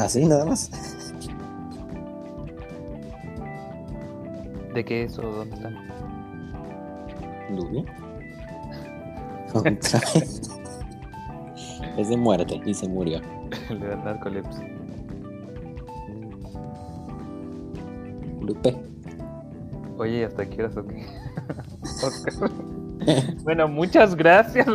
¿Así 0.05 0.26
nada 0.26 0.44
más? 0.44 0.70
¿de 4.74 4.84
qué 4.84 5.05
es 5.05 5.18
o 5.18 5.22
dónde 5.22 5.57
están? 5.57 5.74
Otra 9.55 9.70
vez. 9.70 10.50
Es 11.96 12.09
de 12.09 12.16
muerte 12.16 12.61
y 12.66 12.74
se 12.74 12.88
murió. 12.88 13.20
Le 13.70 13.86
da 13.86 13.96
narcolepsia. 13.96 14.68
Lupe. 18.42 18.76
Oye, 19.96 20.18
¿y 20.18 20.22
hasta 20.24 20.44
qué 20.44 20.64
horas 20.64 20.76
o 20.76 20.86
qué? 20.86 21.07
Bueno, 23.44 23.68
muchas 23.68 24.14
gracias. 24.14 24.66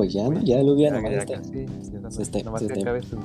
Pues 0.00 0.14
ya, 0.14 0.26
¿no? 0.30 0.40
Ya 0.40 0.62
Lubia 0.62 0.88
Ya, 0.88 0.94
nomás 0.96 1.12
ya 1.12 1.18
está, 1.18 1.34
nomás- 1.36 2.14
se 2.14 2.22
está- 2.22 2.42
nomás 2.42 2.60
se 2.62 2.66
está- 2.72 3.02
su- 3.02 3.18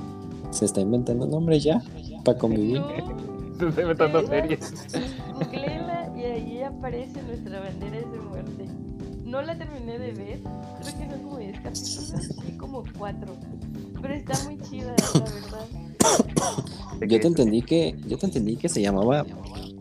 se 0.50 0.64
está 0.66 0.80
inventando 0.82 1.24
nombres 1.26 1.64
ya 1.64 1.82
para 2.22 2.36
convivir. 2.36 2.80
No, 2.82 2.88
se 3.58 3.68
está 3.68 3.80
inventando 3.80 4.26
series. 4.26 4.72
googleela 5.32 6.12
y 6.14 6.20
ahí 6.24 6.62
aparece 6.64 7.22
nuestra 7.22 7.60
bandera 7.60 7.96
de 8.00 8.18
muerte. 8.18 8.66
No 9.24 9.40
la 9.40 9.56
terminé 9.56 9.98
de 9.98 10.12
ver, 10.12 10.38
creo 10.42 10.98
que 10.98 11.08
son 11.10 11.22
como 11.22 11.38
10 11.38 11.54
capítulos, 11.60 12.12
sí, 12.44 12.52
como 12.58 12.84
4. 12.98 13.32
Pero 14.02 14.12
está 14.12 14.34
muy 14.44 14.58
chida, 14.60 14.94
la 15.14 15.20
verdad. 15.20 15.66
¿De 17.00 17.08
Yo 17.08 17.20
te 17.20 17.26
entendí 17.26 17.62
que, 17.62 17.96
yo 18.06 18.18
te 18.18 18.26
entendí 18.26 18.56
que 18.58 18.68
se 18.68 18.82
llamaba 18.82 19.24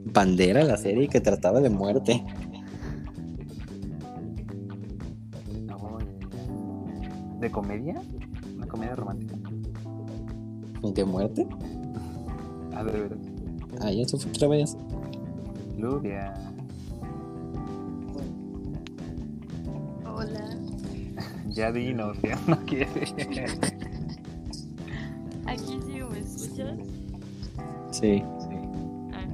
Bandera 0.06 0.64
la 0.64 0.78
serie 0.78 1.04
y 1.04 1.08
que 1.10 1.20
trataba 1.20 1.60
de 1.60 1.70
muerte. 1.70 2.24
¿De 7.46 7.52
comedia? 7.52 8.02
¿Una 8.58 8.66
comedia 8.68 8.96
romántica? 8.96 9.36
¿De 10.82 11.06
muerte? 11.06 11.46
Ah, 12.74 12.84
de 12.84 12.92
veras. 12.92 13.20
Ah, 13.82 13.92
ya 13.92 14.04
se 14.08 14.18
fue 14.18 14.32
otra 14.32 14.48
vez. 14.48 14.76
Lubia. 15.78 16.34
Hola, 20.08 20.58
Ya 21.54 21.72
dinos, 21.72 22.18
ya 22.24 22.36
no 22.48 22.58
quiere. 22.66 22.90
aquí 25.46 25.80
sigo, 25.86 26.10
¿me 26.10 26.18
escuchas? 26.22 26.80
Sí. 27.92 28.24
Ah, 29.14 29.28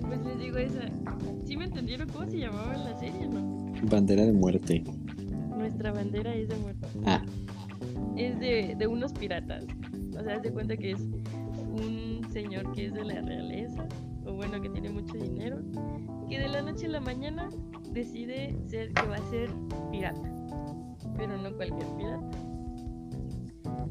pues 0.00 0.24
les 0.24 0.38
digo 0.38 0.56
esa. 0.56 0.80
¿Sí 1.44 1.58
me 1.58 1.66
entendieron 1.66 2.08
cómo 2.08 2.24
se 2.30 2.38
llamaba 2.38 2.74
la 2.74 2.98
serie, 2.98 3.28
no? 3.28 3.70
Bandera 3.82 4.24
de 4.24 4.32
muerte. 4.32 4.82
Nuestra 5.78 5.92
bandera 5.92 6.34
es 6.34 6.48
de 6.48 6.56
muerte. 6.56 6.88
Ah, 7.06 7.22
Es 8.16 8.40
de, 8.40 8.74
de 8.76 8.86
unos 8.88 9.12
piratas. 9.12 9.64
O 10.18 10.24
sea, 10.24 10.40
de 10.40 10.50
cuenta 10.50 10.76
que 10.76 10.90
es 10.90 11.00
un 11.00 12.26
señor 12.32 12.72
que 12.72 12.86
es 12.86 12.94
de 12.94 13.04
la 13.04 13.20
realeza, 13.20 13.86
o 14.26 14.32
bueno, 14.32 14.60
que 14.60 14.70
tiene 14.70 14.90
mucho 14.90 15.14
dinero, 15.16 15.60
que 16.28 16.40
de 16.40 16.48
la 16.48 16.62
noche 16.62 16.86
a 16.86 16.88
la 16.88 17.00
mañana 17.00 17.48
decide 17.92 18.58
ser, 18.66 18.92
que 18.92 19.06
va 19.06 19.14
a 19.14 19.30
ser 19.30 19.48
pirata. 19.92 20.20
Pero 21.16 21.38
no 21.38 21.54
cualquier 21.54 21.86
pirata. 21.96 22.38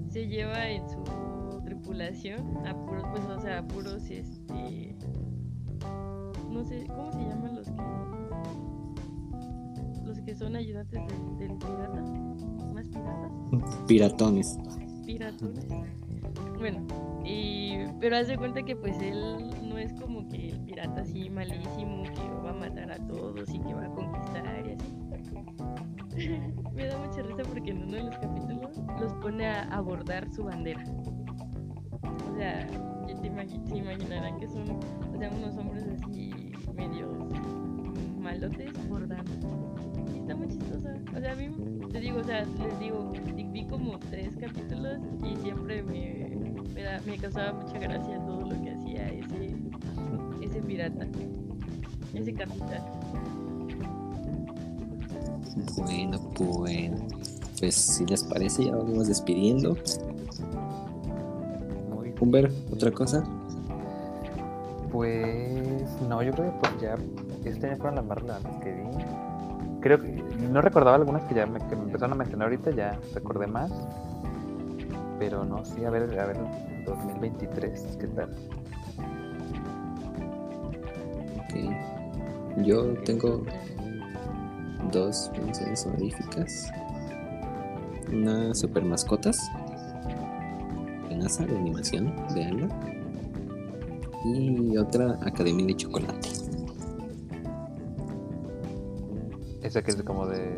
Se 0.10 0.28
lleva 0.28 0.70
en 0.70 0.84
su 0.90 1.62
tripulación 1.64 2.68
a 2.68 2.76
puros, 2.76 3.06
pues, 3.14 3.24
o 3.30 3.40
sea, 3.40 3.60
a 3.60 3.68
puros, 3.68 4.10
este. 4.10 4.94
No 6.52 6.66
sé, 6.66 6.84
¿cómo 6.88 7.14
se 7.14 7.20
llaman 7.20 7.56
los 7.56 7.68
que. 7.70 7.82
Que 10.28 10.36
son 10.36 10.57
ayudantes 10.57 10.99
del, 11.07 11.38
del 11.38 11.57
pirata? 11.57 12.01
¿Más 12.73 12.86
piratas? 12.89 13.32
piratones. 13.88 14.57
piratones. 15.05 15.67
Bueno, 16.57 16.86
y, 17.23 17.78
pero 18.01 18.17
haz 18.17 18.28
de 18.28 18.36
cuenta 18.38 18.61
que 18.63 18.75
pues 18.75 18.99
él 19.01 19.17
no 19.69 19.78
es 19.78 19.93
como 19.93 20.28
que 20.28 20.49
el 20.49 20.59
pirata 20.65 20.99
así 21.01 21.30
malísimo 21.30 22.03
que 22.03 22.30
va 22.43 22.49
a 22.49 22.53
matar 22.53 22.91
a 22.91 22.97
todos 23.07 23.47
y 23.53 23.59
que 23.59 23.73
va 23.73 23.86
a 23.86 23.89
conquistar 23.89 24.65
y 24.67 24.71
así. 24.73 24.97
Me 26.75 26.88
da 26.88 26.97
mucha 26.97 27.21
risa 27.21 27.43
porque 27.47 27.71
en 27.71 27.84
uno 27.84 27.95
de 27.95 28.03
los 28.03 28.17
capítulos 28.17 28.82
los 28.99 29.13
pone 29.21 29.47
a 29.47 29.63
abordar 29.69 30.30
su 30.34 30.43
bandera. 30.43 30.84
O 32.03 32.36
sea, 32.36 32.67
te 32.67 33.32
imagi- 33.32 33.65
se 33.65 33.78
imaginarán 33.78 34.38
que 34.39 34.47
son 34.49 34.63
o 34.71 35.17
sea, 35.17 35.30
unos 35.32 35.55
hombres 35.55 35.86
así 36.03 36.51
medios 36.75 37.15
malotes 38.28 38.89
bordando. 38.89 39.32
Y 40.13 40.19
está 40.19 40.36
muy 40.36 40.47
chistosa. 40.49 40.93
O 41.15 41.19
sea, 41.19 41.32
a 41.32 41.36
mí, 41.36 41.47
te 41.91 41.99
digo, 42.01 42.19
o 42.19 42.23
sea, 42.23 42.43
les 42.43 42.80
digo, 42.80 43.13
vi- 43.36 43.65
como 43.67 43.97
tres 44.11 44.36
capítulos 44.39 44.99
y 45.23 45.36
siempre 45.38 45.82
me, 45.84 46.30
me, 46.73 46.84
da- 46.84 47.01
me 47.05 47.17
causaba 47.17 47.53
mucha 47.53 47.80
gracia 47.80 48.17
todo 48.25 48.41
lo 48.41 48.61
que 48.61 48.69
hacía 48.71 49.07
ese, 49.09 49.55
ese 50.41 50.61
pirata, 50.61 51.07
ese 52.13 52.34
capitán. 52.34 52.82
Bueno, 55.78 56.19
bueno. 56.38 56.97
Pues 57.59 57.75
si 57.75 58.05
les 58.05 58.23
parece, 58.23 58.65
ya 58.65 58.75
vamos 58.75 59.07
despidiendo. 59.07 59.75
Humber, 62.19 62.51
¿otra 62.71 62.91
cosa? 62.91 63.23
Pues 64.98 66.02
no, 66.10 66.24
yo 66.24 66.32
creo 66.32 66.45
que 66.45 66.58
pues 66.60 66.82
ya 66.82 66.95
este 67.45 67.68
año 67.68 67.78
fueron 67.78 67.98
las 67.98 68.06
más 68.06 68.18
relevantes 68.18 68.56
que 68.64 68.74
vi. 68.74 68.82
Creo 69.80 70.02
que 70.02 70.24
no 70.52 70.60
recordaba 70.60 70.95
algunas 70.95 71.22
que 71.26 71.36
ya 71.36 71.45
me, 71.45 71.60
que 71.60 71.76
me 71.76 71.84
empezaron 71.84 72.14
a 72.14 72.16
mencionar 72.16 72.48
ahorita, 72.48 72.72
ya 72.72 73.00
recordé 73.14 73.45
más. 73.45 73.72
Pero 75.20 75.45
no, 75.45 75.64
sí, 75.64 75.86
a 75.86 75.91
ver, 75.91 76.20
a 76.20 76.26
ver, 76.26 76.38
2023, 76.88 77.98
¿qué 78.00 78.08
tal? 78.08 78.36
Ok. 81.41 82.66
Yo 82.66 82.95
tengo 83.04 83.43
dos 84.91 85.32
menciones 85.39 85.86
honoríficas. 85.86 86.72
Una 88.12 88.52
super 88.56 88.84
mascotas. 88.84 89.39
NASA 91.16 91.45
de 91.45 91.56
animación, 91.56 92.16
veanla. 92.34 92.68
Y 94.36 94.78
otra 94.78 95.17
Academia 95.21 95.65
de 95.65 95.75
Chocolate. 95.75 96.30
Esa 99.63 99.82
que 99.82 99.91
es 99.91 100.01
como 100.03 100.28
de. 100.28 100.57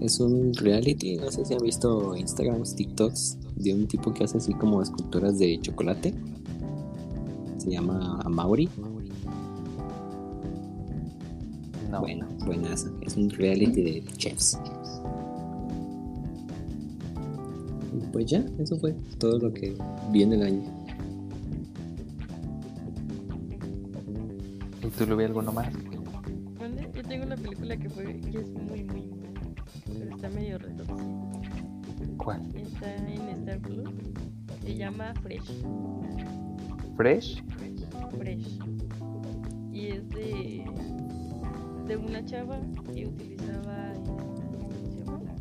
Es 0.00 0.20
un 0.20 0.54
reality, 0.54 1.16
no 1.16 1.30
sé 1.30 1.44
si 1.44 1.54
han 1.54 1.60
visto 1.60 2.16
Instagrams, 2.16 2.74
TikToks 2.76 3.38
de 3.56 3.74
un 3.74 3.88
tipo 3.88 4.14
que 4.14 4.24
hace 4.24 4.38
así 4.38 4.54
como 4.54 4.80
esculturas 4.80 5.38
de 5.38 5.58
chocolate. 5.60 6.14
Se 7.58 7.70
llama 7.70 8.20
Amaury. 8.24 8.68
No. 11.90 12.00
Bueno, 12.00 12.26
buenas. 12.44 12.86
Es 13.00 13.16
un 13.16 13.30
reality 13.30 13.82
de 13.82 14.04
chefs. 14.16 14.58
Pues 18.12 18.26
ya, 18.26 18.44
eso 18.58 18.78
fue 18.78 18.94
todo 19.18 19.38
lo 19.38 19.52
que 19.52 19.76
vi 20.12 20.22
en 20.22 20.34
el 20.34 20.42
año. 20.42 20.77
Y 24.88 24.90
tú 24.90 25.06
lo 25.06 25.18
vi 25.18 25.24
algo 25.24 25.42
nomás. 25.42 25.68
¿Dónde? 26.58 26.90
Yo 26.94 27.02
tengo 27.02 27.26
una 27.26 27.36
película 27.36 27.76
que 27.76 27.90
fue 27.90 28.04
que 28.20 28.40
es 28.40 28.48
muy, 28.48 28.84
muy. 28.84 29.10
Pero 29.84 30.16
está 30.16 30.30
medio 30.30 30.56
retorcida. 30.56 30.96
¿Cuál? 32.16 32.56
Está 32.56 32.96
en 32.96 33.28
Star 33.28 33.58
Plus. 33.58 33.90
Se 34.62 34.74
llama 34.74 35.12
Fresh. 35.22 35.62
¿Fresh? 36.96 37.44
Fresh. 38.18 38.58
Y 39.74 39.88
es 39.88 40.08
de. 40.08 40.64
de 41.86 41.96
una 41.98 42.24
chava 42.24 42.58
que 42.94 43.08
utilizaba. 43.08 43.92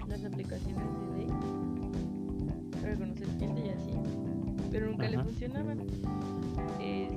Las 0.09 0.25
aplicaciones 0.25 0.83
de 1.15 1.25
Date. 1.25 2.81
Para 2.81 2.95
conocer 2.97 3.27
gente 3.39 3.61
y 3.65 3.69
así. 3.69 3.91
Pero 4.71 4.91
nunca 4.91 5.07
le 5.07 5.23
funcionaban. 5.23 5.79
Es 6.81 7.16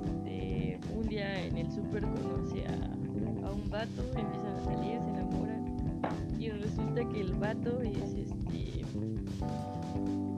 súper 1.82 2.02
conoce 2.02 2.66
a, 2.66 3.46
a 3.46 3.52
un 3.52 3.70
vato, 3.70 4.02
empiezan 4.16 4.56
a 4.56 4.64
salir, 4.64 5.00
se 5.00 5.10
enamoran. 5.10 6.00
Y 6.38 6.50
resulta 6.50 7.04
que 7.08 7.20
el 7.20 7.34
vato 7.34 7.80
es 7.82 8.14
este 8.14 8.84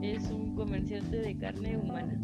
es 0.01 0.29
un 0.29 0.53
comerciante 0.55 1.17
de 1.17 1.37
carne 1.37 1.77
humana. 1.77 2.19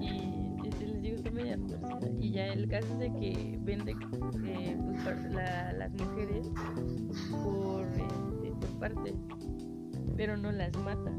Y 0.00 0.70
les 0.80 1.02
digo, 1.02 1.16
está 1.16 1.30
media 1.30 1.56
torcida. 1.56 2.10
Y 2.20 2.32
ya 2.32 2.46
el 2.46 2.68
caso 2.68 2.88
es 2.94 2.98
de 2.98 3.12
que 3.14 3.58
vende 3.62 3.92
eh, 3.92 4.76
pues, 5.04 5.32
las 5.32 5.92
mujeres 5.92 6.50
por, 7.44 7.86
este, 7.86 8.50
por 8.60 8.78
partes, 8.80 9.14
pero 10.16 10.36
no 10.36 10.50
las 10.50 10.76
mata. 10.78 11.12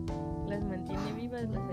Las 0.47 0.63
mantiene 0.65 1.13
vivas, 1.13 1.49
las 1.49 1.69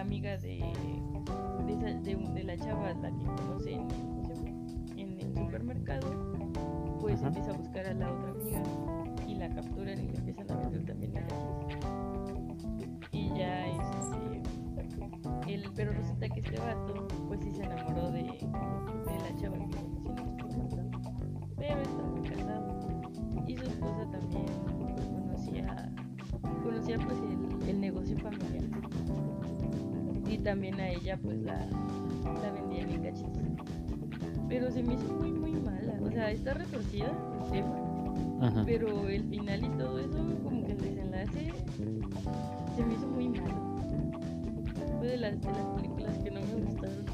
la 0.00 0.06
amiga 0.06 0.34
de 0.38 0.64
de, 1.66 1.72
esa- 1.74 2.00
de, 2.00 2.16
un- 2.16 2.32
de 2.34 2.42
la 2.42 2.56
chava 2.56 2.90
la 2.94 3.10
que 3.10 3.24
conoce 3.26 3.74
en, 4.96 5.20
el 5.20 5.34
supermercado 5.34 6.32
pues 6.98 7.18
Ajá. 7.18 7.26
empieza 7.26 7.50
a 7.50 7.56
buscar 7.58 7.86
a 7.86 7.92
la 7.92 8.10
otra 8.10 8.30
amiga 8.30 8.62
y 9.28 9.34
la 9.34 9.50
capturan 9.50 9.98
y 10.02 10.08
le 10.08 10.16
empiezan 10.16 10.50
a 10.50 10.56
vender 10.56 10.86
también 10.86 11.18
a 11.18 11.26
y 13.12 13.28
ya 13.36 13.66
este 13.66 15.52
el, 15.52 15.68
pero 15.76 15.92
resulta 15.92 16.30
que 16.30 16.40
este 16.40 16.58
vato 16.58 17.06
pues 17.28 17.40
sí 17.42 17.50
se 17.50 17.62
enamoró 17.64 18.10
de, 18.10 18.22
de 18.22 18.30
la 18.40 19.36
chava 19.38 19.58
que 19.58 19.76
conoció 20.38 20.56
en 20.56 20.64
el 20.64 20.70
supermercado 20.70 21.12
pero 21.58 21.82
estaba 21.82 22.14
casado. 22.22 22.78
Y 23.46 23.56
su 23.58 23.64
esposa 23.64 24.10
también 24.10 24.46
pues, 24.96 25.06
conocía 25.08 25.92
conocía 26.62 26.96
pues 27.00 27.18
el, 27.18 27.68
el 27.68 27.80
negocio 27.82 28.16
familiar 28.18 28.64
también 30.42 30.80
a 30.80 30.88
ella 30.90 31.18
pues 31.22 31.38
la, 31.42 31.66
la 32.42 32.52
vendían 32.52 32.90
en 32.90 33.02
cachitos 33.02 33.42
pero 34.48 34.70
se 34.70 34.82
me 34.82 34.94
hizo 34.94 35.12
muy 35.14 35.30
muy 35.32 35.52
mala 35.52 35.94
o 36.02 36.10
sea 36.10 36.30
está 36.30 36.54
retorcida 36.54 37.12
el 37.44 37.50
tema 37.50 37.76
Ujú. 38.40 38.62
pero 38.64 39.08
el 39.08 39.24
final 39.28 39.64
y 39.64 39.68
todo 39.78 39.98
eso 39.98 40.18
como 40.42 40.64
que 40.64 40.72
el 40.72 40.78
desenlace 40.78 41.52
se 42.76 42.84
me 42.84 42.94
hizo 42.94 43.06
muy 43.06 43.28
malo 43.28 43.70
fue 44.98 45.08
de 45.08 45.16
las, 45.16 45.40
de 45.40 45.46
las 45.48 45.66
películas 45.76 46.18
que 46.18 46.30
no 46.30 46.40
me 46.40 46.54
gustaron. 46.64 47.06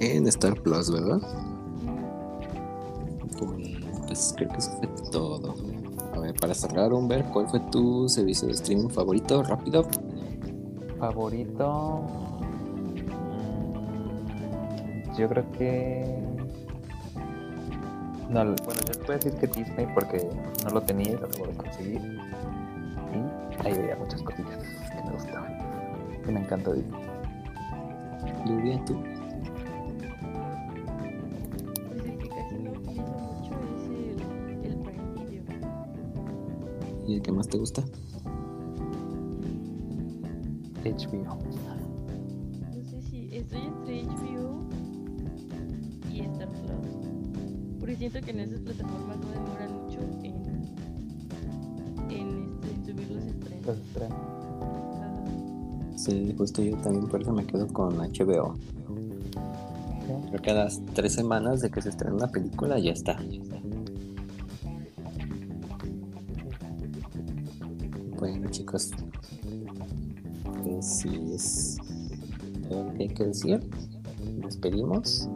En 0.00 0.26
Star 0.26 0.54
Plus, 0.62 0.90
¿verdad? 0.90 1.20
Bueno, 3.38 3.78
pues 4.06 4.32
creo 4.36 4.48
que 4.48 4.56
eso 4.56 4.70
fue 4.78 4.88
todo. 5.10 5.54
Para 6.42 6.54
cerrar, 6.54 6.92
Humber, 6.92 7.24
¿cuál 7.26 7.48
fue 7.48 7.60
tu 7.70 8.08
servicio 8.08 8.48
de 8.48 8.54
streaming 8.54 8.88
favorito? 8.88 9.44
Rápido. 9.44 9.86
Favorito. 10.98 12.02
Yo 15.16 15.28
creo 15.28 15.52
que. 15.52 16.18
No, 18.28 18.44
bueno, 18.44 18.80
yo 18.92 19.00
puedo 19.04 19.20
decir 19.20 19.34
que 19.34 19.46
Disney 19.46 19.86
porque 19.94 20.28
no 20.64 20.70
lo 20.70 20.82
tenía 20.82 21.12
y 21.12 21.16
lo 21.16 21.28
de 21.28 21.54
conseguir. 21.54 22.00
Y 23.12 23.64
ahí 23.64 23.78
veía 23.78 23.94
muchas 23.94 24.20
cosillas 24.22 24.58
que 24.90 25.02
me 25.04 25.12
gustaban. 25.12 25.58
Que 26.24 26.32
me 26.32 26.40
encantó 26.40 26.72
Disney. 26.72 27.02
Lluvia, 28.46 28.84
tú. 28.84 29.11
¿Y 37.12 37.16
el 37.16 37.20
que 37.20 37.30
más 37.30 37.46
te 37.46 37.58
gusta? 37.58 37.82
HBO. 40.82 41.36
No 42.74 42.84
sé 42.84 43.02
si 43.02 43.28
estoy 43.30 43.60
entre 43.60 44.04
HBO 44.04 44.62
y 46.10 46.20
Star 46.22 46.48
Plus. 46.48 46.70
Porque 47.78 47.96
siento 47.96 48.22
que 48.22 48.30
en 48.30 48.40
esas 48.40 48.60
plataformas 48.60 49.18
no 49.18 49.28
demoran 49.28 49.84
mucho 49.84 49.98
en, 50.22 50.24
en, 50.24 50.36
este, 52.08 52.16
en 52.16 52.86
subir 52.86 53.10
los 53.10 53.24
estrenos. 53.26 53.66
Los 53.66 53.76
estrenos. 53.76 54.18
Sí, 55.96 56.34
justo 56.38 56.62
yo 56.62 56.78
también 56.78 57.08
por 57.08 57.20
eso 57.20 57.32
me 57.34 57.44
quedo 57.44 57.68
con 57.68 57.98
HBO. 57.98 58.54
Creo 60.30 60.42
que 60.42 60.50
a 60.50 60.54
las 60.54 60.80
tres 60.94 61.12
semanas 61.12 61.60
de 61.60 61.70
que 61.70 61.82
se 61.82 61.90
estrena 61.90 62.14
una 62.14 62.28
película 62.28 62.78
ya 62.78 62.92
está. 62.92 63.18
Decir, 73.26 73.60
despedimos. 74.42 75.28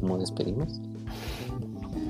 ¿Cómo 0.00 0.18
despedimos? 0.18 0.80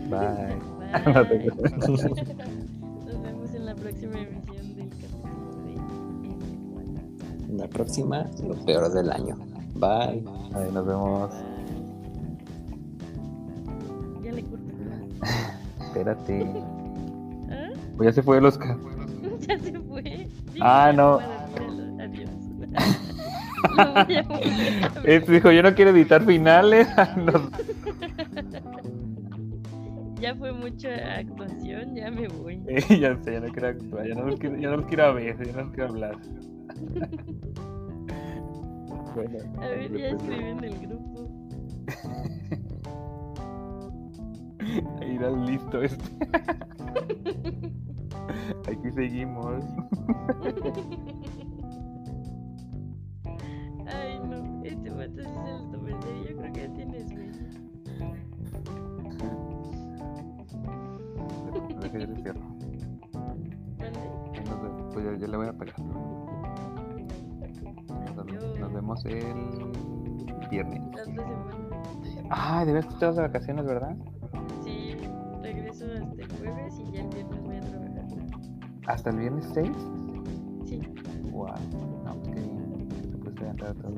Bye. 0.08 0.58
Bye. 1.04 1.52
Nos 1.76 3.22
vemos 3.22 3.54
en 3.54 3.66
la 3.66 3.74
próxima 3.74 4.18
emisión 4.20 4.74
del 4.76 4.88
capítulo 4.88 5.62
de 5.64 5.74
N4. 5.74 7.50
En 7.50 7.58
la 7.58 7.68
próxima, 7.68 8.26
lo 8.46 8.54
peor 8.64 8.92
del 8.92 9.10
año. 9.10 9.36
Bye. 9.74 10.22
Ahí 10.54 10.70
nos 10.72 10.86
vemos. 10.86 11.30
Ya 14.22 14.32
le 14.32 14.42
corto. 14.44 14.66
Espérate. 15.84 16.46
¿Ah? 17.50 17.70
Pues 17.96 18.06
ya 18.08 18.12
se 18.12 18.22
fue 18.22 18.38
el 18.38 18.46
Oscar. 18.46 18.76
Ya 19.40 19.58
se 19.58 19.80
fue. 19.80 20.28
Sí, 20.52 20.58
Ah, 20.60 20.92
no. 20.94 21.18
Este 25.04 25.32
dijo, 25.32 25.50
yo 25.52 25.62
no 25.62 25.74
quiero 25.74 25.90
editar 25.90 26.22
finales. 26.24 26.88
Nos- 27.16 27.50
Ya 30.20 30.34
fue 30.36 30.52
mucha 30.52 30.88
actuación, 31.18 31.94
ya 31.96 32.10
me 32.10 32.28
voy. 32.28 32.62
Eh, 32.68 32.98
ya 33.00 33.16
sé, 33.22 33.32
ya 33.32 33.40
no 33.40 33.48
quiero 33.52 33.68
actuar, 33.68 34.06
ya 34.06 34.14
no 34.14 34.26
los 34.26 34.38
quiero, 34.38 34.56
ya 34.56 34.70
no 34.70 34.76
los 34.76 34.86
quiero 34.86 35.14
ver, 35.14 35.36
ya 35.44 35.52
no 35.52 35.62
los 35.64 35.70
quiero 35.72 35.88
hablar. 35.90 36.16
bueno, 39.14 39.38
A 39.60 39.66
ver, 39.68 39.92
ya 39.98 40.08
escribí 40.08 40.44
en 40.44 40.64
el 40.64 40.78
grupo. 40.78 41.28
Ahí 45.00 45.16
era 45.16 45.30
listo 45.30 45.82
este. 45.82 46.04
Aquí 48.68 48.90
seguimos. 48.94 49.64
Yo 62.02 62.08
le 62.08 62.16
cierro. 62.22 62.40
Vemos. 63.78 64.92
Pues 64.92 65.04
yo, 65.04 65.14
yo 65.14 65.26
le 65.28 65.36
voy 65.36 65.46
a 65.46 65.52
pegar. 65.52 65.78
Nos, 68.16 68.26
vemos- 68.26 68.58
nos 68.58 68.72
vemos 68.72 69.04
el 69.06 69.22
viernes. 70.50 70.80
La 70.80 70.86
otra 70.90 71.04
semana. 71.04 71.46
Ah, 72.30 72.64
debes 72.64 72.86
estar 72.86 73.14
de 73.14 73.20
vacaciones, 73.22 73.64
¿verdad? 73.66 73.96
Sí, 74.64 74.96
regreso 75.42 75.84
hasta 75.86 76.22
el 76.22 76.32
jueves 76.32 76.78
y 76.80 76.90
ya 76.92 77.02
el 77.02 77.08
viernes 77.08 77.40
voy 77.42 77.56
a 77.56 77.60
trabajar. 77.60 78.06
¿Hasta 78.88 79.10
el 79.10 79.16
viernes 79.18 79.48
6? 79.54 79.70
Sí. 80.64 80.80
Wow. 81.30 81.46
No, 82.04 82.14
pues 82.16 82.28
qué 82.34 82.40
bien. 82.40 82.88
Que 82.88 83.06
te 83.06 83.16
puedes 83.18 83.38
levantar 83.40 83.74
todo. 83.76 83.92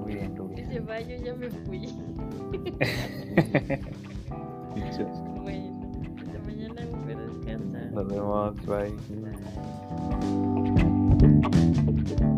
Muy 0.00 0.14
bien, 0.14 0.36
Rubí. 0.36 0.56
sí. 0.56 0.60
Ese 0.62 0.80
baño 0.80 1.16
ya 1.24 1.34
me 1.34 1.48
fui. 1.50 1.88
descansa. 8.04 8.04
Nos 8.04 8.08
vemos. 8.08 8.54
Bye. 8.66 8.96
Bye. 12.16 12.37